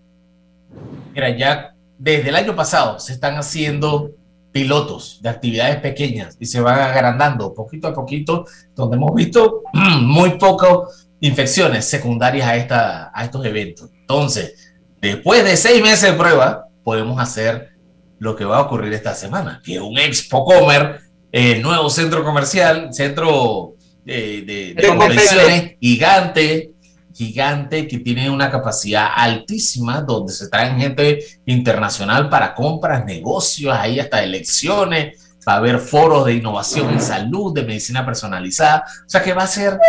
Mira, 1.13 1.35
ya 1.35 1.73
desde 1.97 2.29
el 2.29 2.35
año 2.35 2.55
pasado 2.55 2.99
se 2.99 3.11
están 3.13 3.35
haciendo 3.35 4.11
pilotos 4.51 5.19
de 5.21 5.29
actividades 5.29 5.77
pequeñas 5.77 6.37
y 6.39 6.45
se 6.45 6.61
van 6.61 6.79
agrandando 6.79 7.53
poquito 7.53 7.87
a 7.87 7.93
poquito, 7.93 8.45
donde 8.75 8.95
hemos 8.95 9.13
visto 9.13 9.63
muy 10.01 10.37
pocas 10.37 11.06
infecciones 11.19 11.85
secundarias 11.85 12.47
a, 12.47 12.55
esta, 12.55 13.11
a 13.13 13.23
estos 13.23 13.45
eventos. 13.45 13.89
Entonces, 13.93 14.73
después 15.01 15.43
de 15.43 15.57
seis 15.57 15.81
meses 15.81 16.11
de 16.11 16.17
prueba, 16.17 16.67
podemos 16.83 17.19
hacer 17.19 17.71
lo 18.19 18.35
que 18.35 18.45
va 18.45 18.57
a 18.57 18.61
ocurrir 18.61 18.93
esta 18.93 19.13
semana, 19.13 19.61
que 19.63 19.75
es 19.75 19.81
un 19.81 19.97
Expo 19.97 20.45
Comer, 20.45 21.01
eh, 21.31 21.59
nuevo 21.59 21.89
centro 21.89 22.23
comercial, 22.23 22.93
centro 22.93 23.75
eh, 24.05 24.43
de, 24.45 24.73
de 24.73 24.81
De 24.81 24.87
convenciones 24.87 25.75
gigante, 25.79 26.71
gigante 27.13 27.87
que 27.87 27.99
tiene 27.99 28.29
una 28.29 28.49
capacidad 28.49 29.09
altísima 29.15 30.01
donde 30.01 30.31
se 30.31 30.49
traen 30.49 30.79
gente 30.79 31.19
internacional 31.45 32.29
para 32.29 32.53
compras, 32.53 33.05
negocios, 33.05 33.75
ahí 33.75 33.99
hasta 33.99 34.23
elecciones, 34.23 35.26
va 35.47 35.53
a 35.53 35.57
haber 35.57 35.79
foros 35.79 36.25
de 36.25 36.33
innovación 36.33 36.89
en 36.89 37.01
salud, 37.01 37.53
de 37.53 37.63
medicina 37.63 38.05
personalizada, 38.05 38.83
o 39.05 39.09
sea 39.09 39.23
que 39.23 39.33
va 39.33 39.43
a 39.43 39.47
ser 39.47 39.79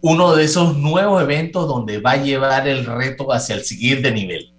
uno 0.00 0.34
de 0.34 0.44
esos 0.44 0.76
nuevos 0.76 1.22
eventos 1.22 1.68
donde 1.68 2.00
va 2.00 2.12
a 2.12 2.16
llevar 2.16 2.66
el 2.66 2.86
reto 2.86 3.32
hacia 3.32 3.54
el 3.54 3.64
siguiente 3.64 4.10
nivel. 4.10 4.52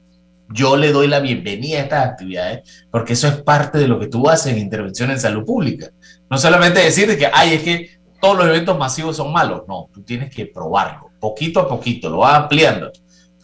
Yo 0.50 0.78
le 0.78 0.92
doy 0.92 1.08
la 1.08 1.20
bienvenida 1.20 1.80
a 1.80 1.82
estas 1.82 2.08
actividades 2.08 2.86
porque 2.92 3.14
eso 3.14 3.28
es 3.28 3.42
parte 3.42 3.80
de 3.80 3.88
lo 3.88 4.00
que 4.00 4.08
tú 4.08 4.30
haces 4.30 4.54
en 4.54 4.60
intervención 4.60 5.10
en 5.10 5.20
salud 5.20 5.44
pública. 5.44 5.88
No 6.30 6.38
solamente 6.38 6.80
decir 6.80 7.18
que, 7.18 7.28
ay, 7.34 7.56
es 7.56 7.64
que 7.64 7.90
todos 8.22 8.38
los 8.38 8.48
eventos 8.48 8.78
masivos 8.78 9.18
son 9.18 9.34
malos. 9.34 9.64
No, 9.68 9.90
tú 9.92 10.04
tienes 10.04 10.34
que 10.34 10.46
probarlo, 10.46 11.10
poquito 11.20 11.60
a 11.60 11.68
poquito, 11.68 12.10
lo 12.10 12.20
vas 12.20 12.36
ampliando. 12.36 12.92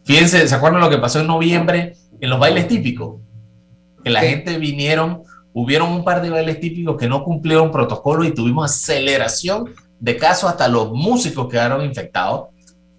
Fíjense, 0.05 0.47
¿se 0.47 0.55
acuerdan 0.55 0.81
lo 0.81 0.89
que 0.89 0.97
pasó 0.97 1.19
en 1.19 1.27
noviembre 1.27 1.95
en 2.21 2.29
los 2.29 2.39
bailes 2.39 2.67
típicos? 2.67 3.19
Que 4.03 4.09
la 4.09 4.21
gente 4.21 4.57
vinieron, 4.57 5.23
hubieron 5.61 5.91
un 5.91 6.03
par 6.03 6.21
de 6.21 6.29
bailes 6.29 6.59
típicos 6.59 6.95
que 6.97 7.07
no 7.07 7.23
cumplieron 7.23 7.71
protocolo 7.71 8.23
y 8.23 8.33
tuvimos 8.33 8.71
aceleración 8.71 9.73
de 9.99 10.15
casos, 10.17 10.49
hasta 10.49 10.67
los 10.67 10.91
músicos 10.91 11.47
quedaron 11.49 11.83
infectados, 11.83 12.49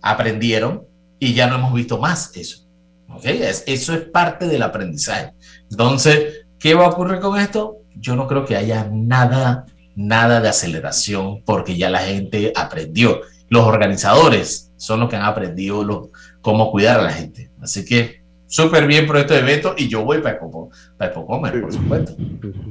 aprendieron 0.03 0.85
y 1.19 1.35
ya 1.35 1.47
no 1.47 1.57
hemos 1.57 1.73
visto 1.75 1.99
más 1.99 2.35
eso. 2.37 2.67
¿ok? 3.09 3.25
Es- 3.25 3.65
eso 3.67 3.95
es 3.95 4.01
parte 4.03 4.47
del 4.47 4.63
aprendizaje. 4.63 5.33
Entonces, 5.71 6.47
¿qué 6.59 6.75
va 6.75 6.87
a 6.87 6.91
ocurrir 6.91 7.21
con 7.21 7.39
esto? 7.39 7.79
Yo 7.97 8.17
no 8.17 8.27
creo 8.27 8.45
que 8.45 8.57
haya 8.57 8.89
nada, 8.91 9.67
nada 9.97 10.41
de 10.41 10.49
aceleración 10.49 11.43
porque 11.45 11.77
ya 11.77 11.91
la 11.91 12.01
gente 12.01 12.53
aprendió. 12.55 13.21
Los 13.49 13.65
organizadores 13.67 14.73
son 14.77 15.01
los 15.01 15.09
que 15.11 15.17
han 15.17 15.25
aprendido 15.25 15.83
lo- 15.85 16.11
cómo 16.41 16.71
cuidar 16.71 17.01
a 17.01 17.03
la 17.03 17.13
gente. 17.13 17.51
Así 17.61 17.85
que 17.85 18.20
súper 18.51 18.87
bien 18.87 19.07
por 19.07 19.17
este 19.17 19.39
evento 19.39 19.75
y 19.79 19.89
yo 19.89 20.05
voy 20.05 20.19
para 20.19 20.39
Ecopo- 20.41 20.71
para 20.99 21.13
por 21.13 21.73
supuesto. 21.73 22.17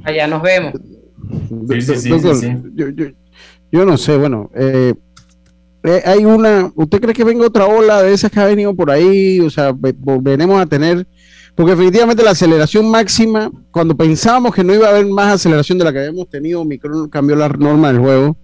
Allá 0.04 0.26
nos 0.26 0.42
vemos. 0.42 0.74
Sí, 1.70 1.80
sí, 1.82 1.96
sí, 1.96 2.08
Doctor, 2.10 2.36
sí, 2.36 2.46
sí. 2.46 2.56
Yo, 2.74 2.88
yo- 2.90 3.06
yo 3.72 3.84
no 3.86 3.96
sé, 3.96 4.16
bueno, 4.18 4.50
eh, 4.54 4.92
eh, 5.82 6.02
hay 6.04 6.24
una, 6.24 6.70
¿usted 6.74 7.00
cree 7.00 7.14
que 7.14 7.24
venga 7.24 7.46
otra 7.46 7.64
ola 7.66 8.02
de 8.02 8.12
esas 8.12 8.30
que 8.30 8.38
ha 8.40 8.44
venido 8.46 8.74
por 8.74 8.90
ahí? 8.90 9.40
O 9.40 9.48
sea, 9.48 9.72
ve- 9.72 9.94
volveremos 9.96 10.60
a 10.60 10.66
tener, 10.66 11.06
porque 11.54 11.70
definitivamente 11.72 12.22
la 12.22 12.32
aceleración 12.32 12.90
máxima, 12.90 13.50
cuando 13.70 13.96
pensábamos 13.96 14.54
que 14.54 14.62
no 14.64 14.74
iba 14.74 14.86
a 14.88 14.90
haber 14.90 15.06
más 15.06 15.34
aceleración 15.34 15.78
de 15.78 15.84
la 15.84 15.92
que 15.92 16.00
habíamos 16.00 16.28
tenido, 16.28 16.64
Micron 16.64 17.08
cambió 17.08 17.36
la 17.36 17.48
norma 17.48 17.88
del 17.92 18.00
juego 18.00 18.36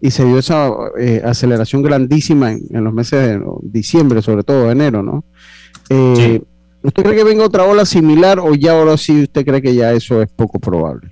y 0.00 0.10
se 0.10 0.24
dio 0.24 0.38
esa 0.38 0.70
eh, 0.98 1.22
aceleración 1.24 1.82
grandísima 1.82 2.52
en, 2.52 2.60
en 2.70 2.84
los 2.84 2.92
meses 2.92 3.20
de 3.38 3.40
diciembre, 3.62 4.20
sobre 4.20 4.42
todo 4.42 4.70
enero, 4.70 5.02
¿no? 5.02 5.24
Eh, 5.88 6.42
¿Usted 6.84 7.02
cree 7.02 7.16
que 7.16 7.24
venga 7.24 7.44
otra 7.44 7.64
ola 7.64 7.86
similar 7.86 8.38
o 8.38 8.54
ya 8.54 8.72
ahora 8.72 8.98
sí 8.98 9.22
usted 9.22 9.42
cree 9.42 9.62
que 9.62 9.74
ya 9.74 9.92
eso 9.92 10.20
es 10.20 10.28
poco 10.28 10.58
probable? 10.58 11.10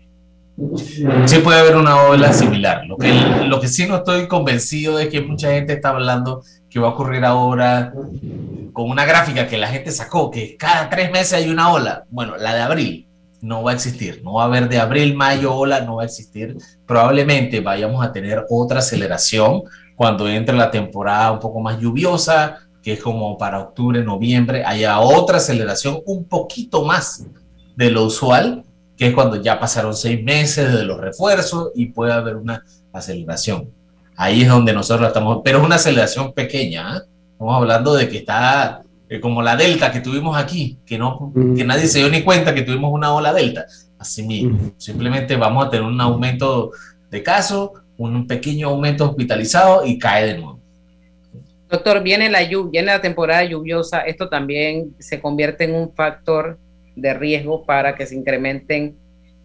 Sí 1.24 1.38
puede 1.38 1.60
haber 1.60 1.76
una 1.76 1.96
ola 2.02 2.30
similar. 2.34 2.84
Lo 2.86 2.98
que, 2.98 3.10
lo 3.46 3.58
que 3.58 3.68
sí 3.68 3.86
no 3.86 3.96
estoy 3.96 4.28
convencido 4.28 4.98
es 4.98 5.08
que 5.08 5.22
mucha 5.22 5.50
gente 5.50 5.72
está 5.72 5.88
hablando 5.88 6.42
que 6.68 6.78
va 6.78 6.88
a 6.88 6.90
ocurrir 6.90 7.24
ahora 7.24 7.94
con 8.74 8.90
una 8.90 9.06
gráfica 9.06 9.48
que 9.48 9.56
la 9.56 9.68
gente 9.68 9.90
sacó, 9.92 10.30
que 10.30 10.58
cada 10.58 10.90
tres 10.90 11.10
meses 11.10 11.32
hay 11.32 11.48
una 11.48 11.72
ola. 11.72 12.04
Bueno, 12.10 12.36
la 12.36 12.54
de 12.54 12.60
abril 12.60 13.08
no 13.40 13.62
va 13.62 13.70
a 13.70 13.74
existir. 13.74 14.20
No 14.22 14.34
va 14.34 14.42
a 14.42 14.46
haber 14.46 14.68
de 14.68 14.78
abril, 14.78 15.16
mayo, 15.16 15.54
ola, 15.54 15.80
no 15.80 15.96
va 15.96 16.02
a 16.02 16.06
existir. 16.06 16.54
Probablemente 16.86 17.60
vayamos 17.60 18.04
a 18.04 18.12
tener 18.12 18.44
otra 18.50 18.80
aceleración 18.80 19.62
cuando 19.96 20.28
entre 20.28 20.54
la 20.54 20.70
temporada 20.70 21.32
un 21.32 21.40
poco 21.40 21.60
más 21.60 21.80
lluviosa, 21.80 22.58
que 22.82 22.94
es 22.94 23.00
como 23.00 23.38
para 23.38 23.60
octubre, 23.60 24.02
noviembre, 24.02 24.64
haya 24.64 24.98
otra 25.00 25.38
aceleración 25.38 26.00
un 26.04 26.24
poquito 26.24 26.84
más 26.84 27.24
de 27.76 27.90
lo 27.90 28.04
usual, 28.04 28.64
que 28.96 29.08
es 29.08 29.14
cuando 29.14 29.40
ya 29.40 29.58
pasaron 29.60 29.94
seis 29.94 30.22
meses 30.22 30.72
de 30.72 30.84
los 30.84 31.00
refuerzos 31.00 31.70
y 31.74 31.86
puede 31.86 32.12
haber 32.12 32.36
una 32.36 32.64
aceleración. 32.92 33.70
Ahí 34.16 34.42
es 34.42 34.48
donde 34.48 34.72
nosotros 34.72 35.06
estamos, 35.08 35.40
pero 35.44 35.58
es 35.58 35.64
una 35.64 35.76
aceleración 35.76 36.32
pequeña. 36.32 36.96
¿eh? 36.96 37.00
Estamos 37.32 37.56
hablando 37.56 37.94
de 37.94 38.08
que 38.08 38.18
está 38.18 38.82
eh, 39.08 39.20
como 39.20 39.42
la 39.42 39.56
delta 39.56 39.90
que 39.92 40.00
tuvimos 40.00 40.36
aquí, 40.36 40.78
que, 40.84 40.98
no, 40.98 41.32
que 41.56 41.64
nadie 41.64 41.86
se 41.86 41.98
dio 41.98 42.08
ni 42.08 42.22
cuenta 42.22 42.54
que 42.54 42.62
tuvimos 42.62 42.92
una 42.92 43.12
ola 43.14 43.32
delta. 43.32 43.66
Así 43.98 44.22
mismo, 44.22 44.72
simplemente 44.78 45.36
vamos 45.36 45.66
a 45.66 45.70
tener 45.70 45.86
un 45.86 46.00
aumento 46.00 46.72
de 47.10 47.22
casos, 47.22 47.70
un 47.98 48.26
pequeño 48.26 48.68
aumento 48.68 49.08
hospitalizado 49.08 49.86
y 49.86 49.98
cae 49.98 50.26
de 50.26 50.38
nuevo. 50.38 50.61
Doctor, 51.72 52.02
viene 52.02 52.28
la, 52.28 52.40
viene 52.70 52.88
la 52.88 53.00
temporada 53.00 53.42
lluviosa, 53.44 54.02
esto 54.02 54.28
también 54.28 54.94
se 54.98 55.22
convierte 55.22 55.64
en 55.64 55.74
un 55.74 55.94
factor 55.94 56.58
de 56.94 57.14
riesgo 57.14 57.64
para 57.64 57.94
que 57.94 58.04
se 58.04 58.14
incrementen 58.14 58.98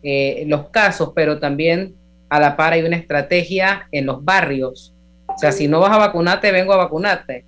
eh, 0.03 0.43
los 0.45 0.67
casos, 0.67 1.13
pero 1.15 1.39
también 1.39 1.95
a 2.29 2.41
la 2.41 2.57
par 2.57 2.73
hay 2.73 2.83
una 2.83 2.97
estrategia 2.97 3.87
en 3.93 4.07
los 4.07 4.25
barrios. 4.25 4.93
O 5.33 5.37
sea, 5.37 5.53
si 5.53 5.69
no 5.69 5.79
vas 5.79 5.93
a 5.93 5.99
vacunarte, 5.99 6.51
vengo 6.51 6.73
a 6.73 6.77
vacunarte. 6.77 7.45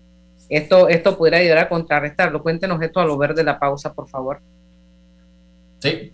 Esto, 0.48 0.88
esto 0.88 1.18
pudiera 1.18 1.40
ayudar 1.40 1.58
a 1.58 1.68
contrarrestarlo. 1.68 2.42
Cuéntenos 2.42 2.82
esto 2.82 3.02
a 3.02 3.06
lo 3.06 3.18
ver 3.18 3.34
de 3.34 3.44
la 3.44 3.60
pausa, 3.60 3.94
por 3.94 4.08
favor. 4.08 4.40
Sí. 5.80 6.14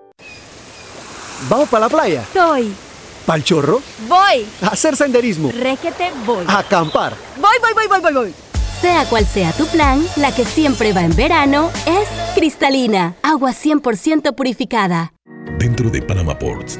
¿Vamos 1.49 1.69
para 1.69 1.85
la 1.85 1.89
playa? 1.89 2.23
Soy. 2.33 2.73
¿Pal 3.25 3.43
chorro? 3.43 3.81
Voy. 4.07 4.45
A 4.61 4.67
hacer 4.67 4.95
senderismo. 4.95 5.51
Requete 5.51 6.11
voy. 6.25 6.45
A 6.47 6.59
acampar. 6.59 7.13
Voy, 7.37 7.57
voy, 7.61 7.73
voy, 7.73 7.87
voy, 7.87 7.99
voy, 8.01 8.13
voy. 8.13 8.33
Sea 8.81 9.05
cual 9.05 9.25
sea 9.25 9.51
tu 9.53 9.67
plan, 9.67 10.03
la 10.15 10.33
que 10.33 10.43
siempre 10.43 10.91
va 10.91 11.01
en 11.01 11.15
verano 11.15 11.69
es 11.85 12.07
cristalina, 12.33 13.15
agua 13.21 13.51
100% 13.51 14.33
purificada. 14.33 15.13
Dentro 15.59 15.91
de 15.91 16.01
Panama 16.01 16.37
Ports 16.37 16.79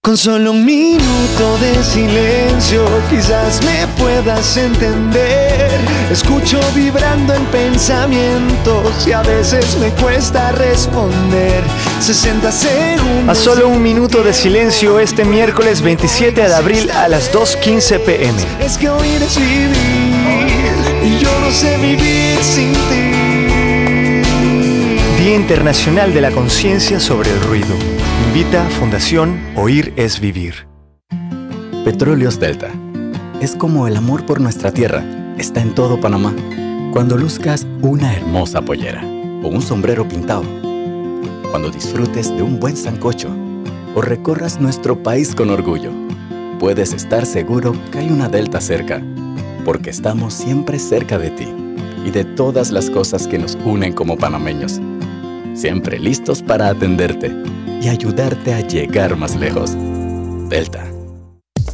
Con 0.00 0.16
solo 0.16 0.52
un 0.52 0.64
minuto 0.64 1.58
de 1.60 1.82
silencio 1.82 2.84
quizás 3.10 3.60
me 3.64 3.86
puedas 3.98 4.56
entender. 4.56 5.70
Escucho 6.10 6.60
vibrando 6.74 7.34
en 7.34 7.44
pensamientos 7.46 9.06
y 9.06 9.12
a 9.12 9.22
veces 9.22 9.76
me 9.78 9.90
cuesta 9.90 10.52
responder. 10.52 11.62
60 12.00 12.52
segundos. 12.52 13.28
A 13.28 13.34
solo 13.34 13.68
un 13.68 13.82
minuto 13.82 14.22
de 14.22 14.32
silencio 14.32 14.98
este 15.00 15.24
miércoles 15.24 15.82
27 15.82 16.48
de 16.48 16.54
abril 16.54 16.90
a 16.92 17.08
las 17.08 17.32
2.15 17.32 18.00
pm. 18.00 18.34
Es 18.60 18.78
que 18.78 18.88
oír 18.88 19.22
es 19.22 19.36
vivir 19.36 19.74
y 21.04 21.18
yo 21.18 21.30
no 21.40 21.50
sé 21.50 21.76
vivir 21.78 22.38
sin 22.42 22.72
ti. 22.72 23.07
Día 25.28 25.36
Internacional 25.36 26.14
de 26.14 26.22
la 26.22 26.30
Conciencia 26.30 26.98
sobre 26.98 27.30
el 27.30 27.38
Ruido. 27.42 27.76
Invita 28.28 28.64
Fundación 28.70 29.38
Oír 29.56 29.92
es 29.96 30.20
Vivir. 30.20 30.66
Petróleos 31.84 32.40
Delta. 32.40 32.70
Es 33.38 33.54
como 33.54 33.86
el 33.86 33.98
amor 33.98 34.24
por 34.24 34.40
nuestra 34.40 34.72
tierra. 34.72 35.04
Está 35.36 35.60
en 35.60 35.74
todo 35.74 36.00
Panamá. 36.00 36.34
Cuando 36.94 37.18
luzcas 37.18 37.66
una 37.82 38.14
hermosa 38.16 38.62
pollera 38.62 39.04
o 39.04 39.48
un 39.48 39.60
sombrero 39.60 40.08
pintado. 40.08 40.44
Cuando 41.50 41.68
disfrutes 41.68 42.34
de 42.34 42.42
un 42.42 42.58
buen 42.58 42.78
sancocho 42.78 43.28
o 43.94 44.00
recorras 44.00 44.58
nuestro 44.58 45.02
país 45.02 45.34
con 45.34 45.50
orgullo. 45.50 45.92
Puedes 46.58 46.94
estar 46.94 47.26
seguro 47.26 47.74
que 47.92 47.98
hay 47.98 48.08
una 48.10 48.30
Delta 48.30 48.62
cerca, 48.62 49.02
porque 49.66 49.90
estamos 49.90 50.32
siempre 50.32 50.78
cerca 50.78 51.18
de 51.18 51.28
ti 51.32 51.48
y 52.06 52.12
de 52.12 52.24
todas 52.24 52.70
las 52.70 52.88
cosas 52.88 53.28
que 53.28 53.36
nos 53.36 53.58
unen 53.66 53.92
como 53.92 54.16
panameños. 54.16 54.80
Siempre 55.58 55.98
listos 55.98 56.40
para 56.40 56.68
atenderte 56.68 57.34
y 57.82 57.88
ayudarte 57.88 58.54
a 58.54 58.60
llegar 58.60 59.16
más 59.16 59.34
lejos. 59.34 59.76
Delta. 60.48 60.97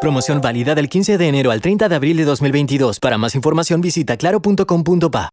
Promoción 0.00 0.40
válida 0.40 0.74
del 0.74 0.88
15 0.88 1.16
de 1.16 1.28
enero 1.28 1.50
al 1.50 1.60
30 1.60 1.88
de 1.88 1.94
abril 1.94 2.16
de 2.16 2.24
2022. 2.24 3.00
Para 3.00 3.18
más 3.18 3.34
información 3.34 3.80
visita 3.80 4.16
claro.com.pa. 4.16 5.30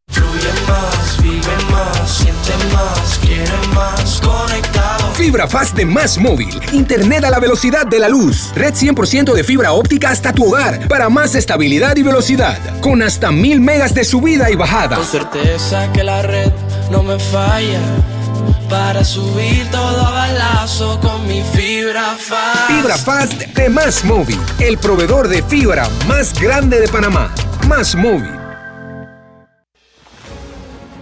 Fibra 5.15 5.47
Fast 5.47 5.75
de 5.75 5.85
Más 5.85 6.17
Móvil. 6.17 6.59
Internet 6.71 7.25
a 7.25 7.29
la 7.29 7.39
velocidad 7.39 7.85
de 7.85 7.99
la 7.99 8.09
luz. 8.09 8.51
Red 8.55 8.73
100% 8.73 9.33
de 9.33 9.43
fibra 9.43 9.73
óptica 9.73 10.09
hasta 10.09 10.33
tu 10.33 10.45
hogar. 10.45 10.87
Para 10.87 11.09
más 11.09 11.35
estabilidad 11.35 11.95
y 11.97 12.03
velocidad. 12.03 12.57
Con 12.79 13.01
hasta 13.01 13.31
mil 13.31 13.61
megas 13.61 13.93
de 13.93 14.03
subida 14.05 14.49
y 14.49 14.55
bajada. 14.55 14.95
Con 14.95 15.05
certeza 15.05 15.91
que 15.91 16.03
la 16.03 16.21
red 16.21 16.51
no 16.89 17.03
me 17.03 17.19
falla. 17.19 17.79
Para 18.73 19.03
subir 19.05 19.69
todo 19.69 20.01
a 20.01 20.09
balazo 20.09 20.99
con 20.99 21.27
mi 21.27 21.43
fibra 21.43 22.15
fast. 22.15 22.71
Fibra 22.71 22.97
Fast 22.97 23.41
de 23.43 23.69
Más 23.69 24.03
Móvil. 24.03 24.39
El 24.59 24.79
proveedor 24.79 25.27
de 25.27 25.43
fibra 25.43 25.87
más 26.07 26.33
grande 26.41 26.79
de 26.79 26.87
Panamá. 26.87 27.31
Más 27.67 27.95
Móvil. 27.95 28.33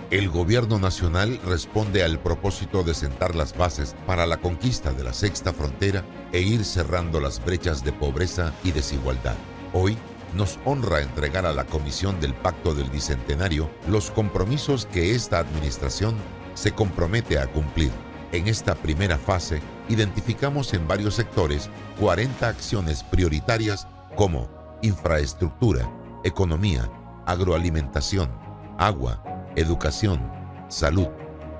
El 0.09 0.27
gobierno 0.27 0.79
nacional 0.79 1.39
responde 1.45 2.03
al 2.03 2.19
propósito 2.19 2.83
de 2.83 2.93
sentar 2.93 3.35
las 3.35 3.55
bases 3.55 3.95
para 4.05 4.25
la 4.25 4.35
conquista 4.41 4.91
de 4.91 5.05
la 5.05 5.13
sexta 5.13 5.53
frontera 5.53 6.03
e 6.33 6.41
ir 6.41 6.65
cerrando 6.65 7.21
las 7.21 7.41
brechas 7.41 7.85
de 7.85 7.93
pobreza 7.93 8.51
y 8.65 8.73
desigualdad. 8.73 9.35
Hoy 9.71 9.97
nos 10.35 10.59
honra 10.65 11.01
entregar 11.01 11.45
a 11.45 11.53
la 11.53 11.63
Comisión 11.63 12.19
del 12.19 12.33
Pacto 12.33 12.75
del 12.75 12.89
Bicentenario 12.89 13.69
los 13.87 14.11
compromisos 14.11 14.87
que 14.87 15.15
esta 15.15 15.39
administración 15.39 16.17
se 16.53 16.71
compromete 16.71 17.39
a 17.39 17.47
cumplir. 17.47 17.91
En 18.31 18.47
esta 18.47 18.75
primera 18.75 19.17
fase, 19.17 19.61
identificamos 19.89 20.73
en 20.73 20.87
varios 20.87 21.15
sectores 21.15 21.69
40 21.99 22.47
acciones 22.47 23.03
prioritarias 23.03 23.87
como 24.15 24.49
infraestructura, 24.81 25.89
economía, 26.23 26.89
agroalimentación, 27.25 28.31
agua, 28.77 29.23
educación, 29.55 30.21
salud, 30.69 31.07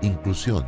inclusión, 0.01 0.65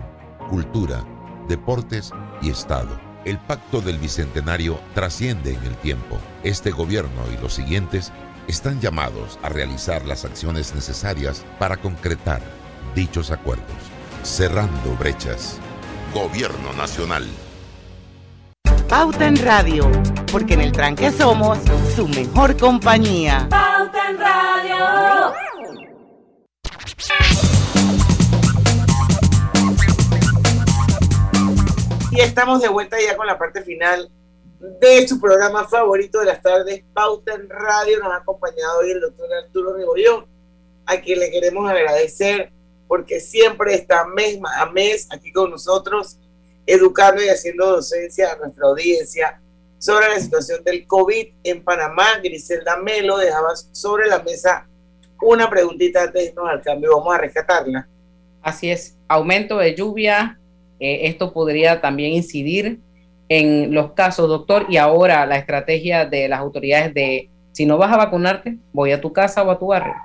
cultura, 0.49 1.05
deportes 1.47 2.11
y 2.41 2.49
Estado. 2.49 2.99
El 3.25 3.37
pacto 3.39 3.79
del 3.79 3.97
Bicentenario 3.97 4.79
trasciende 4.93 5.53
en 5.53 5.63
el 5.63 5.75
tiempo. 5.77 6.17
Este 6.43 6.71
gobierno 6.71 7.23
y 7.33 7.41
los 7.41 7.53
siguientes 7.53 8.11
están 8.47 8.81
llamados 8.81 9.39
a 9.41 9.49
realizar 9.49 10.05
las 10.05 10.25
acciones 10.25 10.75
necesarias 10.75 11.45
para 11.59 11.77
concretar 11.77 12.41
dichos 12.93 13.31
acuerdos. 13.31 13.92
Cerrando 14.23 14.95
brechas. 14.97 15.59
Gobierno 16.13 16.71
Nacional. 16.77 17.27
Pauta 18.87 19.27
en 19.27 19.35
Radio, 19.35 19.91
porque 20.31 20.53
en 20.53 20.61
el 20.61 20.71
tranque 20.71 21.11
somos 21.11 21.57
su 21.93 22.07
mejor 22.07 22.55
compañía. 22.55 23.47
Pauta 23.49 24.09
en 24.09 24.17
Radio. 24.17 25.33
Y 32.11 32.21
estamos 32.21 32.61
de 32.61 32.69
vuelta 32.69 32.95
ya 33.05 33.17
con 33.17 33.27
la 33.27 33.37
parte 33.37 33.61
final 33.61 34.09
de 34.79 35.05
su 35.05 35.19
programa 35.19 35.67
favorito 35.67 36.21
de 36.21 36.27
las 36.27 36.41
tardes, 36.41 36.85
Pauta 36.93 37.33
en 37.33 37.49
Radio. 37.49 37.99
Nos 37.99 38.13
ha 38.13 38.17
acompañado 38.17 38.79
hoy 38.79 38.91
el 38.91 39.01
doctor 39.01 39.27
Arturo 39.45 39.75
Rebollón, 39.75 40.25
a 40.85 40.95
quien 41.01 41.19
le 41.19 41.29
queremos 41.29 41.69
agradecer 41.69 42.53
porque 42.93 43.19
siempre 43.19 43.73
está 43.73 44.05
mes 44.05 44.37
a 44.55 44.67
mes 44.67 45.07
aquí 45.09 45.31
con 45.31 45.49
nosotros, 45.49 46.19
educando 46.63 47.23
y 47.23 47.27
haciendo 47.27 47.65
docencia 47.65 48.33
a 48.33 48.35
nuestra 48.35 48.67
audiencia 48.67 49.41
sobre 49.79 50.09
la 50.09 50.19
situación 50.19 50.63
del 50.63 50.85
COVID 50.85 51.25
en 51.43 51.63
Panamá. 51.63 52.19
Griselda 52.23 52.77
Melo 52.77 53.17
dejaba 53.17 53.55
sobre 53.71 54.05
la 54.05 54.21
mesa 54.21 54.67
una 55.23 55.49
preguntita 55.49 56.03
antes 56.03 56.21
de 56.21 56.29
irnos 56.29 56.47
al 56.47 56.61
cambio. 56.61 56.95
Vamos 56.95 57.15
a 57.15 57.17
rescatarla. 57.17 57.87
Así 58.43 58.69
es, 58.69 58.95
aumento 59.07 59.57
de 59.57 59.73
lluvia, 59.73 60.39
eh, 60.79 61.07
esto 61.07 61.33
podría 61.33 61.81
también 61.81 62.13
incidir 62.13 62.79
en 63.27 63.73
los 63.73 63.93
casos, 63.93 64.29
doctor, 64.29 64.67
y 64.69 64.77
ahora 64.77 65.25
la 65.25 65.37
estrategia 65.37 66.05
de 66.05 66.27
las 66.27 66.39
autoridades 66.39 66.93
de 66.93 67.31
si 67.53 67.65
no 67.65 67.79
vas 67.79 67.91
a 67.91 67.97
vacunarte, 67.97 68.59
voy 68.71 68.91
a 68.91 69.01
tu 69.01 69.11
casa 69.11 69.41
o 69.41 69.49
a 69.49 69.57
tu 69.57 69.65
barrio. 69.65 69.95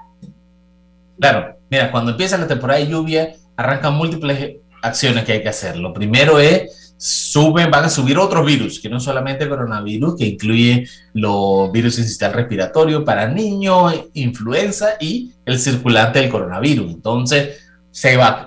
Claro, 1.20 1.58
mira, 1.70 1.90
cuando 1.90 2.12
empieza 2.12 2.38
la 2.38 2.46
temporada 2.46 2.80
de 2.80 2.86
lluvia, 2.86 3.34
arrancan 3.56 3.94
múltiples 3.94 4.56
acciones 4.82 5.24
que 5.24 5.32
hay 5.32 5.42
que 5.42 5.48
hacer. 5.48 5.76
Lo 5.76 5.92
primero 5.92 6.38
es 6.38 6.94
suben, 6.96 7.70
van 7.70 7.84
a 7.84 7.88
subir 7.88 8.18
otros 8.18 8.44
virus, 8.44 8.80
que 8.80 8.88
no 8.88 8.98
solamente 8.98 9.48
coronavirus, 9.48 10.16
que 10.16 10.26
incluye 10.26 10.88
los 11.14 11.70
virus 11.70 11.94
sistema 11.94 12.32
respiratorio 12.32 13.04
para 13.04 13.28
niños, 13.28 13.94
influenza 14.14 14.90
y 15.00 15.32
el 15.44 15.58
circulante 15.60 16.18
del 16.18 16.28
coronavirus. 16.28 16.92
Entonces, 16.92 17.60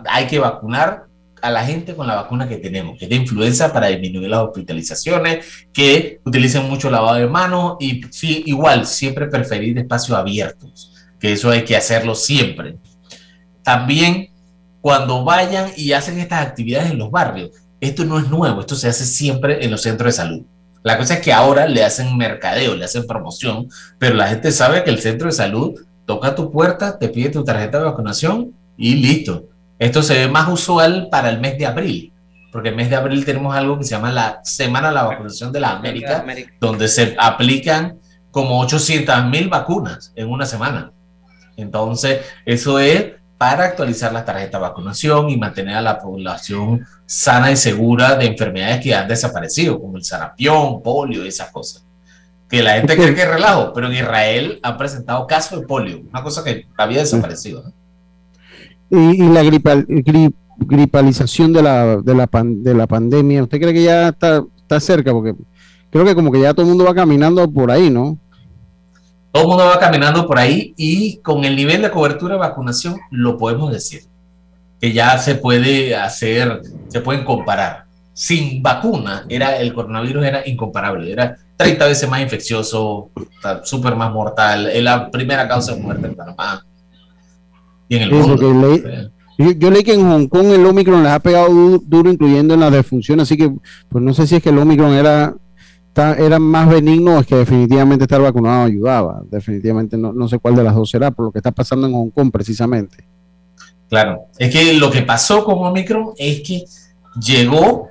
hay 0.10 0.28
que 0.28 0.40
vacunar 0.40 1.06
a 1.42 1.50
la 1.50 1.66
gente 1.66 1.96
con 1.96 2.08
la 2.08 2.16
vacuna 2.16 2.48
que 2.48 2.58
tenemos, 2.58 3.00
que 3.00 3.06
es 3.06 3.10
de 3.10 3.16
influenza 3.16 3.74
para 3.74 3.88
disminuir 3.88 4.30
las 4.30 4.42
hospitalizaciones, 4.42 5.46
que 5.74 6.20
utilicen 6.24 6.70
mucho 6.70 6.92
lavado 6.92 7.16
de 7.16 7.28
manos 7.28 7.78
y 7.80 8.02
igual, 8.46 8.86
siempre 8.86 9.28
preferir 9.28 9.78
espacios 9.78 10.18
abiertos, 10.18 10.94
que 11.22 11.32
eso 11.32 11.50
hay 11.50 11.64
que 11.64 11.78
hacerlo 11.78 12.16
siempre. 12.16 12.76
También 13.64 14.32
cuando 14.82 15.24
vayan 15.24 15.72
y 15.78 15.94
hacen 15.94 16.20
estas 16.20 16.46
actividades 16.46 16.92
en 16.92 16.98
los 16.98 17.12
barrios, 17.12 17.52
esto 17.80 18.04
no 18.04 18.20
es 18.20 18.28
nuevo, 18.28 18.60
esto 18.60 18.76
se 18.76 18.90
hace 18.90 19.06
siempre 19.06 19.64
en 19.64 19.72
los 19.72 19.84
centros 19.84 20.08
de 20.08 20.18
salud. 20.18 20.42
La 20.84 20.98
cosa 20.98 21.14
es 21.14 21.20
que 21.22 21.32
ahora 21.32 21.68
le 21.68 21.84
hacen 21.84 22.18
mercadeo, 22.18 22.76
le 22.76 22.84
hacen 22.84 23.08
promoción, 23.08 23.70
pero 23.98 24.16
la 24.16 24.28
gente 24.28 24.52
sabe 24.52 24.84
que 24.84 24.90
el 24.90 25.00
centro 25.00 25.28
de 25.28 25.34
salud 25.34 25.80
toca 26.06 26.36
tu 26.36 26.52
puerta, 26.52 27.00
te 27.00 27.08
pide 27.08 27.30
tu 27.30 27.44
tarjeta 27.44 27.78
de 27.78 27.86
vacunación 27.86 28.54
y 28.76 28.96
listo 28.96 29.46
esto 29.82 30.04
se 30.04 30.14
ve 30.14 30.28
más 30.28 30.48
usual 30.48 31.08
para 31.10 31.32
el 31.32 31.40
mes 31.40 31.58
de 31.58 31.66
abril, 31.66 32.14
porque 32.52 32.70
el 32.70 32.76
mes 32.76 32.92
de 32.92 32.98
abril 32.98 33.26
tenemos 33.26 33.56
algo 33.56 33.80
que 33.80 33.84
se 33.84 33.90
llama 33.90 34.12
la 34.12 34.40
Semana 34.44 34.90
de 34.90 34.94
la 34.94 35.04
Vacunación 35.06 35.52
de 35.52 35.60
la 35.60 35.72
América, 35.72 36.24
donde 36.60 36.88
se 36.88 37.16
aplican 37.18 37.98
como 38.30 38.60
800 38.60 39.26
mil 39.26 39.50
vacunas 39.50 40.14
en 40.16 40.30
una 40.30 40.46
semana. 40.46 40.92
Entonces, 41.62 42.22
eso 42.46 42.80
es 42.80 43.14
para 43.38 43.66
actualizar 43.66 44.14
la 44.14 44.24
tarjeta 44.24 44.58
de 44.58 44.62
vacunación 44.62 45.30
y 45.30 45.38
mantener 45.38 45.76
a 45.76 45.82
la 45.82 45.98
población 46.00 46.86
sana 47.08 47.52
y 47.52 47.58
segura 47.58 48.16
de 48.16 48.28
enfermedades 48.28 48.82
que 48.84 48.94
han 48.94 49.08
desaparecido, 49.08 49.82
como 49.82 49.98
el 49.98 50.04
sarampión, 50.04 50.82
polio, 50.84 51.24
esas 51.24 51.50
cosas. 51.52 51.84
Que 52.48 52.62
la 52.62 52.74
gente 52.74 52.96
cree 52.96 53.16
que 53.16 53.22
es 53.22 53.28
relajo, 53.28 53.74
pero 53.74 53.88
en 53.88 53.94
Israel 53.94 54.60
han 54.62 54.78
presentado 54.78 55.26
casos 55.26 55.62
de 55.62 55.66
polio, 55.66 56.02
una 56.08 56.22
cosa 56.22 56.44
que 56.44 56.68
había 56.78 57.00
desaparecido. 57.00 57.64
¿no? 57.64 57.74
y, 58.92 59.28
la 59.30 59.42
gripal, 59.42 59.88
gripalización 60.58 61.54
de 61.54 61.64
la, 61.64 61.98
de, 61.98 62.14
la 62.14 62.30
de 62.44 62.74
la 62.74 62.88
pandemia, 62.88 63.44
¿usted 63.44 63.60
cree 63.60 63.74
que 63.74 63.84
ya 63.84 64.10
está 64.10 64.80
cerca? 64.80 65.12
Porque 65.12 65.34
creo 65.90 66.06
que 66.06 66.16
como 66.16 66.32
que 66.32 66.42
ya 66.42 66.54
todo 66.54 66.64
el 66.64 66.70
mundo 66.70 66.86
va 66.86 66.94
caminando 66.94 67.50
por 67.50 67.72
ahí, 67.72 67.90
¿no? 67.90 68.18
Todo 69.32 69.44
el 69.44 69.50
mundo 69.50 69.66
va 69.66 69.80
caminando 69.80 70.28
por 70.28 70.38
ahí 70.38 70.74
y 70.78 71.18
con 71.18 71.46
el 71.46 71.56
nivel 71.56 71.82
de 71.82 71.92
cobertura 71.92 72.36
de 72.36 72.42
vacunación 72.42 73.00
lo 73.12 73.38
podemos 73.38 73.72
decir, 73.72 74.02
que 74.80 74.92
ya 74.92 75.18
se 75.18 75.36
puede 75.36 75.96
hacer, 75.96 76.62
se 76.88 77.02
pueden 77.02 77.24
comparar. 77.24 77.86
Sin 78.14 78.62
vacuna, 78.62 79.26
era, 79.30 79.58
el 79.58 79.74
coronavirus 79.74 80.26
era 80.26 80.48
incomparable, 80.48 81.12
era 81.12 81.38
30 81.56 81.86
veces 81.88 82.10
más 82.10 82.22
infeccioso, 82.22 83.10
súper 83.64 83.96
más 83.96 84.12
mortal, 84.12 84.68
es 84.68 84.84
la 84.84 85.10
primera 85.10 85.48
causa 85.48 85.76
de 85.76 85.82
muerte 85.82 86.08
en 86.08 86.16
Panamá 86.16 86.66
yo, 89.58 89.72
leí 89.72 89.84
que 89.84 89.94
en 89.94 90.10
Hong 90.10 90.28
Kong 90.28 90.48
el 90.48 90.66
Omicron 90.66 91.04
les 91.04 91.12
ha 91.12 91.20
pegado 91.20 91.50
duro, 91.80 92.12
incluyendo 92.12 92.54
en 92.54 92.60
la 92.60 92.70
defunción, 92.70 93.20
así 93.20 93.36
que 93.36 93.52
pues 93.90 94.04
no 94.04 94.14
sé 94.14 94.28
si 94.28 94.36
es 94.36 94.44
que 94.44 94.50
el 94.50 94.58
Omicron 94.58 94.94
era, 94.94 95.34
era 95.96 96.40
más 96.40 96.70
benigno 96.70 97.20
es 97.20 97.28
que 97.28 97.36
definitivamente 97.36 98.06
estar 98.06 98.22
vacunado 98.22 98.66
ayudaba. 98.66 99.22
Definitivamente 99.26 99.98
no, 99.98 100.14
no 100.14 100.28
sé 100.28 100.40
cuál 100.40 100.56
de 100.56 100.64
las 100.64 100.76
dos 100.76 100.90
será, 100.90 101.12
por 101.12 101.26
lo 101.26 101.32
que 101.32 101.40
está 101.40 101.52
pasando 101.52 101.88
en 101.88 101.94
Hong 101.94 102.10
Kong 102.10 102.32
precisamente. 102.32 103.06
Claro, 103.90 104.26
es 104.38 104.52
que 104.52 104.74
lo 104.74 104.90
que 104.90 105.02
pasó 105.02 105.44
con 105.44 105.58
Omicron 105.60 106.14
es 106.18 106.42
que 106.42 106.64
llegó 107.22 107.90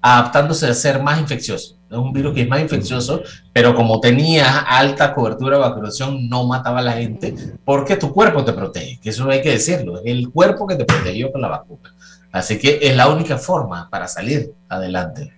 adaptándose 0.00 0.66
a 0.66 0.74
ser 0.74 1.02
más 1.02 1.20
infeccioso 1.20 1.76
es 1.92 1.98
un 1.98 2.12
virus 2.12 2.34
que 2.34 2.42
es 2.42 2.48
más 2.48 2.60
infeccioso, 2.60 3.22
pero 3.52 3.74
como 3.74 4.00
tenía 4.00 4.60
alta 4.60 5.14
cobertura 5.14 5.56
de 5.56 5.62
vacunación, 5.62 6.28
no 6.28 6.46
mataba 6.46 6.78
a 6.78 6.82
la 6.82 6.92
gente 6.92 7.34
porque 7.64 7.96
tu 7.96 8.12
cuerpo 8.12 8.44
te 8.44 8.52
protege, 8.52 8.98
que 9.00 9.10
eso 9.10 9.28
hay 9.28 9.42
que 9.42 9.50
decirlo, 9.50 9.98
es 9.98 10.06
el 10.06 10.30
cuerpo 10.30 10.66
que 10.66 10.76
te 10.76 10.84
protegió 10.84 11.30
con 11.30 11.42
la 11.42 11.48
vacuna. 11.48 11.94
Así 12.32 12.58
que 12.58 12.78
es 12.80 12.96
la 12.96 13.08
única 13.10 13.36
forma 13.36 13.90
para 13.90 14.08
salir 14.08 14.54
adelante. 14.68 15.30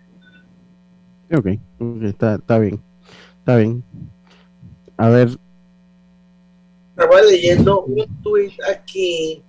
Ok, 1.32 1.46
está, 2.04 2.34
está 2.36 2.58
bien, 2.58 2.80
está 3.38 3.56
bien. 3.56 3.82
A 4.96 5.08
ver. 5.08 5.28
Estaba 6.96 7.22
leyendo 7.22 7.82
un 7.82 8.06
tweet 8.22 8.52
aquí 8.70 9.42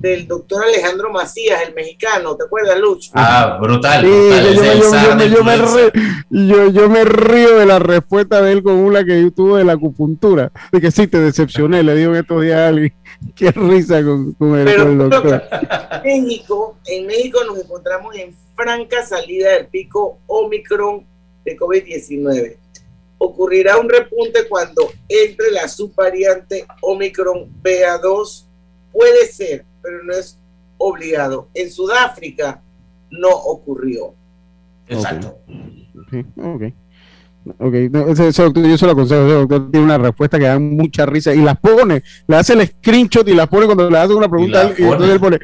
del 0.00 0.26
doctor 0.26 0.64
Alejandro 0.64 1.10
Macías, 1.12 1.60
el 1.66 1.74
mexicano, 1.74 2.36
¿te 2.36 2.44
acuerdas, 2.44 2.78
Lucho? 2.78 3.10
Ah, 3.14 3.58
brutal. 3.60 4.02
Sí, 4.04 4.10
brutal. 4.10 4.54
yo, 4.54 4.62
Ese 4.62 5.30
yo- 5.30 5.44
me 5.44 6.46
yo- 6.48 6.70
yo 6.70 6.88
me 6.90 7.04
río 7.04 7.58
de 7.58 7.66
la 7.66 7.78
respuesta 7.78 8.40
de 8.42 8.52
él 8.52 8.62
con 8.62 8.74
una 8.76 9.04
que 9.04 9.22
yo 9.22 9.30
tuve 9.30 9.58
de 9.58 9.64
la 9.64 9.74
acupuntura. 9.74 10.50
De 10.72 10.80
que 10.80 10.90
sí, 10.90 11.06
te 11.06 11.20
decepcioné, 11.20 11.82
le 11.82 11.94
digo 11.94 12.12
en 12.14 12.20
estos 12.20 12.42
días 12.42 12.58
a 12.58 12.68
alguien. 12.68 12.92
Qué 13.34 13.50
risa 13.50 14.02
con, 14.02 14.32
con 14.34 14.58
el, 14.58 14.76
con 14.76 14.88
el 14.88 15.10
doctor. 15.10 15.42
México, 16.04 16.78
en 16.86 17.06
México 17.06 17.40
nos 17.44 17.58
encontramos 17.58 18.14
en 18.16 18.34
franca 18.54 19.04
salida 19.04 19.52
del 19.52 19.66
pico 19.66 20.18
Omicron 20.26 21.06
de 21.44 21.56
COVID-19. 21.56 22.56
Ocurrirá 23.18 23.78
un 23.78 23.88
repunte 23.88 24.46
cuando 24.48 24.90
entre 25.08 25.50
la 25.50 25.68
subvariante 25.68 26.66
Omicron 26.82 27.50
BA2. 27.62 28.46
Puede 28.92 29.26
ser, 29.26 29.64
pero 29.82 30.02
no 30.02 30.12
es 30.12 30.38
obligado. 30.78 31.48
En 31.54 31.70
Sudáfrica 31.70 32.62
no 33.10 33.30
ocurrió. 33.30 34.14
Exacto. 34.88 35.38
Sí, 36.10 36.24
ok. 36.36 36.62
Ok, 37.58 37.74
no, 37.90 38.08
ese, 38.08 38.28
ese 38.28 38.42
doctor, 38.42 38.64
yo 38.66 38.78
se 38.78 38.86
lo 38.86 38.92
aconsejo, 38.92 39.22
ese 39.26 39.34
doctor 39.34 39.70
tiene 39.70 39.84
una 39.84 39.98
respuesta 39.98 40.38
que 40.38 40.46
da 40.46 40.58
mucha 40.58 41.04
risa 41.04 41.34
y 41.34 41.42
las 41.42 41.58
pone, 41.58 42.02
le 42.26 42.36
hace 42.36 42.54
el 42.54 42.66
screenshot 42.66 43.26
y 43.28 43.34
las 43.34 43.48
pone 43.48 43.66
cuando 43.66 43.90
le 43.90 43.98
hacen 43.98 44.16
una 44.16 44.28
pregunta 44.28 44.72
y 44.78 44.82
entonces 44.82 45.10
él 45.10 45.20
pone, 45.20 45.38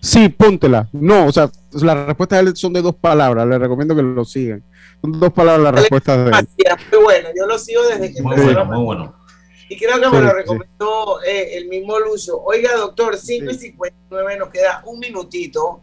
sí, 0.00 0.28
póntela. 0.30 0.88
No, 0.92 1.26
o 1.26 1.32
sea, 1.32 1.50
las 1.72 2.06
respuestas 2.06 2.42
de 2.42 2.50
él 2.50 2.56
son 2.56 2.72
de 2.72 2.80
dos 2.82 2.94
palabras, 2.94 3.46
les 3.46 3.58
recomiendo 3.58 3.94
que 3.94 4.02
lo 4.02 4.24
sigan. 4.24 4.62
Son 5.02 5.20
dos 5.20 5.32
palabras 5.32 5.64
las 5.64 5.74
respuestas 5.82 6.18
de 6.24 6.30
él. 6.30 6.48
Muy 6.92 7.02
bueno, 7.02 7.28
yo 7.36 7.46
lo 7.46 7.58
sigo 7.58 7.82
desde 7.88 8.14
que 8.14 8.22
Muy 8.22 8.32
empezó 8.32 8.44
bueno, 8.46 8.58
la 8.60 8.64
muy 8.64 8.84
bueno. 8.84 9.14
Y 9.68 9.78
creo 9.78 9.98
que 9.98 10.04
Sí, 10.04 10.12
me 10.12 10.20
lo 10.20 10.28
sí. 10.30 10.34
recomendó 10.36 11.22
eh, 11.26 11.56
el 11.56 11.68
mismo 11.68 11.98
Lucio. 11.98 12.38
Oiga, 12.42 12.76
doctor, 12.76 13.16
5 13.16 13.50
y 13.50 13.54
59 13.54 14.38
nos 14.38 14.48
queda 14.50 14.82
un 14.86 14.98
minutito. 14.98 15.82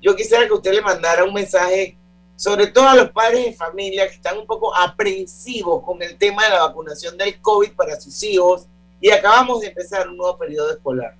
Yo 0.00 0.16
quisiera 0.16 0.46
que 0.46 0.54
usted 0.54 0.72
le 0.72 0.80
mandara 0.82 1.24
un 1.24 1.34
mensaje, 1.34 1.97
sobre 2.38 2.68
todo 2.68 2.88
a 2.88 2.94
los 2.94 3.10
padres 3.10 3.46
de 3.46 3.52
familia 3.52 4.06
que 4.08 4.14
están 4.14 4.38
un 4.38 4.46
poco 4.46 4.72
aprensivos 4.74 5.82
con 5.84 6.00
el 6.00 6.16
tema 6.16 6.44
de 6.44 6.50
la 6.50 6.66
vacunación 6.66 7.18
del 7.18 7.40
COVID 7.40 7.72
para 7.72 8.00
sus 8.00 8.22
hijos. 8.22 8.68
Y 9.00 9.10
acabamos 9.10 9.60
de 9.60 9.66
empezar 9.66 10.08
un 10.08 10.16
nuevo 10.16 10.38
periodo 10.38 10.70
escolar. 10.70 11.16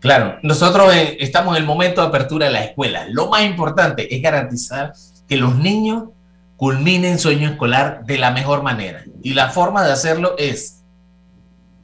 Claro, 0.00 0.38
nosotros 0.42 0.94
eh, 0.94 1.18
estamos 1.20 1.54
en 1.54 1.62
el 1.62 1.66
momento 1.66 2.00
de 2.00 2.06
apertura 2.06 2.46
de 2.46 2.52
la 2.52 2.64
escuela. 2.64 3.06
Lo 3.10 3.28
más 3.28 3.42
importante 3.42 4.14
es 4.14 4.22
garantizar 4.22 4.94
que 5.28 5.36
los 5.36 5.56
niños 5.56 6.04
culminen 6.56 7.18
su 7.18 7.28
año 7.28 7.50
escolar 7.50 8.06
de 8.06 8.16
la 8.16 8.30
mejor 8.30 8.62
manera. 8.62 9.04
Y 9.22 9.34
la 9.34 9.50
forma 9.50 9.84
de 9.84 9.92
hacerlo 9.92 10.36
es 10.38 10.84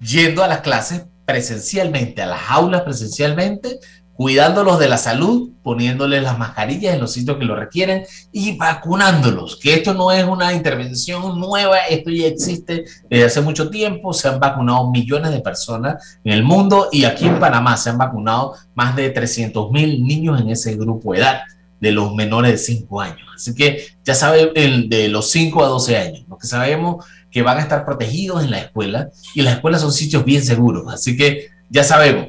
yendo 0.00 0.42
a 0.42 0.48
las 0.48 0.60
clases 0.62 1.04
presencialmente, 1.26 2.22
a 2.22 2.26
las 2.26 2.40
aulas 2.48 2.82
presencialmente, 2.82 3.80
cuidándolos 4.14 4.78
de 4.78 4.88
la 4.88 4.96
salud, 4.96 5.50
poniéndoles 5.62 6.22
las 6.22 6.38
mascarillas 6.38 6.94
en 6.94 7.00
los 7.00 7.12
sitios 7.12 7.36
que 7.36 7.44
lo 7.44 7.56
requieren 7.56 8.04
y 8.32 8.56
vacunándolos, 8.56 9.56
que 9.56 9.74
esto 9.74 9.94
no 9.94 10.12
es 10.12 10.24
una 10.24 10.52
intervención 10.52 11.40
nueva, 11.40 11.78
esto 11.90 12.10
ya 12.10 12.26
existe 12.26 12.84
desde 13.10 13.24
hace 13.24 13.40
mucho 13.40 13.70
tiempo, 13.70 14.12
se 14.12 14.28
han 14.28 14.38
vacunado 14.38 14.90
millones 14.90 15.32
de 15.32 15.40
personas 15.40 16.18
en 16.22 16.32
el 16.32 16.44
mundo 16.44 16.88
y 16.92 17.04
aquí 17.04 17.26
en 17.26 17.40
Panamá 17.40 17.76
se 17.76 17.90
han 17.90 17.98
vacunado 17.98 18.54
más 18.74 18.94
de 18.94 19.10
300 19.10 19.70
mil 19.72 20.04
niños 20.04 20.40
en 20.40 20.50
ese 20.50 20.76
grupo 20.76 21.12
de 21.12 21.20
edad 21.20 21.42
de 21.80 21.92
los 21.92 22.14
menores 22.14 22.52
de 22.52 22.58
5 22.58 23.00
años. 23.00 23.28
Así 23.34 23.54
que 23.54 23.84
ya 24.04 24.14
saben, 24.14 24.88
de 24.88 25.08
los 25.08 25.30
5 25.30 25.64
a 25.64 25.68
12 25.68 25.96
años, 25.96 26.24
lo 26.28 26.38
que 26.38 26.46
sabemos 26.46 27.04
que 27.30 27.42
van 27.42 27.58
a 27.58 27.62
estar 27.62 27.84
protegidos 27.84 28.44
en 28.44 28.52
la 28.52 28.58
escuela 28.60 29.10
y 29.34 29.42
las 29.42 29.54
escuelas 29.54 29.80
son 29.80 29.92
sitios 29.92 30.24
bien 30.24 30.42
seguros. 30.42 30.92
Así 30.92 31.16
que 31.16 31.48
ya 31.68 31.82
sabemos, 31.82 32.28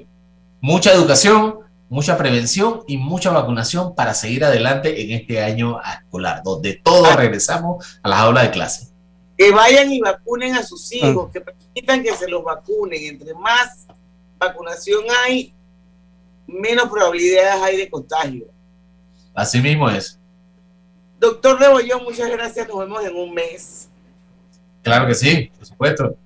mucha 0.62 0.92
educación, 0.92 1.65
mucha 1.90 2.18
prevención 2.18 2.82
y 2.88 2.98
mucha 2.98 3.32
vacunación 3.32 3.96
para 3.96 4.14
seguir 4.14 4.44
adelante 4.44 5.02
en 5.02 5.12
este 5.12 5.42
año 5.42 5.80
escolar, 5.82 6.42
donde 6.44 6.74
todos 6.74 7.16
regresamos 7.16 8.00
a 8.02 8.10
las 8.10 8.20
aulas 8.20 8.44
de 8.46 8.52
clase. 8.52 8.88
Que 9.38 9.52
vayan 9.52 9.92
y 9.92 10.00
vacunen 10.00 10.56
a 10.56 10.64
sus 10.64 10.92
hijos, 10.94 11.32
que 11.32 11.42
permitan 11.42 12.04
que 12.04 12.14
se 12.14 12.28
los 12.28 12.44
vacunen. 12.44 13.04
Entre 13.04 13.34
más 13.34 13.86
vacunación 14.38 15.04
hay, 15.24 15.54
menos 16.48 16.90
probabilidades 16.90 17.62
hay 17.62 17.78
de 17.78 17.90
contagio. 17.90 18.46
Así 19.34 19.60
mismo 19.60 19.90
es. 19.90 20.20
Doctor 21.20 21.60
Rebollón, 21.60 22.04
muchas 22.04 22.30
gracias. 22.30 22.68
Nos 22.68 22.80
vemos 22.80 23.04
en 23.06 23.16
un 23.16 23.34
mes. 23.34 23.90
Claro 24.82 25.08
que 25.08 25.16
sí, 25.16 25.52
por 25.58 25.66
supuesto. 25.66 26.18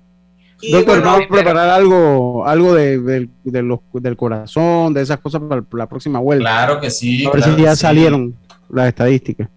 Y 0.62 0.72
Doctor, 0.72 0.96
bueno, 1.00 1.10
vamos 1.12 1.26
a 1.26 1.32
preparar 1.32 1.68
algo, 1.70 2.46
algo 2.46 2.74
de, 2.74 2.98
del- 3.00 3.30
de 3.44 3.62
los, 3.62 3.80
del 3.94 4.16
corazón, 4.16 4.92
de 4.92 5.02
esas 5.02 5.18
cosas 5.18 5.40
para 5.48 5.62
la 5.72 5.86
próxima 5.88 6.18
vuelta. 6.18 6.42
Claro 6.42 6.80
que 6.80 6.90
sí. 6.90 7.24
A 7.24 7.30
ver 7.30 7.42
claro 7.42 7.56
si 7.56 7.62
ya 7.62 7.74
sí. 7.76 7.80
salieron 7.82 8.36
las 8.68 8.88
estadísticas. 8.88 9.48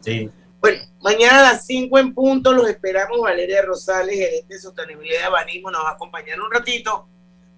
Sí. 0.00 0.30
Bueno, 0.60 0.82
mañana 1.02 1.40
a 1.40 1.52
las 1.52 1.66
5 1.66 1.98
en 1.98 2.14
punto 2.14 2.52
los 2.52 2.68
esperamos. 2.68 3.20
Valeria 3.20 3.62
Rosales, 3.62 4.14
gerente 4.16 4.54
de 4.54 4.60
sostenibilidad 4.60 5.24
de 5.24 5.28
Banismo, 5.30 5.70
nos 5.70 5.84
va 5.84 5.90
a 5.90 5.92
acompañar 5.92 6.40
un 6.40 6.50
ratito. 6.50 7.06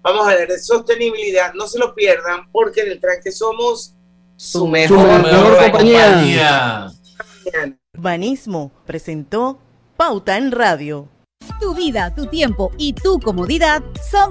Vamos 0.01 0.27
a 0.27 0.31
hablar 0.31 0.47
de 0.47 0.59
sostenibilidad. 0.59 1.53
No 1.53 1.67
se 1.67 1.79
lo 1.79 1.93
pierdan 1.95 2.49
porque 2.51 2.81
en 2.81 2.91
el 2.91 2.99
tranque 2.99 3.31
somos 3.31 3.95
su 4.35 4.67
mejor, 4.67 5.23
mejor 5.23 5.57
compañía. 5.71 6.91
Banismo 7.97 8.71
presentó 8.85 9.59
Pauta 9.97 10.37
en 10.37 10.51
Radio. 10.51 11.07
Tu 11.59 11.73
vida, 11.73 12.13
tu 12.15 12.25
tiempo 12.25 12.71
y 12.77 12.93
tu 12.93 13.19
comodidad 13.19 13.83
son 14.11 14.27